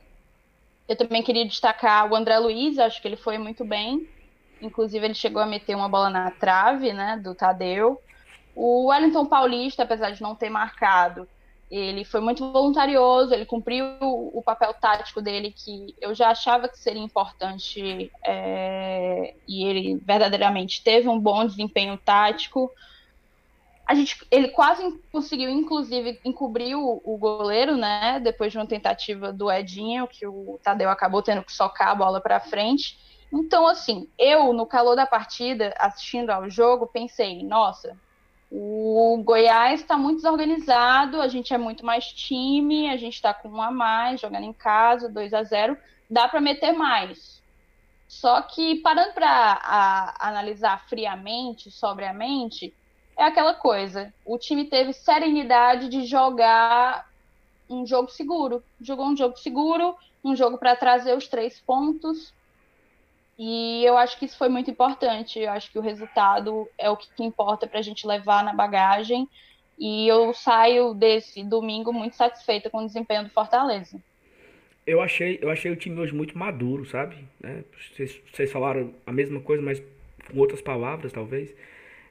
Eu 0.88 0.96
também 0.96 1.20
queria 1.20 1.44
destacar 1.44 2.08
o 2.08 2.14
André 2.14 2.38
Luiz, 2.38 2.78
acho 2.78 3.02
que 3.02 3.08
ele 3.08 3.16
foi 3.16 3.38
muito 3.38 3.64
bem. 3.64 4.08
Inclusive, 4.62 5.04
ele 5.04 5.14
chegou 5.14 5.42
a 5.42 5.46
meter 5.46 5.74
uma 5.74 5.88
bola 5.88 6.08
na 6.08 6.30
trave, 6.30 6.92
né, 6.92 7.20
do 7.22 7.34
Tadeu. 7.34 8.00
O 8.54 8.86
Wellington 8.86 9.26
Paulista, 9.26 9.82
apesar 9.82 10.10
de 10.10 10.22
não 10.22 10.36
ter 10.36 10.48
marcado, 10.48 11.28
ele 11.70 12.04
foi 12.04 12.20
muito 12.20 12.52
voluntarioso, 12.52 13.34
ele 13.34 13.44
cumpriu 13.44 13.84
o, 14.00 14.42
papel 14.42 14.72
tático 14.74 15.20
dele, 15.20 15.52
que 15.52 15.94
eu 16.00 16.14
já 16.14 16.30
achava 16.30 16.68
que 16.68 16.78
seria 16.78 17.02
importante, 17.02 18.10
é, 18.24 19.34
e 19.48 19.64
ele 19.64 19.96
verdadeiramente 19.96 20.82
teve 20.82 21.08
um 21.08 21.18
bom 21.18 21.44
desempenho 21.44 21.98
tático 21.98 22.70
a 23.86 23.94
gente, 23.94 24.26
ele 24.32 24.48
quase 24.48 25.00
conseguiu, 25.12 25.48
inclusive, 25.48 26.18
encobrir 26.24 26.74
o, 26.74 27.00
o, 27.04 27.16
goleiro, 27.16 27.76
né? 27.76 28.18
Depois 28.18 28.50
de 28.50 28.58
uma 28.58 28.66
tentativa 28.66 29.32
do 29.32 29.50
Edinho, 29.50 30.08
que 30.08 30.26
o 30.26 30.58
Tadeu 30.60 30.90
acabou 30.90 31.22
tendo 31.22 31.44
que 31.44 31.52
socar 31.52 31.90
a 31.90 31.94
bola 31.94 32.20
para 32.20 32.40
frente. 32.40 32.98
Então, 33.32 33.64
assim, 33.64 34.08
eu, 34.18 34.52
no 34.52 34.66
calor 34.66 34.96
da 34.96 35.06
partida, 35.06 35.72
assistindo 35.78 36.30
ao 36.30 36.50
jogo, 36.50 36.88
pensei, 36.88 37.44
nossa, 37.44 37.96
o 38.50 39.20
Goiás 39.24 39.80
está 39.80 39.96
muito 39.96 40.16
desorganizado, 40.16 41.20
a 41.20 41.28
gente 41.28 41.52
é 41.52 41.58
muito 41.58 41.84
mais 41.84 42.06
time, 42.06 42.88
a 42.88 42.96
gente 42.96 43.14
está 43.14 43.34
com 43.34 43.48
um 43.48 43.60
a 43.60 43.70
mais, 43.70 44.20
jogando 44.20 44.44
em 44.44 44.52
casa, 44.52 45.08
2 45.08 45.34
a 45.34 45.42
0 45.42 45.76
dá 46.08 46.28
para 46.28 46.40
meter 46.40 46.72
mais. 46.72 47.42
Só 48.08 48.40
que, 48.42 48.76
parando 48.76 49.12
para 49.14 50.14
analisar 50.20 50.86
friamente, 50.88 51.70
sobriamente, 51.70 52.72
é 53.16 53.24
aquela 53.24 53.54
coisa. 53.54 54.14
O 54.24 54.38
time 54.38 54.64
teve 54.66 54.92
serenidade 54.92 55.88
de 55.88 56.04
jogar 56.04 57.10
um 57.68 57.84
jogo 57.84 58.08
seguro. 58.10 58.62
Jogou 58.80 59.06
um 59.06 59.16
jogo 59.16 59.36
seguro, 59.38 59.96
um 60.22 60.36
jogo 60.36 60.56
para 60.56 60.76
trazer 60.76 61.16
os 61.16 61.26
três 61.26 61.58
pontos. 61.60 62.32
E 63.38 63.84
eu 63.84 63.96
acho 63.98 64.18
que 64.18 64.24
isso 64.24 64.38
foi 64.38 64.48
muito 64.48 64.70
importante. 64.70 65.38
Eu 65.38 65.50
acho 65.50 65.70
que 65.70 65.78
o 65.78 65.82
resultado 65.82 66.68
é 66.78 66.88
o 66.88 66.96
que 66.96 67.22
importa 67.22 67.66
para 67.66 67.78
a 67.78 67.82
gente 67.82 68.06
levar 68.06 68.42
na 68.42 68.52
bagagem. 68.52 69.28
E 69.78 70.08
eu 70.08 70.32
saio 70.32 70.94
desse 70.94 71.44
domingo 71.44 71.92
muito 71.92 72.16
satisfeita 72.16 72.70
com 72.70 72.78
o 72.78 72.86
desempenho 72.86 73.24
do 73.24 73.30
Fortaleza. 73.30 74.00
Eu 74.86 75.02
achei, 75.02 75.38
eu 75.42 75.50
achei 75.50 75.70
o 75.70 75.76
time 75.76 76.00
hoje 76.00 76.14
muito 76.14 76.38
maduro, 76.38 76.86
sabe? 76.86 77.16
Né? 77.40 77.64
Vocês, 77.92 78.18
vocês 78.32 78.50
falaram 78.50 78.94
a 79.04 79.12
mesma 79.12 79.40
coisa, 79.40 79.62
mas 79.62 79.82
com 80.30 80.38
outras 80.38 80.62
palavras, 80.62 81.12
talvez. 81.12 81.54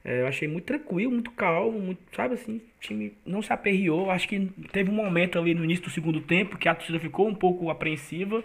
É, 0.03 0.21
eu 0.21 0.27
achei 0.27 0.47
muito 0.47 0.65
tranquilo, 0.65 1.11
muito 1.11 1.31
calmo, 1.31 1.79
muito, 1.79 1.99
sabe 2.15 2.35
assim, 2.35 2.57
o 2.57 2.79
time 2.79 3.13
não 3.25 3.41
se 3.41 3.51
aperreou. 3.51 4.11
Acho 4.11 4.27
que 4.27 4.39
teve 4.71 4.91
um 4.91 4.93
momento 4.93 5.39
ali 5.39 5.55
no 5.55 5.63
início 5.63 5.85
do 5.85 5.89
segundo 5.89 6.21
tempo 6.21 6.57
que 6.57 6.69
a 6.69 6.75
torcida 6.75 6.99
ficou 6.99 7.27
um 7.27 7.33
pouco 7.33 7.71
apreensiva, 7.71 8.43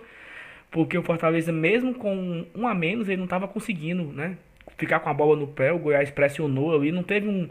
porque 0.71 0.97
o 0.97 1.03
Fortaleza, 1.03 1.53
mesmo 1.53 1.95
com 1.95 2.47
um 2.55 2.69
a 2.69 2.75
menos, 2.75 3.09
ele 3.09 3.17
não 3.17 3.25
estava 3.25 3.49
conseguindo, 3.49 4.05
né? 4.05 4.37
Ficar 4.77 5.01
com 5.01 5.09
a 5.09 5.15
bola 5.15 5.37
no 5.37 5.49
pé, 5.49 5.73
o 5.73 5.79
Goiás 5.79 6.11
pressionou 6.11 6.75
ali, 6.75 6.93
não 6.93 7.03
teve 7.03 7.29
um, 7.29 7.49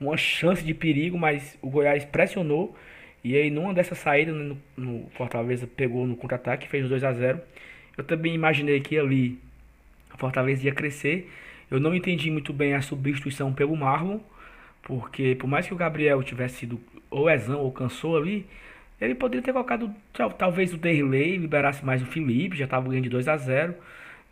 uma 0.00 0.16
chance 0.16 0.64
de 0.64 0.74
perigo, 0.74 1.18
mas 1.18 1.58
o 1.60 1.68
Goiás 1.68 2.04
pressionou. 2.04 2.76
E 3.22 3.36
aí, 3.36 3.50
numa 3.50 3.72
dessas 3.72 3.98
saídas, 3.98 4.34
no, 4.34 4.58
no 4.76 5.06
Fortaleza 5.10 5.66
pegou 5.66 6.06
no 6.06 6.16
contra-ataque, 6.16 6.68
fez 6.68 6.88
2 6.88 7.04
a 7.04 7.12
0 7.12 7.40
Eu 7.96 8.04
também 8.04 8.34
imaginei 8.34 8.80
que 8.80 8.98
ali 8.98 9.38
a 10.10 10.16
Fortaleza 10.16 10.64
ia 10.64 10.72
crescer. 10.72 11.30
Eu 11.70 11.78
não 11.78 11.94
entendi 11.94 12.30
muito 12.30 12.52
bem 12.52 12.74
a 12.74 12.82
substituição 12.82 13.52
pelo 13.52 13.76
Marlon, 13.76 14.18
porque 14.82 15.34
por 15.36 15.46
mais 15.46 15.66
que 15.66 15.74
o 15.74 15.76
Gabriel 15.76 16.22
tivesse 16.22 16.56
sido 16.60 16.80
ou 17.10 17.30
exão 17.30 17.60
ou 17.60 17.70
cansou 17.70 18.16
ali, 18.16 18.46
ele 19.06 19.14
poderia 19.14 19.42
ter 19.42 19.52
colocado 19.52 19.94
talvez 20.38 20.72
o 20.72 20.76
Derley, 20.76 21.36
liberasse 21.36 21.84
mais 21.84 22.02
o 22.02 22.06
Felipe, 22.06 22.56
já 22.56 22.64
estava 22.64 22.88
ganhando 22.88 23.04
de 23.04 23.10
2 23.10 23.28
a 23.28 23.36
0 23.36 23.74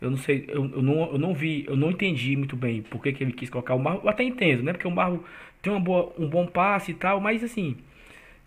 eu 0.01 0.09
não 0.09 0.17
sei, 0.17 0.45
eu, 0.47 0.65
eu, 0.65 0.81
não, 0.81 1.11
eu 1.11 1.17
não 1.19 1.33
vi, 1.33 1.63
eu 1.67 1.75
não 1.75 1.91
entendi 1.91 2.35
muito 2.35 2.55
bem 2.55 2.81
por 2.81 3.01
que, 3.03 3.13
que 3.13 3.23
ele 3.23 3.31
quis 3.31 3.51
colocar 3.51 3.75
o 3.75 3.79
Marlon. 3.79 4.01
Eu 4.03 4.09
até 4.09 4.23
entendo, 4.23 4.63
né? 4.63 4.73
Porque 4.73 4.87
o 4.87 4.91
Marlon 4.91 5.19
tem 5.61 5.71
uma 5.71 5.79
boa, 5.79 6.11
um 6.17 6.27
bom 6.27 6.47
passe 6.47 6.91
e 6.91 6.95
tal, 6.95 7.21
mas 7.21 7.43
assim, 7.43 7.77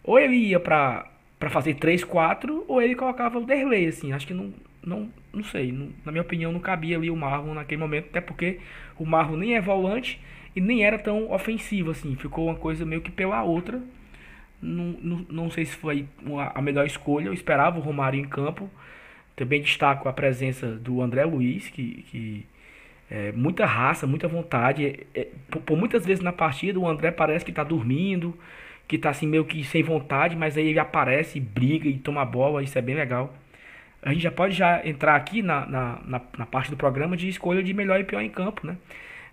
ou 0.02 0.18
ele 0.18 0.34
ia 0.36 0.58
pra, 0.58 1.08
pra 1.38 1.48
fazer 1.48 1.74
3, 1.74 2.02
4, 2.02 2.64
ou 2.66 2.82
ele 2.82 2.96
colocava 2.96 3.38
o 3.38 3.44
Derley, 3.46 3.86
assim. 3.86 4.12
Acho 4.12 4.26
que 4.26 4.34
não, 4.34 4.52
não, 4.84 5.08
não 5.32 5.44
sei, 5.44 5.70
não, 5.70 5.90
na 6.04 6.10
minha 6.10 6.22
opinião 6.22 6.50
não 6.50 6.58
cabia 6.58 6.96
ali 6.96 7.08
o 7.08 7.16
Marlon 7.16 7.54
naquele 7.54 7.80
momento, 7.80 8.08
até 8.10 8.20
porque 8.20 8.58
o 8.98 9.06
Marlon 9.06 9.36
nem 9.36 9.54
é 9.54 9.60
volante 9.60 10.20
e 10.56 10.60
nem 10.60 10.84
era 10.84 10.98
tão 10.98 11.30
ofensivo, 11.32 11.92
assim. 11.92 12.16
Ficou 12.16 12.46
uma 12.46 12.56
coisa 12.56 12.84
meio 12.84 13.00
que 13.00 13.12
pela 13.12 13.44
outra. 13.44 13.80
Não, 14.64 14.96
não, 15.00 15.26
não 15.28 15.50
sei 15.50 15.66
se 15.66 15.76
foi 15.76 16.06
a 16.54 16.62
melhor 16.62 16.86
escolha, 16.86 17.26
eu 17.26 17.34
esperava 17.34 17.78
o 17.78 17.82
Romário 17.82 18.18
em 18.18 18.24
campo 18.24 18.70
também 19.36 19.60
destaco 19.60 20.08
a 20.08 20.12
presença 20.12 20.68
do 20.68 21.02
André 21.02 21.24
Luiz, 21.24 21.68
que, 21.68 22.04
que 22.10 22.46
é, 23.10 23.32
muita 23.32 23.66
raça, 23.66 24.06
muita 24.06 24.28
vontade. 24.28 24.86
É, 24.86 25.20
é, 25.20 25.28
por, 25.50 25.62
por, 25.62 25.76
muitas 25.76 26.06
vezes 26.06 26.22
na 26.22 26.32
partida 26.32 26.78
o 26.78 26.86
André 26.88 27.10
parece 27.10 27.44
que 27.44 27.50
está 27.50 27.64
dormindo, 27.64 28.38
que 28.86 28.96
está 28.96 29.10
assim 29.10 29.26
meio 29.26 29.44
que 29.44 29.64
sem 29.64 29.82
vontade, 29.82 30.36
mas 30.36 30.56
aí 30.56 30.68
ele 30.68 30.78
aparece, 30.78 31.40
briga 31.40 31.88
e 31.88 31.98
toma 31.98 32.22
a 32.22 32.24
bola, 32.24 32.62
isso 32.62 32.78
é 32.78 32.82
bem 32.82 32.94
legal. 32.94 33.34
A 34.02 34.12
gente 34.12 34.22
já 34.22 34.30
pode 34.30 34.54
já 34.54 34.86
entrar 34.86 35.16
aqui 35.16 35.42
na, 35.42 35.66
na, 35.66 36.00
na, 36.04 36.20
na 36.38 36.46
parte 36.46 36.70
do 36.70 36.76
programa 36.76 37.16
de 37.16 37.28
escolha 37.28 37.62
de 37.62 37.72
melhor 37.74 37.98
e 38.00 38.04
pior 38.04 38.20
em 38.20 38.30
campo, 38.30 38.66
né? 38.66 38.76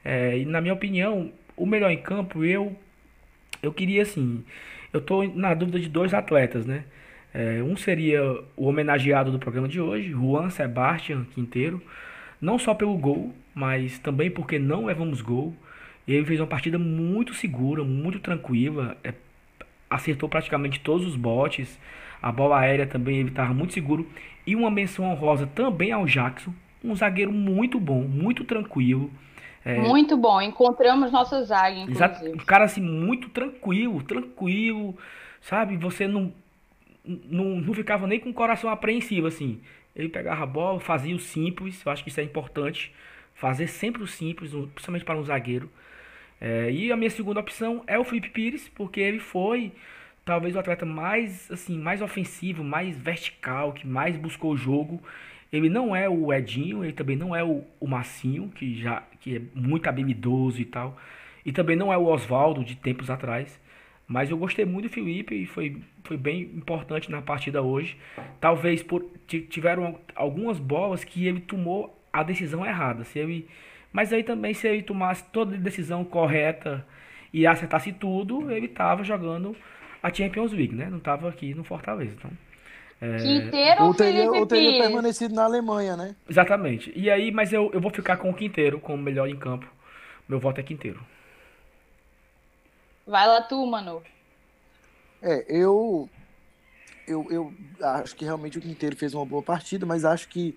É, 0.03 0.37
e 0.37 0.45
na 0.45 0.61
minha 0.61 0.73
opinião, 0.73 1.31
o 1.55 1.65
melhor 1.65 1.91
em 1.91 1.97
campo, 1.97 2.43
eu 2.43 2.75
eu 3.61 3.71
queria 3.71 4.01
assim, 4.01 4.43
eu 4.93 4.99
estou 4.99 5.27
na 5.35 5.53
dúvida 5.53 5.79
de 5.79 5.89
dois 5.89 6.13
atletas, 6.13 6.65
né? 6.65 6.85
É, 7.33 7.63
um 7.63 7.77
seria 7.77 8.21
o 8.57 8.67
homenageado 8.67 9.31
do 9.31 9.39
programa 9.39 9.67
de 9.67 9.79
hoje, 9.79 10.09
Juan 10.09 10.49
Sebastian 10.49 11.25
Quinteiro, 11.33 11.81
não 12.41 12.59
só 12.59 12.73
pelo 12.73 12.97
gol, 12.97 13.33
mas 13.55 13.99
também 13.99 14.29
porque 14.29 14.59
não 14.59 14.85
levamos 14.85 15.21
gol. 15.21 15.55
Ele 16.07 16.25
fez 16.25 16.39
uma 16.39 16.47
partida 16.47 16.77
muito 16.77 17.33
segura, 17.33 17.83
muito 17.83 18.19
tranquila, 18.19 18.97
é, 19.03 19.13
acertou 19.89 20.27
praticamente 20.27 20.79
todos 20.81 21.07
os 21.07 21.15
botes, 21.15 21.79
a 22.21 22.31
bola 22.31 22.59
aérea 22.59 22.85
também 22.85 23.19
ele 23.19 23.29
estava 23.29 23.53
muito 23.53 23.73
seguro. 23.73 24.07
E 24.45 24.55
uma 24.55 24.71
menção 24.71 25.05
honrosa 25.05 25.47
também 25.47 25.91
ao 25.91 26.05
Jackson, 26.05 26.53
um 26.83 26.95
zagueiro 26.95 27.31
muito 27.31 27.79
bom, 27.79 28.01
muito 28.03 28.43
tranquilo. 28.43 29.11
É, 29.63 29.79
muito 29.79 30.17
bom, 30.17 30.41
encontramos 30.41 31.11
nossa 31.11 31.43
zaga, 31.43 31.77
inclusive. 31.77 31.91
Exato, 31.91 32.25
um 32.25 32.45
cara 32.45 32.65
assim, 32.65 32.81
muito 32.81 33.29
tranquilo, 33.29 34.01
tranquilo, 34.03 34.97
sabe? 35.41 35.77
Você 35.77 36.07
não 36.07 36.33
não, 37.03 37.61
não 37.61 37.73
ficava 37.73 38.07
nem 38.07 38.19
com 38.19 38.29
o 38.29 38.33
coração 38.33 38.69
apreensivo, 38.69 39.27
assim. 39.27 39.59
Ele 39.95 40.09
pegava 40.09 40.43
a 40.43 40.45
bola, 40.45 40.79
fazia 40.79 41.15
o 41.15 41.19
simples, 41.19 41.83
eu 41.85 41.91
acho 41.91 42.03
que 42.03 42.09
isso 42.09 42.19
é 42.19 42.23
importante. 42.23 42.93
Fazer 43.33 43.67
sempre 43.67 44.03
o 44.03 44.07
simples, 44.07 44.51
principalmente 44.51 45.05
para 45.05 45.17
um 45.17 45.23
zagueiro. 45.23 45.69
É, 46.39 46.71
e 46.71 46.91
a 46.91 46.97
minha 46.97 47.09
segunda 47.09 47.39
opção 47.39 47.83
é 47.87 47.99
o 47.99 48.03
Felipe 48.03 48.29
Pires, 48.29 48.69
porque 48.69 48.99
ele 48.99 49.19
foi 49.19 49.71
talvez 50.23 50.55
o 50.55 50.59
atleta 50.59 50.85
mais 50.85 51.51
assim, 51.51 51.77
mais 51.77 52.01
ofensivo, 52.01 52.63
mais 52.63 52.97
vertical, 52.97 53.73
que 53.73 53.85
mais 53.85 54.15
buscou 54.15 54.53
o 54.53 54.57
jogo. 54.57 55.01
Ele 55.51 55.69
não 55.69 55.95
é 55.95 56.07
o 56.07 56.31
Edinho, 56.33 56.83
ele 56.83 56.93
também 56.93 57.15
não 57.15 57.35
é 57.35 57.43
o, 57.43 57.63
o 57.79 57.87
Massinho, 57.87 58.49
que 58.49 58.73
já 58.75 59.01
que 59.19 59.35
é 59.35 59.41
muito 59.53 59.87
habilidoso 59.87 60.61
e 60.61 60.65
tal. 60.65 60.97
E 61.45 61.51
também 61.51 61.75
não 61.75 61.91
é 61.91 61.97
o 61.97 62.05
Oswaldo 62.05 62.63
de 62.63 62.75
tempos 62.75 63.09
atrás. 63.09 63.59
Mas 64.07 64.29
eu 64.29 64.37
gostei 64.37 64.65
muito 64.65 64.89
do 64.89 64.93
Felipe 64.93 65.33
e 65.35 65.45
foi, 65.45 65.81
foi 66.03 66.17
bem 66.17 66.41
importante 66.41 67.09
na 67.09 67.21
partida 67.21 67.61
hoje. 67.61 67.97
Talvez 68.41 68.83
por 68.83 69.05
tiveram 69.25 69.99
algumas 70.13 70.59
bolas 70.59 71.03
que 71.03 71.25
ele 71.25 71.39
tomou 71.39 71.97
a 72.11 72.21
decisão 72.21 72.65
errada. 72.65 73.05
Se 73.05 73.19
ele, 73.19 73.47
mas 73.93 74.11
aí 74.11 74.23
também 74.23 74.53
se 74.53 74.67
ele 74.67 74.83
tomasse 74.83 75.23
toda 75.31 75.55
a 75.55 75.59
decisão 75.59 76.03
correta 76.03 76.85
e 77.31 77.47
acertasse 77.47 77.93
tudo, 77.93 78.51
ele 78.51 78.65
estava 78.65 79.03
jogando 79.03 79.55
a 80.03 80.13
Champions 80.13 80.51
League, 80.51 80.75
né? 80.75 80.89
Não 80.89 80.97
estava 80.97 81.29
aqui 81.29 81.53
no 81.53 81.63
Fortaleza. 81.63 82.13
Então, 82.17 82.31
é... 83.01 83.17
Quinteiro 83.17 83.83
ou 83.83 83.93
teria, 83.95 84.31
ou 84.31 84.45
teria 84.45 84.83
permanecido 84.83 85.33
na 85.33 85.43
Alemanha, 85.43 85.97
né? 85.97 86.15
Exatamente. 86.29 86.93
E 86.95 87.09
aí, 87.09 87.31
mas 87.31 87.51
eu, 87.51 87.71
eu 87.73 87.81
vou 87.81 87.91
ficar 87.91 88.17
com 88.17 88.29
o 88.29 88.33
Quinteiro 88.33 88.79
como 88.79 89.01
melhor 89.01 89.27
em 89.27 89.35
campo. 89.35 89.65
Meu 90.29 90.39
voto 90.39 90.59
é 90.59 90.63
Quinteiro. 90.63 91.03
Vai 93.05 93.27
lá 93.27 93.41
tu, 93.41 93.65
mano. 93.65 94.03
É, 95.19 95.45
eu, 95.49 96.07
eu, 97.07 97.27
eu 97.31 97.53
acho 97.81 98.15
que 98.15 98.23
realmente 98.23 98.59
o 98.59 98.61
Quinteiro 98.61 98.95
fez 98.95 99.15
uma 99.15 99.25
boa 99.25 99.41
partida, 99.41 99.83
mas 99.83 100.05
acho 100.05 100.29
que 100.29 100.55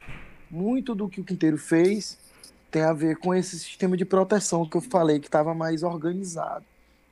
muito 0.51 0.95
do 0.95 1.09
que 1.09 1.23
o 1.23 1.25
Quinteiro 1.25 1.57
fez 1.57 2.19
tem 2.71 2.83
a 2.83 2.93
ver 2.93 3.17
com 3.17 3.35
esse 3.35 3.59
sistema 3.59 3.97
de 3.97 4.05
proteção 4.05 4.69
que 4.69 4.77
eu 4.77 4.81
falei, 4.81 5.19
que 5.19 5.29
estava 5.29 5.55
mais 5.55 5.83
organizado, 5.83 6.65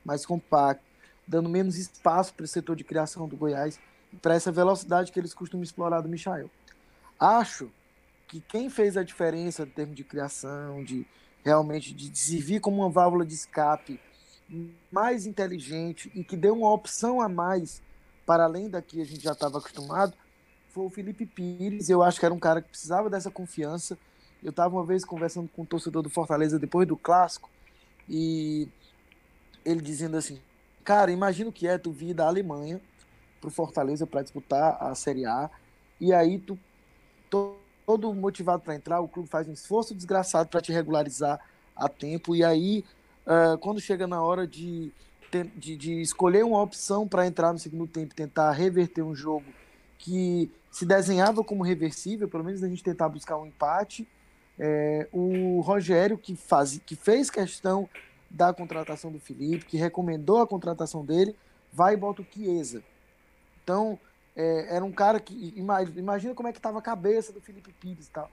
mais 0.05 0.25
compacto, 0.25 0.83
dando 1.27 1.49
menos 1.49 1.77
espaço 1.77 2.33
para 2.33 2.43
o 2.43 2.47
setor 2.47 2.75
de 2.75 2.83
criação 2.83 3.27
do 3.27 3.35
Goiás 3.35 3.79
para 4.21 4.35
essa 4.35 4.51
velocidade 4.51 5.11
que 5.11 5.19
eles 5.19 5.33
costumam 5.33 5.63
explorar 5.63 6.01
do 6.01 6.09
Michael. 6.09 6.49
Acho 7.19 7.69
que 8.27 8.39
quem 8.41 8.69
fez 8.69 8.97
a 8.97 9.03
diferença 9.03 9.63
em 9.63 9.67
termos 9.67 9.95
de 9.95 10.03
criação, 10.03 10.83
de 10.83 11.05
realmente 11.43 11.93
de 11.93 12.17
servir 12.17 12.59
como 12.59 12.77
uma 12.77 12.89
válvula 12.89 13.25
de 13.25 13.33
escape 13.33 13.99
mais 14.91 15.25
inteligente 15.25 16.11
e 16.15 16.23
que 16.23 16.37
deu 16.37 16.53
uma 16.55 16.71
opção 16.71 17.21
a 17.21 17.27
mais 17.27 17.81
para 18.25 18.43
além 18.43 18.69
da 18.69 18.81
que 18.81 19.01
a 19.01 19.05
gente 19.05 19.21
já 19.21 19.33
estava 19.33 19.57
acostumado 19.57 20.13
foi 20.69 20.85
o 20.85 20.89
Felipe 20.89 21.25
Pires. 21.25 21.87
Eu 21.87 22.01
acho 22.01 22.19
que 22.19 22.25
era 22.25 22.33
um 22.33 22.39
cara 22.39 22.61
que 22.61 22.69
precisava 22.69 23.09
dessa 23.09 23.29
confiança. 23.29 23.97
Eu 24.43 24.49
estava 24.49 24.75
uma 24.75 24.83
vez 24.83 25.05
conversando 25.05 25.47
com 25.47 25.61
um 25.61 25.65
torcedor 25.65 26.01
do 26.01 26.09
Fortaleza 26.09 26.57
depois 26.57 26.87
do 26.87 26.97
clássico 26.97 27.49
e 28.09 28.67
ele 29.63 29.81
dizendo 29.81 30.17
assim: 30.17 30.39
Cara, 30.83 31.11
imagina 31.11 31.49
o 31.49 31.53
que 31.53 31.67
é 31.67 31.77
tu 31.77 31.91
vir 31.91 32.13
da 32.13 32.27
Alemanha 32.27 32.81
para 33.43 33.49
o 33.49 33.51
Fortaleza 33.51 34.07
para 34.07 34.21
disputar 34.21 34.77
a 34.79 34.95
Série 34.95 35.25
A 35.25 35.49
e 35.99 36.13
aí 36.13 36.39
tu 36.39 36.57
todo 37.85 38.13
motivado 38.13 38.63
para 38.63 38.75
entrar, 38.75 39.01
o 39.01 39.09
clube 39.09 39.27
faz 39.27 39.47
um 39.49 39.51
esforço 39.51 39.93
desgraçado 39.93 40.47
para 40.47 40.61
te 40.61 40.71
regularizar 40.71 41.41
a 41.75 41.89
tempo 41.89 42.33
e 42.33 42.41
aí 42.41 42.85
uh, 43.27 43.57
quando 43.57 43.81
chega 43.81 44.07
na 44.07 44.21
hora 44.21 44.47
de, 44.47 44.89
de, 45.57 45.75
de 45.75 46.01
escolher 46.01 46.45
uma 46.45 46.61
opção 46.61 47.05
para 47.05 47.27
entrar 47.27 47.51
no 47.51 47.59
segundo 47.59 47.85
tempo, 47.87 48.15
tentar 48.15 48.51
reverter 48.51 49.01
um 49.01 49.13
jogo 49.13 49.45
que 49.97 50.49
se 50.71 50.85
desenhava 50.85 51.43
como 51.43 51.61
reversível, 51.61 52.29
pelo 52.29 52.43
menos 52.43 52.63
a 52.63 52.69
gente 52.69 52.83
tentar 52.83 53.09
buscar 53.09 53.37
um 53.37 53.45
empate. 53.45 54.07
É, 54.57 55.07
o 55.11 55.61
Rogério, 55.61 56.17
que, 56.17 56.35
faz, 56.35 56.79
que 56.85 56.95
fez 56.95 57.29
questão 57.29 57.89
da 58.29 58.53
contratação 58.53 59.11
do 59.11 59.19
Felipe, 59.19 59.65
que 59.65 59.77
recomendou 59.77 60.41
a 60.41 60.47
contratação 60.47 61.03
dele, 61.03 61.35
vai 61.71 61.93
e 61.93 61.97
bota 61.97 62.21
o 62.21 62.25
Chiesa. 62.25 62.83
Então, 63.63 63.99
é, 64.35 64.75
era 64.75 64.83
um 64.83 64.91
cara 64.91 65.19
que. 65.19 65.53
Imagina 65.55 66.33
como 66.33 66.47
é 66.47 66.51
que 66.51 66.59
estava 66.59 66.79
a 66.79 66.81
cabeça 66.81 67.31
do 67.31 67.41
Felipe 67.41 67.73
Pires 67.73 68.07
e 68.07 68.11
tal. 68.11 68.29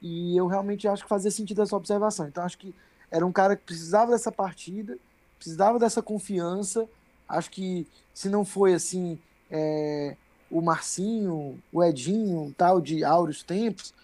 E 0.00 0.36
eu 0.36 0.46
realmente 0.46 0.88
acho 0.88 1.04
que 1.04 1.08
fazia 1.08 1.30
sentido 1.30 1.62
essa 1.62 1.76
observação. 1.76 2.26
Então, 2.26 2.44
acho 2.44 2.58
que 2.58 2.74
era 3.10 3.24
um 3.24 3.32
cara 3.32 3.54
que 3.54 3.64
precisava 3.64 4.10
dessa 4.10 4.32
partida, 4.32 4.98
precisava 5.38 5.78
dessa 5.78 6.02
confiança. 6.02 6.88
Acho 7.28 7.50
que 7.50 7.86
se 8.12 8.28
não 8.28 8.44
foi 8.44 8.74
assim 8.74 9.18
é, 9.50 10.16
o 10.50 10.60
Marcinho, 10.60 11.58
o 11.72 11.82
Edinho, 11.82 12.54
tal 12.56 12.80
de 12.80 13.02
áureos 13.02 13.42
tempos, 13.42 13.94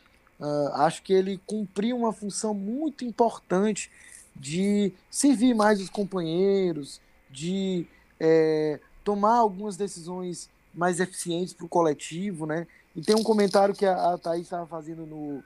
uh, 0.40 0.72
acho 0.76 1.02
que 1.02 1.12
ele 1.12 1.40
cumpriu 1.46 1.96
uma 1.96 2.12
função 2.12 2.54
muito 2.54 3.04
importante 3.04 3.90
de 4.34 4.92
servir 5.10 5.54
mais 5.54 5.80
os 5.80 5.90
companheiros, 5.90 7.00
de 7.30 7.86
é, 8.18 8.80
tomar 9.04 9.36
algumas 9.36 9.76
decisões 9.76 10.48
mais 10.78 11.00
eficientes 11.00 11.52
para 11.52 11.66
o 11.66 11.68
coletivo, 11.68 12.46
né? 12.46 12.66
E 12.94 13.02
tem 13.02 13.16
um 13.16 13.22
comentário 13.24 13.74
que 13.74 13.84
a, 13.84 14.14
a 14.14 14.18
Thaís 14.18 14.42
estava 14.42 14.64
fazendo 14.64 15.04
no, 15.04 15.42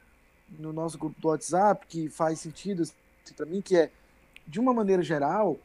no 0.58 0.72
nosso 0.72 0.98
grupo 0.98 1.18
do 1.18 1.28
WhatsApp 1.28 1.86
que 1.86 2.10
faz 2.10 2.38
sentido 2.40 2.84
para 3.34 3.46
mim, 3.46 3.62
que 3.62 3.76
é, 3.76 3.90
de 4.46 4.60
uma 4.60 4.74
maneira 4.74 5.02
geral, 5.02 5.58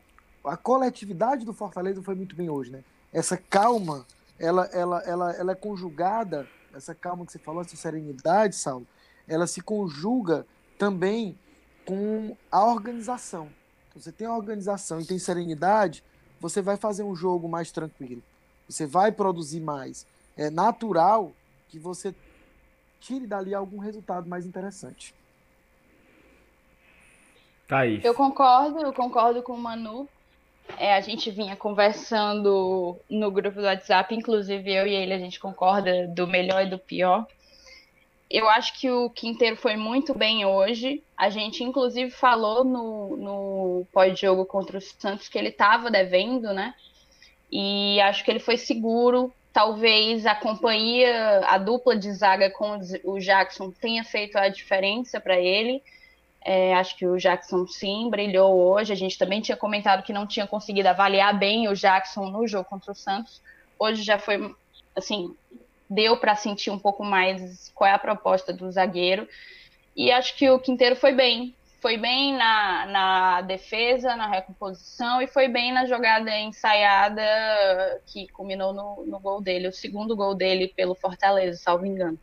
a 0.43 0.55
coletividade 0.55 1.43
do 1.43 1.53
Fortaleza 1.53 2.01
foi 2.01 2.15
muito 2.15 2.36
bem 2.36 2.49
hoje, 2.49 2.72
né? 2.72 2.84
Essa 3.11 3.36
calma, 3.36 4.05
ela, 4.39 4.65
ela, 4.68 5.01
ela, 5.01 5.32
ela 5.34 5.51
é 5.51 5.55
conjugada, 5.55 6.47
essa 6.74 6.95
calma 6.95 7.26
que 7.26 7.34
você 7.34 7.39
falou, 7.39 7.61
essa 7.61 7.76
serenidade, 7.76 8.55
Saulo, 8.55 8.88
ela 9.28 9.47
se 9.47 9.61
conjuga 9.61 10.45
também 10.78 11.38
com 11.86 12.38
a 12.49 12.65
organização. 12.65 13.49
Então, 13.89 14.01
você 14.01 14.11
tem 14.11 14.28
organização 14.28 15.01
e 15.01 15.05
tem 15.05 15.20
serenidade, 15.20 16.03
você 16.39 16.61
vai 16.61 16.78
fazer 16.78 17.03
um 17.03 17.15
jogo 17.15 17.49
mais 17.49 17.72
tranquilo. 17.72 18.24
Você 18.68 18.86
vai 18.86 19.11
produzir 19.11 19.59
mais. 19.59 20.05
É 20.36 20.49
natural 20.49 21.32
que 21.70 21.80
você 21.80 22.13
tire 22.99 23.26
dali 23.26 23.53
algum 23.53 23.78
resultado 23.78 24.28
mais 24.28 24.45
interessante. 24.45 25.13
Thaís. 27.68 28.03
Eu 28.03 28.13
concordo, 28.13 28.80
eu 28.80 28.93
concordo 28.93 29.41
com 29.41 29.53
o 29.53 29.57
Manu. 29.57 30.07
É, 30.78 30.93
a 30.93 31.01
gente 31.01 31.32
vinha 31.32 31.55
conversando 31.55 32.97
no 33.09 33.32
grupo 33.32 33.59
do 33.59 33.65
WhatsApp, 33.65 34.13
inclusive 34.13 34.74
eu 34.74 34.86
e 34.86 34.93
ele, 34.93 35.13
a 35.13 35.20
gente 35.20 35.39
concorda 35.39 36.07
do 36.07 36.28
melhor 36.28 36.65
e 36.65 36.70
do 36.70 36.78
pior. 36.78 37.26
Eu 38.30 38.49
acho 38.49 38.78
que 38.78 38.89
o 38.89 39.09
Quinteiro 39.09 39.55
foi 39.55 39.78
muito 39.78 40.13
bem 40.13 40.45
hoje. 40.45 41.01
A 41.15 41.30
gente, 41.30 41.63
inclusive, 41.63 42.11
falou 42.11 42.65
no, 42.65 43.15
no 43.15 43.88
pós-jogo 43.93 44.45
contra 44.45 44.78
o 44.78 44.82
Santos 44.82 45.30
que 45.30 45.38
ele 45.38 45.47
estava 45.47 45.89
devendo, 45.89 46.53
né? 46.53 46.76
E 47.52 48.00
acho 48.02 48.24
que 48.24 48.32
ele 48.32 48.39
foi 48.39 48.58
seguro. 48.58 49.34
Talvez 49.54 50.26
a 50.26 50.36
companhia, 50.36 51.39
a 51.45 51.58
dupla 51.58 51.98
de 51.98 52.12
zaga 52.14 52.50
com 52.52 52.80
o 53.04 53.20
Jackson 53.20 53.72
tenha 53.72 54.04
feito 54.04 54.38
a 54.38 54.50
diferença 54.50 55.20
para 55.20 55.39
ele. 55.39 55.82
É, 56.41 56.76
acho 56.76 56.95
que 56.95 57.06
o 57.06 57.18
Jackson 57.18 57.66
sim 57.68 58.10
brilhou 58.10 58.56
hoje. 58.56 58.93
A 58.93 58.95
gente 58.95 59.18
também 59.18 59.41
tinha 59.41 59.58
comentado 59.58 60.04
que 60.04 60.14
não 60.14 60.28
tinha 60.28 60.45
conseguido 60.45 60.88
avaliar 60.89 61.38
bem 61.38 61.68
o 61.68 61.76
Jackson 61.76 62.30
no 62.30 62.48
jogo 62.48 62.70
contra 62.70 62.91
o 62.91 62.95
Santos. 62.95 63.41
Hoje 63.80 64.04
já 64.04 64.18
foi, 64.18 64.54
assim, 64.95 65.36
deu 65.89 66.18
para 66.18 66.36
sentir 66.36 66.70
um 66.70 66.80
pouco 66.80 67.04
mais 67.04 67.72
qual 67.74 67.89
é 67.89 67.93
a 67.93 68.00
proposta 68.00 68.54
do 68.54 68.72
zagueiro. 68.72 69.28
E 69.95 70.12
acho 70.12 70.36
que 70.36 70.50
o 70.50 70.60
Quinteiro 70.60 70.95
foi 70.95 71.14
bem. 71.14 71.56
Foi 71.80 71.97
bem 71.97 72.36
na, 72.36 72.86
na 72.88 73.41
defesa, 73.41 74.15
na 74.15 74.28
recomposição 74.28 75.21
e 75.21 75.28
foi 75.28 75.47
bem 75.47 75.71
na 75.71 75.86
jogada 75.86 76.36
ensaiada 76.38 77.21
que 78.07 78.28
culminou 78.30 78.73
no, 78.73 79.05
no 79.05 79.19
gol 79.19 79.41
dele, 79.41 79.67
o 79.67 79.73
segundo 79.73 80.15
gol 80.15 80.34
dele 80.34 80.73
pelo 80.75 80.95
Fortaleza, 80.95 81.59
salvo 81.59 81.86
engano. 81.86 82.17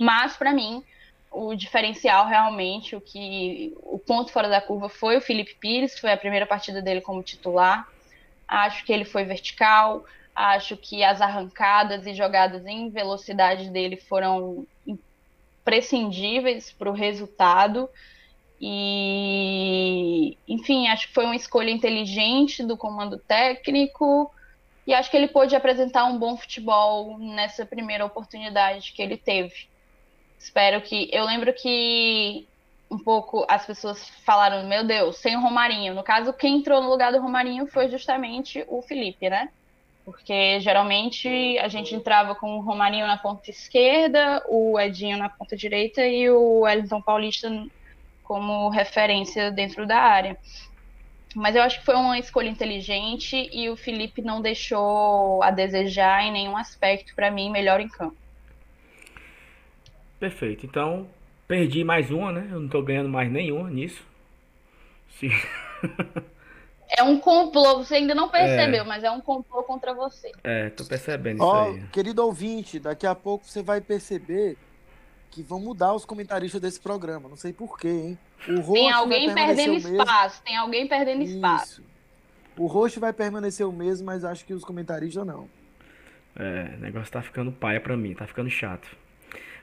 Mas, 0.00 0.36
para 0.36 0.52
mim, 0.52 0.82
o 1.30 1.54
diferencial 1.54 2.26
realmente, 2.26 2.96
o 2.96 3.00
que 3.00 3.74
o 3.82 3.98
ponto 3.98 4.32
fora 4.32 4.48
da 4.48 4.60
curva 4.60 4.88
foi 4.88 5.18
o 5.18 5.20
Felipe 5.20 5.54
Pires, 5.60 5.98
foi 5.98 6.10
a 6.10 6.16
primeira 6.16 6.46
partida 6.46 6.80
dele 6.80 7.02
como 7.02 7.22
titular. 7.22 7.86
Acho 8.48 8.84
que 8.84 8.92
ele 8.92 9.04
foi 9.04 9.24
vertical, 9.24 10.04
Acho 10.34 10.78
que 10.78 11.04
as 11.04 11.20
arrancadas 11.20 12.06
e 12.06 12.14
jogadas 12.14 12.64
em 12.64 12.88
velocidade 12.88 13.68
dele 13.68 13.96
foram 13.96 14.66
imprescindíveis 14.86 16.72
para 16.72 16.88
o 16.90 16.94
resultado. 16.94 17.88
E, 18.64 20.38
enfim, 20.46 20.86
acho 20.86 21.08
que 21.08 21.14
foi 21.14 21.24
uma 21.24 21.34
escolha 21.34 21.70
inteligente 21.70 22.62
do 22.62 22.76
comando 22.76 23.18
técnico. 23.18 24.32
E 24.86 24.94
acho 24.94 25.10
que 25.10 25.16
ele 25.16 25.26
pôde 25.26 25.56
apresentar 25.56 26.04
um 26.04 26.16
bom 26.16 26.36
futebol 26.36 27.18
nessa 27.18 27.66
primeira 27.66 28.04
oportunidade 28.04 28.92
que 28.92 29.02
ele 29.02 29.16
teve. 29.16 29.66
Espero 30.38 30.80
que. 30.80 31.10
Eu 31.12 31.24
lembro 31.24 31.52
que 31.52 32.46
um 32.88 32.98
pouco 32.98 33.44
as 33.48 33.66
pessoas 33.66 34.08
falaram: 34.24 34.64
meu 34.68 34.84
Deus, 34.84 35.16
sem 35.16 35.36
o 35.36 35.40
Romarinho. 35.40 35.92
No 35.92 36.04
caso, 36.04 36.32
quem 36.32 36.58
entrou 36.58 36.80
no 36.80 36.88
lugar 36.88 37.10
do 37.10 37.20
Romarinho 37.20 37.66
foi 37.66 37.90
justamente 37.90 38.64
o 38.68 38.80
Felipe, 38.80 39.28
né? 39.28 39.50
porque 40.04 40.58
geralmente 40.60 41.28
a 41.58 41.68
gente 41.68 41.94
entrava 41.94 42.34
com 42.34 42.58
o 42.58 42.60
Romarinho 42.60 43.06
na 43.06 43.16
ponta 43.16 43.50
esquerda, 43.50 44.42
o 44.48 44.78
Edinho 44.78 45.16
na 45.16 45.28
ponta 45.28 45.56
direita 45.56 46.04
e 46.04 46.28
o 46.28 46.60
Wellington 46.60 47.00
Paulista 47.00 47.48
como 48.32 48.70
referência 48.70 49.50
dentro 49.50 49.86
da 49.86 49.98
área. 49.98 50.38
Mas 51.34 51.54
eu 51.54 51.60
acho 51.60 51.80
que 51.80 51.84
foi 51.84 51.94
uma 51.94 52.18
escolha 52.18 52.48
inteligente 52.48 53.50
e 53.52 53.68
o 53.68 53.76
Felipe 53.76 54.22
não 54.22 54.40
deixou 54.40 55.42
a 55.42 55.50
desejar 55.50 56.24
em 56.24 56.32
nenhum 56.32 56.56
aspecto 56.56 57.14
para 57.14 57.30
mim 57.30 57.50
melhor 57.50 57.78
em 57.78 57.88
campo. 57.88 58.16
Perfeito. 60.18 60.64
Então, 60.64 61.06
perdi 61.46 61.84
mais 61.84 62.10
uma, 62.10 62.32
né? 62.32 62.48
Eu 62.50 62.60
não 62.60 62.68
tô 62.68 62.80
ganhando 62.80 63.10
mais 63.10 63.30
nenhuma 63.30 63.68
nisso. 63.68 64.02
Sim. 65.20 65.30
É 66.94 67.02
um 67.02 67.18
complô, 67.18 67.78
você 67.78 67.94
ainda 67.94 68.14
não 68.14 68.28
percebeu, 68.28 68.82
é. 68.82 68.86
mas 68.86 69.02
é 69.02 69.10
um 69.10 69.18
complô 69.18 69.62
contra 69.62 69.94
você. 69.94 70.30
É, 70.44 70.68
tô 70.68 70.84
percebendo 70.84 71.42
Ó, 71.42 71.70
isso 71.70 71.76
aí. 71.76 71.88
Querido 71.88 72.22
ouvinte, 72.22 72.78
daqui 72.78 73.06
a 73.06 73.14
pouco 73.14 73.46
você 73.46 73.62
vai 73.62 73.80
perceber 73.80 74.58
que 75.32 75.42
vão 75.42 75.58
mudar 75.58 75.92
os 75.92 76.04
comentaristas 76.04 76.60
desse 76.60 76.80
programa. 76.80 77.28
Não 77.28 77.36
sei 77.36 77.52
porquê, 77.52 77.88
hein? 77.88 78.18
O 78.48 78.60
rosto 78.60 78.72
tem 78.74 78.92
alguém 78.92 79.34
perdendo 79.34 79.74
espaço, 79.74 80.34
mesmo. 80.34 80.44
tem 80.44 80.56
alguém 80.56 80.86
perdendo 80.86 81.22
isso. 81.22 81.34
espaço. 81.34 81.84
O 82.56 82.66
rosto 82.66 83.00
vai 83.00 83.12
permanecer 83.12 83.66
o 83.66 83.72
mesmo, 83.72 84.06
mas 84.06 84.24
acho 84.24 84.44
que 84.44 84.52
os 84.52 84.64
comentaristas 84.64 85.26
não. 85.26 85.48
É, 86.36 86.74
o 86.76 86.80
negócio 86.80 87.12
tá 87.12 87.22
ficando 87.22 87.50
paia 87.50 87.80
pra 87.80 87.96
mim, 87.96 88.14
tá 88.14 88.26
ficando 88.26 88.48
chato. 88.48 88.88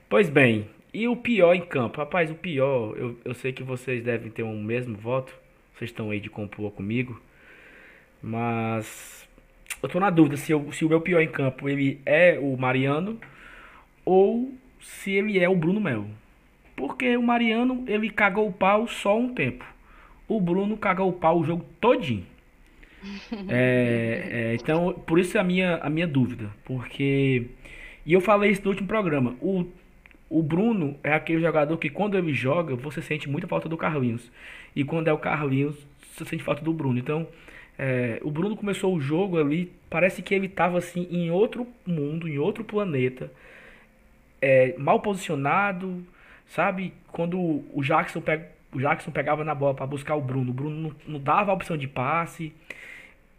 Pois 0.10 0.30
bem, 0.30 0.70
e 0.94 1.08
o 1.08 1.16
pior 1.16 1.54
em 1.54 1.66
campo? 1.66 2.00
Rapaz, 2.00 2.30
o 2.30 2.36
pior, 2.36 2.98
eu, 2.98 3.18
eu 3.24 3.34
sei 3.34 3.54
que 3.54 3.64
vocês 3.64 4.04
devem 4.04 4.30
ter 4.30 4.44
um 4.44 4.62
mesmo 4.62 4.98
voto 4.98 5.34
vocês 5.80 5.92
estão 5.92 6.12
aí 6.12 6.20
de 6.20 6.30
complô 6.30 6.70
comigo. 6.70 7.22
Mas 8.22 9.26
eu 9.82 9.88
tô 9.88 9.98
na 9.98 10.10
dúvida 10.10 10.36
se, 10.36 10.52
eu, 10.52 10.70
se 10.74 10.84
o 10.84 10.90
meu 10.90 11.00
pior 11.00 11.22
em 11.22 11.32
campo 11.32 11.70
ele 11.70 12.02
é 12.06 12.38
o 12.38 12.58
Mariano 12.58 13.18
ou 14.04 14.54
se 14.80 15.12
ele 15.12 15.40
é 15.40 15.50
o 15.50 15.56
Bruno 15.56 15.80
Melo. 15.80 16.10
Porque 16.76 17.18
o 17.18 17.24
Mariano 17.24 17.84
ele 17.88 18.10
cagou 18.10 18.48
o 18.48 18.54
pau 18.54 18.88
só 18.88 19.18
um 19.18 19.34
tempo. 19.34 19.66
O 20.28 20.40
Bruno 20.40 20.78
cagou 20.78 21.10
o 21.10 21.14
pau 21.14 21.40
o 21.40 21.44
jogo 21.44 21.66
todinho. 21.82 22.26
é, 23.48 24.28
é, 24.32 24.56
então, 24.56 24.94
por 25.06 25.20
isso 25.20 25.38
é 25.38 25.42
a 25.42 25.44
minha, 25.44 25.78
a 25.78 25.90
minha 25.90 26.08
dúvida. 26.08 26.50
Porque. 26.64 27.48
E 28.06 28.14
eu 28.14 28.22
falei 28.22 28.52
isso 28.52 28.62
no 28.64 28.70
último 28.70 28.88
programa. 28.88 29.36
O, 29.42 29.66
o 30.30 30.42
Bruno 30.42 30.98
é 31.04 31.14
aquele 31.14 31.42
jogador 31.42 31.78
que 31.78 31.90
quando 31.90 32.18
ele 32.18 32.34
joga, 32.34 32.76
você 32.76 33.02
sente 33.02 33.30
muita 33.30 33.48
falta 33.48 33.68
do 33.68 33.78
Carlinhos. 33.78 34.32
E 34.76 34.84
quando 34.84 35.08
é 35.08 35.14
o 35.14 35.18
Carlinhos, 35.18 35.76
você 36.00 36.26
sente 36.26 36.44
falta 36.44 36.64
do 36.64 36.74
Bruno. 36.74 36.98
Então, 36.98 37.28
é, 37.78 38.20
o 38.24 38.30
Bruno 38.30 38.58
começou 38.58 38.94
o 38.94 39.00
jogo 39.00 39.40
ali, 39.40 39.72
parece 39.90 40.22
que 40.22 40.36
ele 40.36 40.48
estava 40.48 40.78
assim 40.78 41.08
em 41.10 41.32
outro 41.32 41.66
mundo, 41.86 42.28
em 42.28 42.38
outro 42.38 42.64
planeta, 42.64 43.32
é, 44.42 44.76
mal 44.78 45.00
posicionado, 45.00 46.06
sabe? 46.48 46.94
Quando 47.12 47.40
o 47.40 47.82
Jackson, 47.82 48.22
pega, 48.22 48.48
o 48.74 48.80
Jackson 48.80 49.12
pegava 49.12 49.44
na 49.44 49.56
bola 49.56 49.74
para 49.74 49.88
buscar 49.88 50.16
o 50.16 50.22
Bruno, 50.22 50.52
o 50.52 50.54
Bruno 50.54 50.76
não, 50.76 51.14
não, 51.14 51.20
dava 51.20 51.52
a 51.52 51.54
opção 51.54 51.78
de 51.78 51.88
passe, 51.88 52.54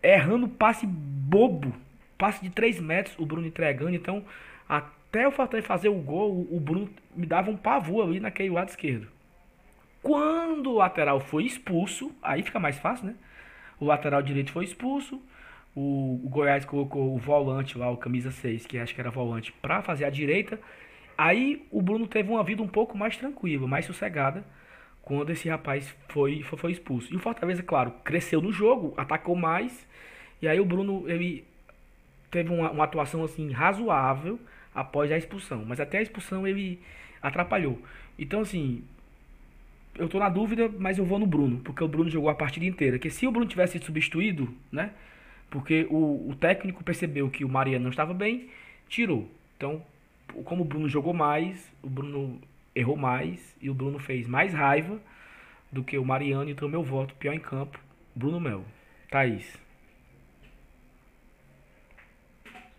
errando 0.02 0.48
passe 0.48 0.86
bobo, 0.86 1.74
passe 2.18 2.42
de 2.42 2.50
3 2.50 2.80
metros, 2.80 3.18
o 3.18 3.26
Bruno 3.26 3.46
entregando. 3.46 3.94
Então, 3.94 4.24
até 4.68 5.26
o 5.26 5.32
Fortaleza 5.32 5.66
fazer 5.66 5.88
o 5.88 5.94
gol, 5.94 6.46
o 6.50 6.60
Bruno 6.60 6.88
me 7.14 7.26
dava 7.26 7.50
um 7.50 7.56
pavor 7.56 8.06
ali 8.06 8.20
naquele 8.20 8.50
lado 8.50 8.68
esquerdo. 8.68 9.08
Quando 10.02 10.70
o 10.70 10.76
lateral 10.76 11.20
foi 11.20 11.44
expulso, 11.44 12.10
aí 12.22 12.42
fica 12.42 12.58
mais 12.58 12.78
fácil, 12.78 13.06
né? 13.06 13.14
O 13.78 13.84
lateral 13.84 14.22
direito 14.22 14.52
foi 14.52 14.64
expulso. 14.64 15.20
O, 15.74 16.20
o 16.24 16.28
Goiás 16.28 16.64
colocou 16.64 17.14
o 17.14 17.18
volante 17.18 17.76
lá, 17.78 17.90
o 17.90 17.96
camisa 17.96 18.30
6, 18.30 18.66
que 18.66 18.78
acho 18.78 18.94
que 18.94 19.00
era 19.00 19.10
volante, 19.10 19.52
para 19.52 19.82
fazer 19.82 20.04
a 20.04 20.10
direita. 20.10 20.58
Aí 21.20 21.66
o 21.70 21.82
Bruno 21.82 22.06
teve 22.06 22.30
uma 22.30 22.42
vida 22.42 22.62
um 22.62 22.66
pouco 22.66 22.96
mais 22.96 23.14
tranquila, 23.14 23.68
mais 23.68 23.84
sossegada, 23.84 24.42
quando 25.02 25.28
esse 25.28 25.50
rapaz 25.50 25.94
foi, 26.08 26.42
foi, 26.42 26.58
foi 26.58 26.72
expulso. 26.72 27.12
E 27.12 27.16
o 27.16 27.20
Fortaleza, 27.20 27.62
claro, 27.62 27.90
cresceu 28.02 28.40
no 28.40 28.50
jogo, 28.50 28.94
atacou 28.96 29.36
mais. 29.36 29.86
E 30.40 30.48
aí 30.48 30.58
o 30.58 30.64
Bruno, 30.64 31.06
ele 31.06 31.44
teve 32.30 32.48
uma, 32.48 32.70
uma 32.70 32.84
atuação 32.84 33.22
assim 33.22 33.52
razoável 33.52 34.40
após 34.74 35.12
a 35.12 35.18
expulsão. 35.18 35.62
Mas 35.66 35.78
até 35.78 35.98
a 35.98 36.02
expulsão 36.02 36.46
ele 36.46 36.80
atrapalhou. 37.20 37.78
Então, 38.18 38.40
assim, 38.40 38.82
eu 39.98 40.08
tô 40.08 40.18
na 40.18 40.30
dúvida, 40.30 40.70
mas 40.78 40.96
eu 40.96 41.04
vou 41.04 41.18
no 41.18 41.26
Bruno, 41.26 41.58
porque 41.58 41.84
o 41.84 41.88
Bruno 41.88 42.08
jogou 42.08 42.30
a 42.30 42.34
partida 42.34 42.64
inteira. 42.64 42.98
Que 42.98 43.10
se 43.10 43.26
o 43.26 43.30
Bruno 43.30 43.46
tivesse 43.46 43.74
sido 43.74 43.84
substituído, 43.84 44.48
né? 44.72 44.92
Porque 45.50 45.86
o, 45.90 46.30
o 46.30 46.34
técnico 46.34 46.82
percebeu 46.82 47.28
que 47.28 47.44
o 47.44 47.48
Mariano 47.48 47.82
não 47.82 47.90
estava 47.90 48.14
bem, 48.14 48.48
tirou. 48.88 49.30
Então, 49.58 49.84
como 50.44 50.62
o 50.62 50.64
Bruno 50.64 50.88
jogou 50.88 51.12
mais, 51.12 51.70
o 51.82 51.88
Bruno 51.88 52.40
errou 52.74 52.96
mais 52.96 53.56
e 53.60 53.68
o 53.68 53.74
Bruno 53.74 53.98
fez 53.98 54.26
mais 54.26 54.52
raiva 54.52 55.00
do 55.70 55.84
que 55.84 55.98
o 55.98 56.04
Mariano, 56.04 56.50
então 56.50 56.68
meu 56.68 56.82
voto 56.82 57.14
pior 57.14 57.34
em 57.34 57.40
campo, 57.40 57.78
Bruno 58.14 58.40
Mel. 58.40 58.64
Thaís. 59.10 59.58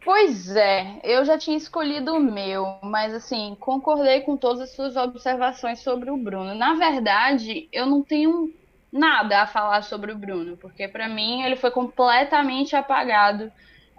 Pois 0.03 0.55
é, 0.55 0.99
eu 1.03 1.23
já 1.23 1.37
tinha 1.37 1.55
escolhido 1.55 2.15
o 2.15 2.19
meu, 2.19 2.79
mas 2.81 3.13
assim, 3.13 3.55
concordei 3.59 4.21
com 4.21 4.35
todas 4.35 4.61
as 4.61 4.71
suas 4.71 4.95
observações 4.95 5.79
sobre 5.79 6.09
o 6.09 6.17
Bruno. 6.17 6.55
Na 6.55 6.73
verdade, 6.73 7.69
eu 7.71 7.85
não 7.85 8.01
tenho 8.01 8.51
nada 8.91 9.43
a 9.43 9.47
falar 9.47 9.83
sobre 9.83 10.11
o 10.11 10.17
Bruno, 10.17 10.57
porque 10.57 10.87
para 10.87 11.07
mim 11.07 11.43
ele 11.43 11.55
foi 11.55 11.69
completamente 11.69 12.75
apagado 12.75 13.51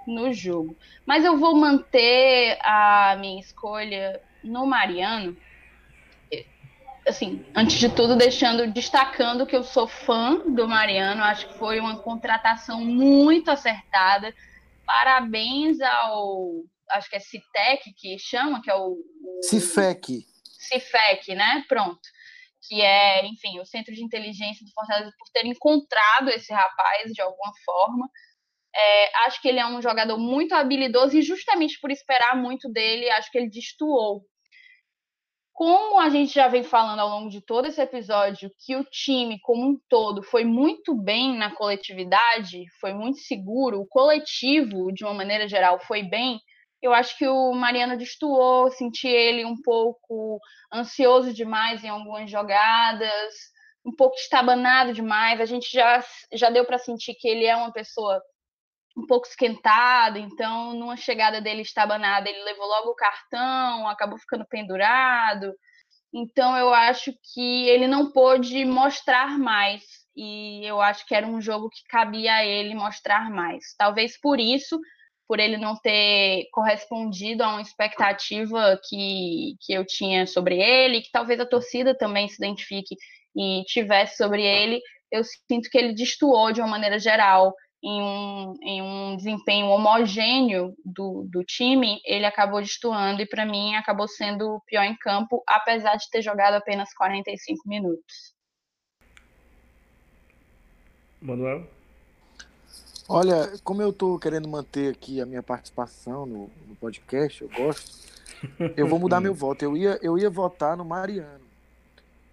no 0.07 0.33
jogo. 0.33 0.77
Mas 1.07 1.25
eu 1.25 1.39
vou 1.39 1.55
manter 1.55 2.59
a 2.63 3.17
minha 3.19 3.41
escolha 3.41 4.21
no 4.43 4.67
Mariano. 4.67 5.37
Assim, 7.07 7.45
antes 7.55 7.79
de 7.79 7.89
tudo, 7.89 8.15
deixando 8.15 8.71
destacando 8.73 9.47
que 9.47 9.57
eu 9.57 9.65
sou 9.65 9.89
fã 9.89 10.39
do 10.47 10.69
Mariano, 10.69 11.23
acho 11.25 11.49
que 11.49 11.59
foi 11.59 11.81
uma 11.81 11.99
contratação 11.99 12.81
muito 12.81 13.51
acertada 13.51 14.33
parabéns 14.93 15.81
ao, 15.81 16.65
acho 16.91 17.09
que 17.09 17.17
é 17.17 17.21
Citec 17.21 17.93
que 17.95 18.19
chama, 18.19 18.61
que 18.61 18.71
é 18.71 18.75
o... 18.75 18.93
o 18.93 19.43
Cifec. 19.43 20.27
Cifec, 20.45 21.35
né? 21.35 21.65
Pronto. 21.69 22.01
Que 22.69 22.81
é, 22.81 23.27
enfim, 23.27 23.59
o 23.59 23.67
Centro 23.67 23.93
de 23.95 24.05
Inteligência 24.05 24.65
do 24.65 24.73
Fortaleza 24.73 25.13
por 25.19 25.29
ter 25.33 25.47
encontrado 25.47 26.29
esse 26.29 26.53
rapaz 26.53 27.13
de 27.13 27.21
alguma 27.21 27.53
forma. 27.65 28.09
É, 28.75 29.27
acho 29.27 29.41
que 29.41 29.49
ele 29.49 29.59
é 29.59 29.67
um 29.67 29.83
jogador 29.83 30.19
muito 30.19 30.55
habilidoso 30.55 31.17
e 31.17 31.23
justamente 31.23 31.79
por 31.81 31.91
esperar 31.91 32.37
muito 32.37 32.71
dele, 32.71 33.11
acho 33.11 33.31
que 33.31 33.39
ele 33.39 33.51
destoou. 33.51 34.23
Como 35.55 36.01
a 36.01 36.09
gente 36.09 36.35
já 36.35 36.49
vem 36.49 36.63
falando 36.63 37.01
ao 37.01 37.09
longo 37.09 37.29
de 37.29 37.45
todo 37.45 37.67
esse 37.67 37.81
episódio, 37.81 38.51
que 38.65 38.75
o 38.75 38.85
time 38.85 39.39
como 39.43 39.69
um 39.69 39.79
todo 39.89 40.23
foi 40.23 40.45
muito 40.45 40.95
bem 40.95 41.37
na 41.37 41.55
coletividade, 41.55 42.65
foi 42.81 42.95
muito 42.95 43.19
seguro, 43.19 43.81
o 43.81 43.87
coletivo, 43.87 44.91
de 44.93 45.05
uma 45.05 45.13
maneira 45.13 45.47
geral, 45.47 45.79
foi 45.79 46.03
bem. 46.03 46.41
Eu 46.81 46.93
acho 46.93 47.17
que 47.19 47.29
o 47.29 47.53
Mariano 47.53 47.97
destoou, 47.97 48.71
senti 48.71 49.07
ele 49.07 49.45
um 49.45 49.61
pouco 49.63 50.41
ansioso 50.73 51.33
demais 51.33 51.85
em 51.85 51.89
algumas 51.89 52.31
jogadas, 52.31 53.35
um 53.85 53.95
pouco 53.95 54.17
estabanado 54.17 54.93
demais. 54.93 55.41
A 55.41 55.45
gente 55.45 55.71
já, 55.71 56.03
já 56.33 56.51
deu 56.51 56.65
para 56.65 56.79
sentir 56.79 57.15
que 57.15 57.29
ele 57.29 57.45
é 57.45 57.55
uma 57.55 57.73
pessoa 57.73 58.21
um 58.97 59.07
pouco 59.07 59.27
esquentado, 59.27 60.19
então 60.19 60.75
numa 60.75 60.97
chegada 60.97 61.41
dele 61.41 61.63
estabanada, 61.63 62.29
ele 62.29 62.45
levou 62.45 62.67
logo 62.67 62.91
o 62.91 62.95
cartão, 62.95 63.89
acabou 63.89 64.19
ficando 64.19 64.45
pendurado. 64.47 65.53
Então 66.15 66.57
eu 66.57 66.73
acho 66.75 67.13
que 67.33 67.69
ele 67.69 67.87
não 67.87 68.13
pôde 68.13 68.65
mostrar 68.65 69.39
mais 69.39 69.83
e 70.15 70.65
eu 70.67 70.81
acho 70.81 71.07
que 71.07 71.15
era 71.15 71.27
um 71.27 71.41
jogo 71.41 71.71
que 71.71 71.83
cabia 71.89 72.35
a 72.35 72.45
ele 72.45 72.75
mostrar 72.75 73.31
mais. 73.31 73.75
Talvez 73.79 74.21
por 74.21 74.39
isso, 74.39 74.79
por 75.27 75.41
ele 75.41 75.57
não 75.57 75.75
ter 75.77 76.49
correspondido 76.53 77.43
a 77.43 77.49
uma 77.49 77.63
expectativa 77.63 78.79
que, 78.89 79.57
que 79.63 79.73
eu 79.73 79.87
tinha 79.87 80.27
sobre 80.27 80.59
ele, 80.61 81.01
que 81.01 81.11
talvez 81.11 81.41
a 81.41 81.47
torcida 81.47 81.97
também 81.97 82.29
se 82.29 82.37
identifique 82.37 82.95
e 83.35 83.65
tivesse 83.65 84.19
sobre 84.19 84.43
ele, 84.43 84.83
eu 85.11 85.23
sinto 85.25 85.71
que 85.71 85.79
ele 85.79 85.95
destoou 85.95 86.53
de 86.53 86.61
uma 86.61 86.69
maneira 86.69 86.99
geral 86.99 87.55
em 87.83 88.01
um, 88.01 88.55
em 88.63 88.81
um 88.81 89.17
desempenho 89.17 89.67
homogêneo 89.67 90.75
do, 90.85 91.27
do 91.29 91.43
time, 91.43 92.01
ele 92.05 92.25
acabou 92.25 92.61
destoando 92.61 93.21
e, 93.21 93.27
para 93.27 93.45
mim, 93.45 93.75
acabou 93.75 94.07
sendo 94.07 94.55
o 94.55 94.61
pior 94.61 94.85
em 94.85 94.97
campo, 94.97 95.43
apesar 95.49 95.97
de 95.97 96.09
ter 96.09 96.23
jogado 96.23 96.55
apenas 96.55 96.95
45 96.95 97.69
minutos. 97.69 98.35
Manuel? 101.21 101.67
Olha, 103.09 103.53
como 103.65 103.83
eu 103.83 103.91
estou 103.91 104.19
querendo 104.19 104.49
manter 104.49 104.93
aqui 104.93 105.21
a 105.21 105.27
minha 105.27 105.43
participação 105.43 106.25
no, 106.25 106.51
no 106.67 106.77
podcast, 106.77 107.43
eu 107.43 107.49
gosto, 107.49 107.99
eu 108.77 108.87
vou 108.87 108.99
mudar 108.99 109.21
meu 109.21 109.35
voto. 109.35 109.65
Eu 109.65 109.77
ia, 109.77 109.99
eu 110.01 110.17
ia 110.17 110.31
votar 110.31 110.77
no 110.77 110.85
Mariano. 110.85 111.43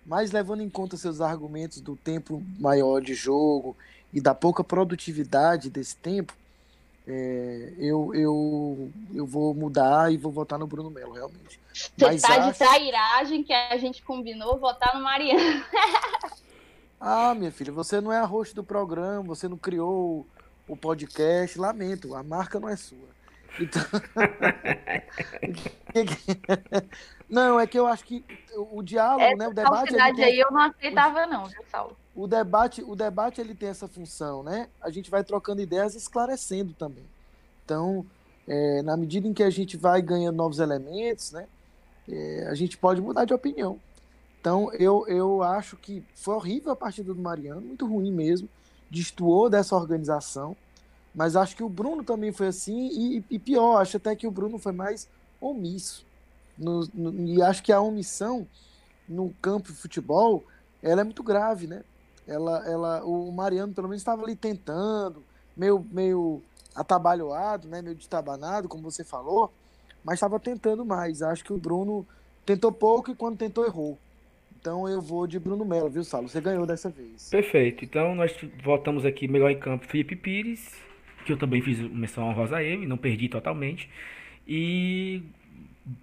Mas 0.06 0.32
levando 0.32 0.62
em 0.62 0.70
conta 0.70 0.95
seus 0.95 1.22
argumentos 1.22 1.82
do 1.82 1.95
tempo 1.95 2.41
maior 2.60 3.02
de 3.02 3.14
jogo 3.14 3.76
e 4.14 4.20
da 4.20 4.34
pouca 4.34 4.64
produtividade 4.64 5.70
desse 5.70 5.95
tempo, 5.95 6.34
é, 7.07 7.74
eu, 7.78 8.14
eu, 8.14 8.91
eu 9.14 9.26
vou 9.26 9.53
mudar 9.53 10.12
e 10.12 10.18
vou 10.18 10.32
votar 10.32 10.60
no 10.60 10.68
Bruno 10.68 10.91
Melo, 10.91 11.14
realmente. 11.14 11.60
Você 11.74 12.05
Mas 12.05 12.22
tá 12.22 12.36
acho... 12.36 12.51
de 12.51 12.57
trairagem 12.57 13.43
que 13.43 13.53
a 13.53 13.78
gente 13.78 14.03
combinou 14.03 14.60
votar 14.60 14.95
no 14.95 15.03
Mariano. 15.03 15.64
ah, 16.99 17.34
minha 17.34 17.51
filha, 17.51 17.72
você 17.72 17.99
não 17.99 18.12
é 18.12 18.20
a 18.20 18.26
host 18.26 18.53
do 18.53 18.64
programa, 18.64 19.24
você 19.24 19.47
não 19.47 19.57
criou 19.57 20.26
o 20.68 20.78
podcast, 20.78 21.57
lamento, 21.57 22.16
a 22.16 22.22
marca 22.22 22.60
não 22.60 22.70
é 22.70 22.76
sua. 22.76 23.10
Então... 23.60 23.82
não, 27.28 27.60
é 27.60 27.66
que 27.66 27.80
eu 27.80 27.88
acho 27.88 28.03
que 28.03 28.24
o 28.55 28.84
diálogo, 28.84 29.24
Essa 29.24 29.36
né, 29.36 29.47
o 29.47 29.53
debate... 29.53 29.95
Essa 29.95 30.03
aí 30.03 30.39
eu 30.39 30.51
não 30.51 30.62
aceitava 30.62 31.26
não, 31.26 31.45
viu, 31.45 31.64
Saulo? 31.72 31.97
O 32.20 32.28
debate, 32.28 32.84
o 32.84 32.97
debate 32.97 33.39
ele 33.39 33.55
tem 33.55 33.70
essa 33.70 33.88
função, 33.88 34.43
né? 34.43 34.67
A 34.82 34.89
gente 34.89 35.09
vai 35.09 35.24
trocando 35.24 35.61
ideias, 35.61 35.95
esclarecendo 35.95 36.74
também. 36.74 37.05
Então, 37.63 38.05
é, 38.45 38.82
na 38.82 38.97
medida 38.97 39.26
em 39.26 39.34
que 39.34 39.41
a 39.41 39.49
gente 39.49 39.78
vai 39.78 40.01
ganhando 40.01 40.36
novos 40.36 40.59
elementos, 40.59 41.32
né? 41.32 41.47
É, 42.09 42.47
a 42.49 42.55
gente 42.55 42.78
pode 42.78 42.99
mudar 42.99 43.24
de 43.24 43.34
opinião. 43.34 43.80
Então, 44.41 44.70
eu, 44.74 45.07
eu 45.07 45.41
acho 45.41 45.78
que 45.78 46.03
foi 46.13 46.36
horrível 46.36 46.74
a 46.74 46.76
partida 46.76 47.13
do 47.13 47.22
Mariano, 47.22 47.61
muito 47.61 47.88
ruim 47.88 48.11
mesmo, 48.11 48.49
destoou 48.91 49.49
dessa 49.49 49.74
organização, 49.76 50.57
mas 51.15 51.38
acho 51.38 51.55
que 51.55 51.63
o 51.63 51.70
Bruno 51.70 52.03
também 52.03 52.34
foi 52.34 52.47
assim, 52.47 52.89
e, 52.91 53.24
e 53.30 53.39
pior, 53.39 53.78
acho 53.78 53.95
até 53.95 54.13
que 54.13 54.28
o 54.28 54.32
Bruno 54.32 54.59
foi 54.59 54.74
mais 54.74 55.07
omisso. 55.39 56.05
No, 56.57 56.86
no, 56.93 57.28
e 57.28 57.41
acho 57.41 57.63
que 57.63 57.72
a 57.72 57.80
omissão 57.80 58.45
no 59.07 59.34
campo 59.41 59.72
de 59.72 59.78
futebol, 59.78 60.43
ela 60.84 60.99
é 60.99 61.03
muito 61.05 61.24
grave, 61.24 61.65
né? 61.65 61.82
Ela, 62.30 62.64
ela, 62.70 63.04
o 63.04 63.32
Mariano 63.32 63.74
pelo 63.74 63.88
menos 63.88 64.02
estava 64.02 64.24
ali 64.24 64.36
tentando, 64.36 65.24
meio, 65.58 65.86
meio 65.92 66.42
atabalhoado, 66.76 67.68
né, 67.68 67.82
meio 67.82 67.96
destabanado, 67.96 68.70
como 68.70 68.84
você 68.84 69.04
falou, 69.04 69.52
mas 70.04 70.16
estava 70.16 70.40
tentando 70.40 70.86
mais. 70.86 71.22
Acho 71.22 71.44
que 71.44 71.52
o 71.52 71.58
Bruno 71.58 72.08
tentou 72.46 72.72
pouco 72.72 73.12
e 73.12 73.16
quando 73.16 73.38
tentou 73.38 73.66
errou. 73.66 73.98
Então 74.60 74.88
eu 74.88 75.02
vou 75.02 75.26
de 75.26 75.40
Bruno 75.40 75.66
Melo, 75.66 75.90
viu, 75.90 76.04
Saulo? 76.04 76.28
Você 76.28 76.42
ganhou 76.42 76.66
dessa 76.66 76.90
vez. 76.90 77.30
Perfeito. 77.30 77.84
Então 77.84 78.14
nós 78.14 78.36
voltamos 78.64 79.06
aqui 79.06 79.28
melhor 79.28 79.50
em 79.50 79.60
campo 79.60 79.88
Felipe 79.88 80.16
Pires, 80.16 80.76
que 81.26 81.32
eu 81.32 81.38
também 81.38 81.62
fiz 81.62 81.80
menção 81.80 82.26
honrosa 82.28 82.58
a 82.58 82.64
ele, 82.64 82.86
não 82.86 82.98
perdi 82.98 83.30
totalmente. 83.30 83.90
E 84.48 85.24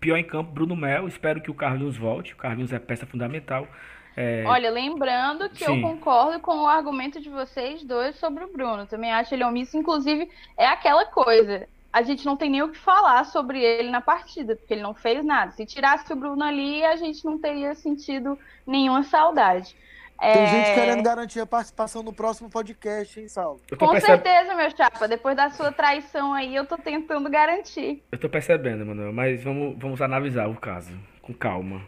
pior 0.01 0.17
em 0.17 0.25
campo, 0.25 0.53
Bruno 0.53 0.75
Melo. 0.75 1.07
Espero 1.07 1.41
que 1.41 1.51
o 1.51 1.55
Carlinhos 1.55 1.97
volte. 1.97 2.33
O 2.33 2.37
Carlinhos 2.37 2.73
é 2.73 2.79
peça 2.79 3.05
fundamental. 3.05 3.69
É... 4.17 4.45
Olha, 4.47 4.71
lembrando 4.71 5.51
que 5.51 5.65
Sim. 5.65 5.83
eu 5.83 5.89
concordo 5.89 6.41
com 6.41 6.63
o 6.63 6.67
argumento 6.67 7.21
de 7.21 7.29
vocês 7.29 7.85
dois 7.85 8.17
sobre 8.17 8.45
o 8.45 8.53
Bruno. 8.53 8.87
Também 8.87 9.13
acho 9.13 9.35
ele 9.35 9.45
omisso. 9.45 9.77
Inclusive, 9.77 10.31
é 10.57 10.67
aquela 10.67 11.05
coisa. 11.05 11.69
A 11.93 12.03
gente 12.03 12.25
não 12.25 12.37
tem 12.37 12.51
nem 12.51 12.63
o 12.63 12.71
que 12.71 12.79
falar 12.79 13.25
sobre 13.25 13.63
ele 13.63 13.91
na 13.91 14.01
partida, 14.01 14.57
porque 14.57 14.73
ele 14.73 14.83
não 14.83 14.95
fez 14.95 15.25
nada. 15.25 15.53
Se 15.53 15.67
tirasse 15.67 16.11
o 16.13 16.17
Bruno 16.17 16.43
ali, 16.43 16.85
a 16.85 16.97
gente 16.97 17.25
não 17.25 17.39
teria 17.39 17.75
sentido 17.75 18.39
nenhuma 18.67 19.03
saudade. 19.03 19.77
Tem 20.19 20.31
é... 20.31 20.47
gente 20.47 20.75
querendo 20.75 21.03
garantir 21.03 21.41
a 21.41 21.47
participação 21.47 22.03
no 22.03 22.13
próximo 22.13 22.49
podcast, 22.49 23.21
hein, 23.21 23.29
Saulo? 23.29 23.61
Com 23.79 23.91
percebe... 23.91 24.23
certeza, 24.23 24.55
meu 24.55 24.71
chapa. 24.71 25.07
Depois 25.07 25.37
da 25.37 25.51
sua 25.51 25.71
traição 25.71 26.33
aí, 26.33 26.55
eu 26.55 26.65
tô 26.65 26.79
tentando 26.79 27.29
garantir. 27.29 28.03
Eu 28.11 28.19
tô 28.19 28.29
percebendo, 28.29 28.85
Manuel, 28.87 29.13
mas 29.13 29.45
vamos, 29.45 29.79
vamos 29.79 30.01
analisar 30.01 30.49
o 30.49 30.57
caso 30.57 30.93
com 31.21 31.35
calma. 31.35 31.83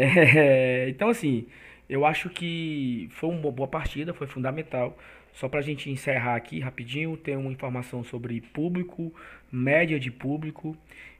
É, 0.00 0.88
então, 0.88 1.08
assim, 1.08 1.46
eu 1.88 2.06
acho 2.06 2.30
que 2.30 3.08
foi 3.12 3.30
uma 3.30 3.50
boa 3.50 3.66
partida, 3.68 4.14
foi 4.14 4.28
fundamental. 4.28 4.96
Só 5.32 5.48
para 5.48 5.60
a 5.60 5.62
gente 5.62 5.90
encerrar 5.90 6.36
aqui 6.36 6.60
rapidinho, 6.60 7.16
tem 7.16 7.36
uma 7.36 7.50
informação 7.50 8.04
sobre 8.04 8.40
público, 8.40 9.12
média 9.50 9.98
de 9.98 10.10
público 10.10 10.76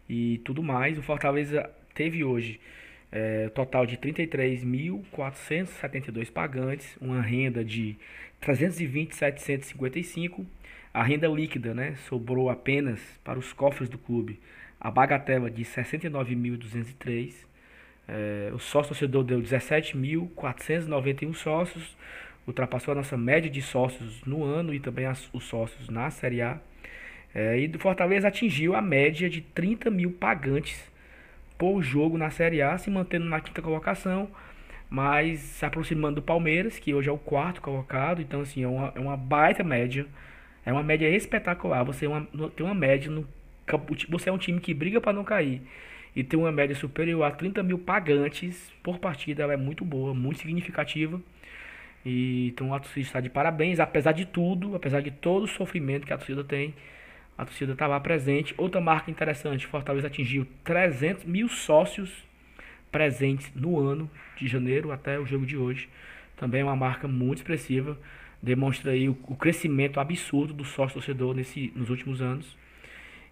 e 0.09 0.39
tudo 0.45 0.63
mais. 0.63 0.99
O 0.99 1.03
Fortaleza 1.03 1.69
teve 1.95 2.23
hoje 2.25 2.61
é, 3.11 3.49
total 3.51 3.87
de 3.87 3.97
33.472 3.97 6.31
pagantes, 6.31 6.97
uma 7.01 7.21
renda 7.21 7.65
de 7.65 7.97
320.755. 8.43 10.45
A 10.93 11.03
renda 11.03 11.29
líquida 11.29 11.75
né, 11.75 11.95
sobrou 12.09 12.51
apenas 12.51 13.01
para 13.25 13.39
os 13.39 13.53
cofres 13.53 13.89
do 13.89 13.99
clube 13.99 14.39
a 14.81 14.91
bagatela 14.91 15.51
de 15.51 15.65
69.203. 15.65 17.49
É, 18.09 18.51
o 18.55 18.59
sócio 18.59 18.89
torcedor 18.89 19.23
deu 19.23 19.39
17.491 19.39 21.35
sócios, 21.35 21.95
ultrapassou 22.47 22.93
a 22.93 22.95
nossa 22.95 23.19
média 23.19 23.51
de 23.51 23.61
sócios 23.61 24.25
no 24.25 24.43
ano 24.43 24.73
e 24.73 24.81
também 24.81 25.05
as, 25.05 25.29
os 25.33 25.45
sócios 25.45 25.91
na 25.91 26.11
Série 26.11 26.41
A. 26.41 26.59
É, 27.35 27.61
e 27.61 27.69
do 27.69 27.79
Fortaleza 27.79 28.29
atingiu 28.29 28.75
a 28.75 28.81
média 28.81 29.29
de 29.29 29.43
30 29.43 29.91
mil 29.91 30.11
pagantes 30.13 30.91
por 31.59 31.83
jogo 31.83 32.17
na 32.17 32.31
Série 32.31 32.63
A, 32.63 32.79
se 32.79 32.91
mantendo 32.91 33.27
na 33.27 33.41
quinta 33.41 33.61
colocação, 33.61 34.31
mas 34.89 35.41
se 35.41 35.67
aproximando 35.67 36.17
do 36.17 36.23
Palmeiras, 36.23 36.79
que 36.79 36.95
hoje 36.95 37.11
é 37.11 37.13
o 37.13 37.19
quarto 37.19 37.61
colocado. 37.61 38.23
Então, 38.23 38.41
assim, 38.41 38.63
é 38.63 38.69
uma, 38.69 38.93
é 38.95 39.01
uma 39.01 39.19
baita 39.19 39.63
média. 39.63 40.07
É 40.65 40.73
uma 40.73 40.83
média 40.83 41.09
espetacular. 41.11 41.85
Você 41.85 42.07
é 42.07 42.09
uma, 42.09 42.27
tem 42.57 42.65
uma 42.65 42.75
média 42.75 43.11
no 43.11 43.27
Você 44.09 44.31
é 44.31 44.33
um 44.33 44.39
time 44.39 44.61
que 44.61 44.73
briga 44.73 44.99
para 45.01 45.13
não 45.13 45.25
cair 45.25 45.61
e 46.19 46.25
tem 46.25 46.37
uma 46.37 46.51
média 46.51 46.75
superior 46.75 47.23
a 47.23 47.31
30 47.31 47.63
mil 47.63 47.79
pagantes 47.79 48.73
por 48.83 48.99
partida, 48.99 49.45
ela 49.45 49.53
é 49.53 49.57
muito 49.57 49.85
boa, 49.85 50.13
muito 50.13 50.41
significativa. 50.41 51.23
E, 52.05 52.49
então 52.49 52.75
a 52.75 52.81
torcida 52.81 53.07
está 53.07 53.21
de 53.21 53.31
parabéns, 53.31 53.79
apesar 53.79 54.11
de 54.11 54.27
tudo, 54.27 54.75
apesar 54.75 55.01
de 55.01 55.13
todo 55.13 55.45
o 55.45 55.47
sofrimento 55.47 56.05
que 56.05 56.13
a 56.13 56.19
torcida 56.19 56.43
tem, 56.43 56.75
a 57.39 57.45
torcida 57.45 57.73
está 57.73 57.87
lá 57.87 58.01
presente. 58.01 58.53
Outra 58.59 58.81
marca 58.81 59.13
interessante, 59.13 59.65
Fortaleza 59.65 60.09
atingiu 60.09 60.45
300 60.65 61.23
mil 61.25 61.49
sócios 61.49 62.11
presentes 62.91 63.53
no 63.55 63.79
ano 63.79 64.11
de 64.37 64.49
janeiro 64.49 64.91
até 64.91 65.21
o 65.21 65.25
jogo 65.25 65.47
de 65.47 65.57
hoje. 65.57 65.89
Também 66.37 66.63
é 66.63 66.65
uma 66.65 66.75
marca 66.75 67.07
muito 67.07 67.39
expressiva, 67.39 67.97
demonstra 68.43 68.91
aí 68.91 69.09
o, 69.09 69.17
o 69.29 69.37
crescimento 69.37 70.01
absurdo 70.01 70.53
do 70.53 70.65
sócio 70.65 70.95
torcedor 70.95 71.33
nesse, 71.33 71.73
nos 71.77 71.91
últimos 71.91 72.21
anos. 72.21 72.57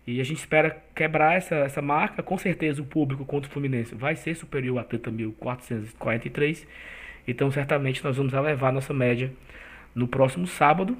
E 0.06 0.20
a 0.20 0.24
gente 0.24 0.38
espera 0.38 0.82
quebrar 0.94 1.36
essa, 1.36 1.56
essa 1.56 1.82
marca. 1.82 2.22
Com 2.22 2.38
certeza 2.38 2.80
o 2.80 2.84
público 2.84 3.24
contra 3.24 3.50
o 3.50 3.52
Fluminense 3.52 3.94
vai 3.94 4.14
ser 4.14 4.36
superior 4.36 4.78
a 4.78 4.84
30.443. 4.84 6.64
Então 7.26 7.50
certamente 7.50 8.04
nós 8.04 8.16
vamos 8.16 8.32
elevar 8.32 8.72
nossa 8.72 8.94
média 8.94 9.32
no 9.94 10.06
próximo 10.06 10.46
sábado. 10.46 10.96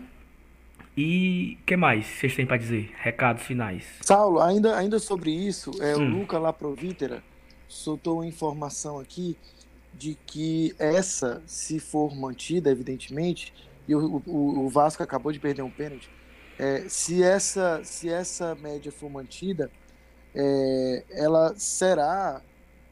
E 0.96 1.58
que 1.66 1.76
mais 1.76 2.06
vocês 2.06 2.34
têm 2.34 2.46
para 2.46 2.56
dizer? 2.56 2.90
Recados 2.96 3.42
finais. 3.42 3.84
Saulo, 4.00 4.40
ainda, 4.40 4.76
ainda 4.76 4.98
sobre 4.98 5.30
isso, 5.30 5.70
é, 5.80 5.94
hum. 5.94 6.00
o 6.00 6.18
Luca 6.20 6.38
Laprovítera 6.38 7.22
soltou 7.68 8.16
uma 8.16 8.26
informação 8.26 8.98
aqui 8.98 9.36
de 9.92 10.16
que 10.26 10.74
essa, 10.78 11.42
se 11.46 11.78
for 11.78 12.14
mantida, 12.14 12.70
evidentemente, 12.70 13.52
e 13.86 13.94
o, 13.94 14.22
o, 14.26 14.64
o 14.64 14.68
Vasco 14.68 15.02
acabou 15.02 15.30
de 15.32 15.38
perder 15.38 15.62
um 15.62 15.70
pênalti, 15.70 16.08
é, 16.58 16.88
se, 16.88 17.22
essa, 17.22 17.82
se 17.84 18.08
essa 18.08 18.54
média 18.54 18.90
for 18.90 19.10
mantida, 19.10 19.70
é, 20.34 21.04
ela 21.10 21.54
será 21.56 22.42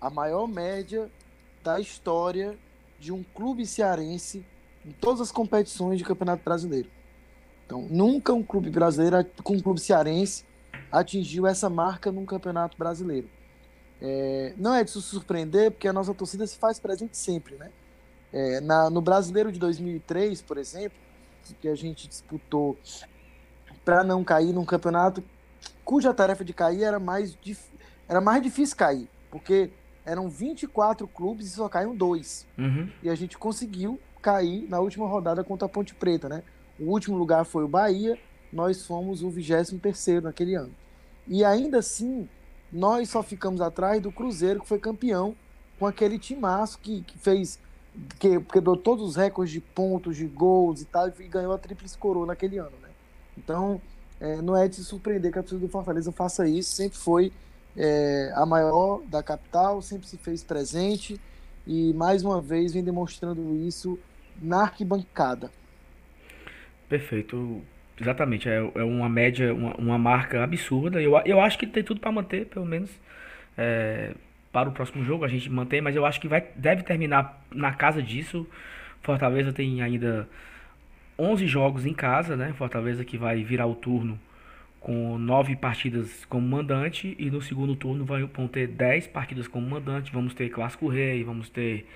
a 0.00 0.10
maior 0.10 0.46
média 0.46 1.10
da 1.62 1.80
história 1.80 2.58
de 2.98 3.12
um 3.12 3.22
clube 3.22 3.66
cearense 3.66 4.44
em 4.84 4.92
todas 4.92 5.20
as 5.20 5.32
competições 5.32 5.98
de 5.98 6.04
Campeonato 6.04 6.44
Brasileiro. 6.44 6.90
Então, 7.64 7.82
nunca 7.90 8.32
um 8.34 8.42
clube 8.42 8.68
brasileiro, 8.70 9.24
com 9.42 9.54
um 9.54 9.60
clube 9.60 9.80
cearense, 9.80 10.44
atingiu 10.92 11.46
essa 11.46 11.70
marca 11.70 12.12
num 12.12 12.26
campeonato 12.26 12.76
brasileiro. 12.76 13.28
É, 14.00 14.52
não 14.58 14.74
é 14.74 14.84
de 14.84 14.90
se 14.90 15.00
surpreender, 15.00 15.70
porque 15.70 15.88
a 15.88 15.92
nossa 15.92 16.12
torcida 16.12 16.46
se 16.46 16.58
faz 16.58 16.78
presente 16.78 17.16
sempre, 17.16 17.54
né? 17.56 17.70
É, 18.32 18.60
na, 18.60 18.90
no 18.90 19.00
Brasileiro 19.00 19.50
de 19.50 19.58
2003, 19.58 20.42
por 20.42 20.58
exemplo, 20.58 20.98
que 21.60 21.68
a 21.68 21.74
gente 21.74 22.08
disputou 22.08 22.76
para 23.84 24.04
não 24.04 24.24
cair 24.24 24.52
num 24.52 24.64
campeonato 24.64 25.22
cuja 25.84 26.14
tarefa 26.14 26.44
de 26.44 26.52
cair 26.52 26.82
era 26.82 26.98
mais, 26.98 27.36
era 28.08 28.20
mais 28.20 28.42
difícil 28.42 28.76
cair, 28.76 29.08
porque 29.30 29.70
eram 30.04 30.28
24 30.28 31.06
clubes 31.06 31.46
e 31.46 31.50
só 31.50 31.68
caíram 31.68 31.94
dois. 31.94 32.46
Uhum. 32.58 32.88
E 33.02 33.10
a 33.10 33.14
gente 33.14 33.36
conseguiu 33.36 34.00
cair 34.22 34.66
na 34.68 34.80
última 34.80 35.06
rodada 35.06 35.44
contra 35.44 35.66
a 35.66 35.68
Ponte 35.68 35.94
Preta, 35.94 36.28
né? 36.28 36.42
O 36.78 36.90
último 36.90 37.16
lugar 37.16 37.44
foi 37.44 37.64
o 37.64 37.68
Bahia, 37.68 38.18
nós 38.52 38.86
fomos 38.86 39.22
o 39.22 39.30
23 39.30 40.22
naquele 40.22 40.54
ano. 40.54 40.74
E 41.26 41.44
ainda 41.44 41.78
assim, 41.78 42.28
nós 42.72 43.08
só 43.08 43.22
ficamos 43.22 43.60
atrás 43.60 44.02
do 44.02 44.10
Cruzeiro, 44.10 44.60
que 44.60 44.68
foi 44.68 44.78
campeão, 44.78 45.34
com 45.78 45.86
aquele 45.86 46.18
timaço 46.18 46.78
que, 46.78 47.02
que 47.02 47.18
fez. 47.18 47.58
Que 48.18 48.40
quebrou 48.40 48.76
todos 48.76 49.10
os 49.10 49.16
recordes 49.16 49.52
de 49.52 49.60
pontos, 49.60 50.16
de 50.16 50.26
gols 50.26 50.82
e 50.82 50.84
tal, 50.84 51.08
e 51.08 51.28
ganhou 51.28 51.52
a 51.52 51.58
Tríplice 51.58 51.96
Coroa 51.96 52.26
naquele 52.26 52.58
ano, 52.58 52.76
né? 52.82 52.84
Então, 53.37 53.80
é, 54.20 54.41
não 54.41 54.57
é 54.57 54.68
de 54.68 54.76
se 54.76 54.85
surpreender 54.85 55.32
que 55.32 55.39
a 55.39 55.43
torcida 55.43 55.61
do 55.61 55.68
Fortaleza 55.68 56.12
faça 56.12 56.49
isso, 56.49 56.72
sempre 56.72 56.99
foi 56.99 57.32
é, 57.76 58.32
a 58.35 58.47
maior 58.47 59.03
da 59.03 59.22
capital, 59.22 59.82
sempre 59.82 60.07
se 60.07 60.16
fez 60.16 60.43
presente 60.43 61.20
e 61.66 61.93
mais 61.95 62.22
uma 62.22 62.41
vez 62.41 62.72
vem 62.72 62.85
demonstrando 62.85 63.55
isso 63.66 63.99
na 64.41 64.62
arquibancada. 64.62 65.51
Perfeito. 66.89 67.62
Exatamente, 68.01 68.49
é, 68.49 68.57
é 68.57 68.82
uma 68.82 69.09
média, 69.09 69.55
uma, 69.55 69.74
uma 69.76 69.99
marca 69.99 70.43
absurda. 70.43 71.01
Eu, 71.01 71.16
eu 71.24 71.41
acho 71.41 71.59
que 71.59 71.66
tem 71.66 71.82
tudo 71.82 72.01
para 72.01 72.11
manter, 72.11 72.47
pelo 72.47 72.66
menos 72.66 72.91
é, 73.57 74.12
para 74.53 74.68
o 74.68 74.72
próximo 74.72 75.05
jogo 75.05 75.24
a 75.24 75.28
gente 75.28 75.49
mantém, 75.51 75.80
mas 75.80 75.95
eu 75.97 76.05
acho 76.05 76.20
que 76.20 76.28
vai, 76.28 76.45
deve 76.57 76.82
terminar 76.82 77.45
na 77.53 77.72
casa 77.72 78.03
disso. 78.03 78.47
Fortaleza 79.03 79.53
tem 79.53 79.82
ainda 79.82 80.28
11 81.18 81.46
jogos 81.46 81.86
em 81.86 81.94
casa, 81.94 82.36
né? 82.36 82.52
Fortaleza 82.52 83.04
que 83.04 83.16
vai 83.16 83.42
virar 83.42 83.66
o 83.66 83.74
turno 83.74 84.18
com 84.80 85.16
9 85.18 85.56
partidas 85.56 86.24
como 86.26 86.46
mandante 86.46 87.16
e 87.18 87.30
no 87.30 87.40
segundo 87.40 87.74
turno 87.74 88.04
vão 88.04 88.48
ter 88.48 88.66
10 88.66 89.06
partidas 89.08 89.48
como 89.48 89.68
mandante. 89.68 90.12
Vamos 90.12 90.34
ter 90.34 90.48
Clássico 90.50 90.88
Rei, 90.88 91.24
vamos 91.24 91.48
ter 91.48 91.86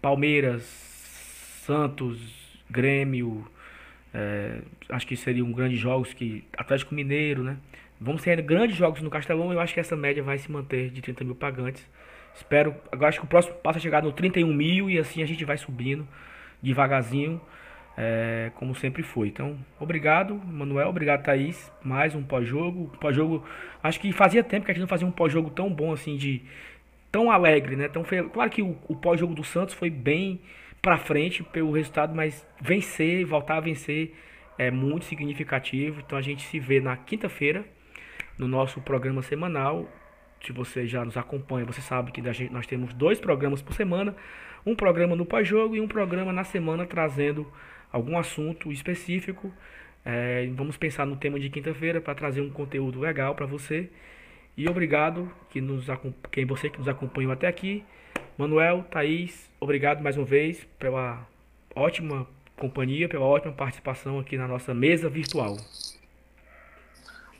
Palmeiras, 0.00 0.62
Santos, 1.64 2.18
Grêmio, 2.68 3.46
é, 4.12 4.60
acho 4.88 5.06
que 5.06 5.16
seriam 5.16 5.50
grandes 5.52 5.78
jogos 5.78 6.12
que 6.12 6.44
Atlético 6.56 6.94
Mineiro, 6.94 7.42
né? 7.42 7.56
Vamos 8.00 8.22
ter 8.22 8.40
grandes 8.42 8.76
jogos 8.76 9.02
no 9.02 9.10
Castelão. 9.10 9.52
Eu 9.52 9.60
acho 9.60 9.74
que 9.74 9.80
essa 9.80 9.94
média 9.94 10.22
vai 10.22 10.38
se 10.38 10.50
manter 10.50 10.90
de 10.90 11.00
30 11.02 11.24
mil 11.24 11.34
pagantes. 11.34 11.86
Espero. 12.34 12.74
Agora 12.90 13.08
acho 13.08 13.20
que 13.20 13.26
o 13.26 13.28
próximo 13.28 13.54
passo 13.56 13.78
é 13.78 13.82
chegar 13.82 14.02
no 14.02 14.12
31 14.12 14.52
mil 14.52 14.88
e 14.88 14.98
assim 14.98 15.22
a 15.22 15.26
gente 15.26 15.44
vai 15.44 15.58
subindo 15.58 16.06
devagarzinho, 16.62 17.40
é, 17.96 18.50
como 18.54 18.74
sempre 18.74 19.02
foi. 19.02 19.28
Então, 19.28 19.58
obrigado, 19.78 20.34
Manuel. 20.34 20.88
Obrigado, 20.88 21.22
Thaís. 21.22 21.70
Mais 21.82 22.14
um 22.14 22.22
pós-jogo. 22.22 22.90
Pós-jogo. 23.00 23.44
Acho 23.82 24.00
que 24.00 24.12
fazia 24.12 24.42
tempo 24.42 24.64
que 24.64 24.70
a 24.70 24.74
gente 24.74 24.82
não 24.82 24.88
fazia 24.88 25.06
um 25.06 25.12
pós-jogo 25.12 25.50
tão 25.50 25.72
bom 25.72 25.92
assim, 25.92 26.16
de 26.16 26.42
tão 27.10 27.30
alegre, 27.30 27.76
né? 27.76 27.88
Tão 27.88 28.04
fe... 28.04 28.22
Claro 28.24 28.50
que 28.50 28.62
o, 28.62 28.76
o 28.88 28.96
pós-jogo 28.96 29.34
do 29.34 29.44
Santos 29.44 29.74
foi 29.74 29.90
bem 29.90 30.40
para 30.80 30.96
frente 30.96 31.42
pelo 31.42 31.72
resultado, 31.72 32.14
mas 32.14 32.46
vencer, 32.60 33.24
voltar 33.26 33.56
a 33.56 33.60
vencer 33.60 34.14
é 34.56 34.70
muito 34.70 35.04
significativo. 35.04 36.00
Então 36.00 36.18
a 36.18 36.22
gente 36.22 36.42
se 36.42 36.58
vê 36.58 36.80
na 36.80 36.96
quinta-feira 36.96 37.64
no 38.38 38.46
nosso 38.48 38.80
programa 38.80 39.22
semanal. 39.22 39.88
Se 40.42 40.52
você 40.52 40.86
já 40.86 41.04
nos 41.04 41.16
acompanha, 41.16 41.66
você 41.66 41.80
sabe 41.82 42.12
que 42.12 42.22
nós 42.50 42.66
temos 42.66 42.94
dois 42.94 43.20
programas 43.20 43.60
por 43.60 43.74
semana, 43.74 44.16
um 44.64 44.74
programa 44.74 45.14
no 45.14 45.26
pós-jogo 45.26 45.76
e 45.76 45.80
um 45.80 45.88
programa 45.88 46.32
na 46.32 46.44
semana 46.44 46.86
trazendo 46.86 47.46
algum 47.92 48.18
assunto 48.18 48.70
específico. 48.72 49.52
É, 50.04 50.48
vamos 50.54 50.76
pensar 50.76 51.06
no 51.06 51.16
tema 51.16 51.38
de 51.38 51.50
quinta-feira 51.50 52.00
para 52.00 52.14
trazer 52.14 52.40
um 52.40 52.50
conteúdo 52.50 53.00
legal 53.00 53.34
para 53.34 53.46
você. 53.46 53.90
E 54.56 54.68
obrigado 54.68 55.30
que 55.48 55.60
nos, 55.60 55.86
quem 56.30 56.44
você 56.44 56.68
que 56.68 56.78
nos 56.78 56.88
acompanhou 56.88 57.32
até 57.32 57.46
aqui. 57.46 57.84
Manuel, 58.36 58.84
Thaís, 58.90 59.50
obrigado 59.60 60.02
mais 60.02 60.16
uma 60.16 60.24
vez 60.24 60.66
pela 60.78 61.26
ótima 61.74 62.26
companhia, 62.58 63.08
pela 63.08 63.24
ótima 63.24 63.52
participação 63.52 64.18
aqui 64.18 64.36
na 64.36 64.46
nossa 64.46 64.74
mesa 64.74 65.08
virtual. 65.08 65.56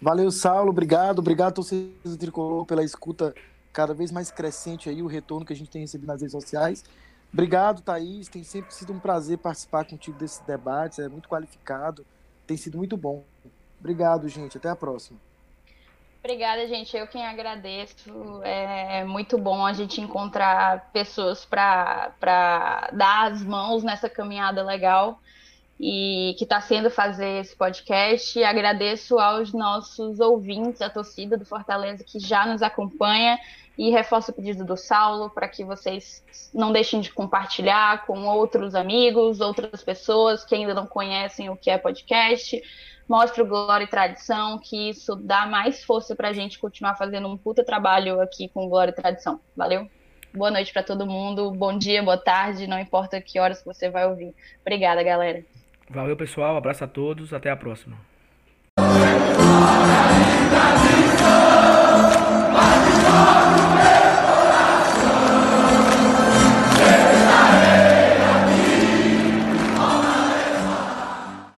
Valeu, 0.01 0.30
Saulo, 0.30 0.70
obrigado, 0.70 1.18
obrigado 1.18 1.55
torcedor 1.57 1.92
do 2.03 2.16
Tricolor 2.16 2.64
pela 2.64 2.82
escuta 2.82 3.34
cada 3.72 3.92
vez 3.92 4.11
mais 4.11 4.30
crescente 4.30 4.88
aí, 4.88 5.03
o 5.03 5.07
retorno 5.07 5.44
que 5.44 5.53
a 5.53 5.57
gente 5.57 5.70
tem 5.70 5.82
recebido 5.82 6.09
nas 6.09 6.20
redes 6.20 6.32
sociais. 6.32 6.84
Obrigado, 7.33 7.81
Thaís, 7.81 8.28
tem 8.28 8.43
sempre 8.43 8.74
sido 8.74 8.93
um 8.93 8.99
prazer 8.99 9.39
participar 9.39 9.85
contigo 9.85 10.18
desses 10.18 10.41
debates, 10.41 10.99
é 10.99 11.09
muito 11.09 11.28
qualificado, 11.28 12.05
tem 12.47 12.57
sido 12.57 12.76
muito 12.76 12.97
bom. 12.97 13.24
Obrigado, 13.78 14.28
gente, 14.28 14.59
até 14.59 14.68
a 14.68 14.76
próxima. 14.76 15.18
Obrigada, 16.22 16.66
gente. 16.66 16.95
Eu 16.95 17.07
quem 17.07 17.26
agradeço. 17.26 18.43
É 18.45 19.05
muito 19.05 19.39
bom 19.39 19.64
a 19.64 19.72
gente 19.72 20.03
encontrar 20.03 20.91
pessoas 20.93 21.47
para 21.47 22.91
dar 22.93 23.33
as 23.33 23.43
mãos 23.43 23.83
nessa 23.83 24.09
caminhada 24.09 24.62
legal 24.62 25.18
e 25.81 26.35
que 26.37 26.45
está 26.45 26.61
sendo 26.61 26.91
fazer 26.91 27.41
esse 27.41 27.57
podcast. 27.57 28.43
Agradeço 28.45 29.18
aos 29.18 29.53
nossos 29.55 30.20
ouvintes, 30.20 30.83
a 30.83 30.91
torcida 30.91 31.39
do 31.39 31.47
Fortaleza 31.47 32.05
que 32.05 32.20
já 32.20 32.45
nos 32.45 32.61
acompanha 32.61 33.39
e 33.78 33.89
reforço 33.89 34.31
o 34.31 34.35
pedido 34.35 34.62
do 34.62 34.76
Saulo 34.76 35.31
para 35.31 35.49
que 35.49 35.64
vocês 35.64 36.22
não 36.53 36.70
deixem 36.70 37.01
de 37.01 37.11
compartilhar 37.11 38.05
com 38.05 38.26
outros 38.26 38.74
amigos, 38.74 39.41
outras 39.41 39.83
pessoas 39.83 40.45
que 40.45 40.55
ainda 40.55 40.74
não 40.74 40.87
conhecem 40.87 41.49
o 41.49 41.57
que 41.57 41.70
é 41.70 41.78
podcast 41.78 42.61
mostra 43.09 43.43
o 43.43 43.47
Glória 43.47 43.83
e 43.85 43.89
Tradição, 43.89 44.57
que 44.57 44.91
isso 44.91 45.16
dá 45.16 45.45
mais 45.45 45.83
força 45.83 46.14
para 46.14 46.28
a 46.28 46.33
gente 46.33 46.61
continuar 46.61 46.95
fazendo 46.95 47.26
um 47.26 47.37
puta 47.37 47.64
trabalho 47.64 48.20
aqui 48.20 48.49
com 48.49 48.68
Glória 48.68 48.93
e 48.93 48.95
Tradição. 48.95 49.41
Valeu? 49.57 49.89
Boa 50.33 50.49
noite 50.53 50.72
para 50.72 50.85
todo 50.85 51.05
mundo, 51.05 51.51
bom 51.51 51.76
dia, 51.76 52.05
boa 52.05 52.16
tarde, 52.16 52.68
não 52.68 52.78
importa 52.78 53.20
que 53.20 53.41
horas 53.41 53.59
que 53.59 53.66
você 53.66 53.91
vai 53.91 54.07
ouvir. 54.07 54.33
Obrigada, 54.61 55.03
galera. 55.03 55.45
Valeu, 55.93 56.16
pessoal, 56.16 56.57
abraço 56.57 56.84
a 56.84 56.86
todos, 56.86 57.34
até 57.34 57.51
a 57.51 57.57
próxima. 57.57 57.97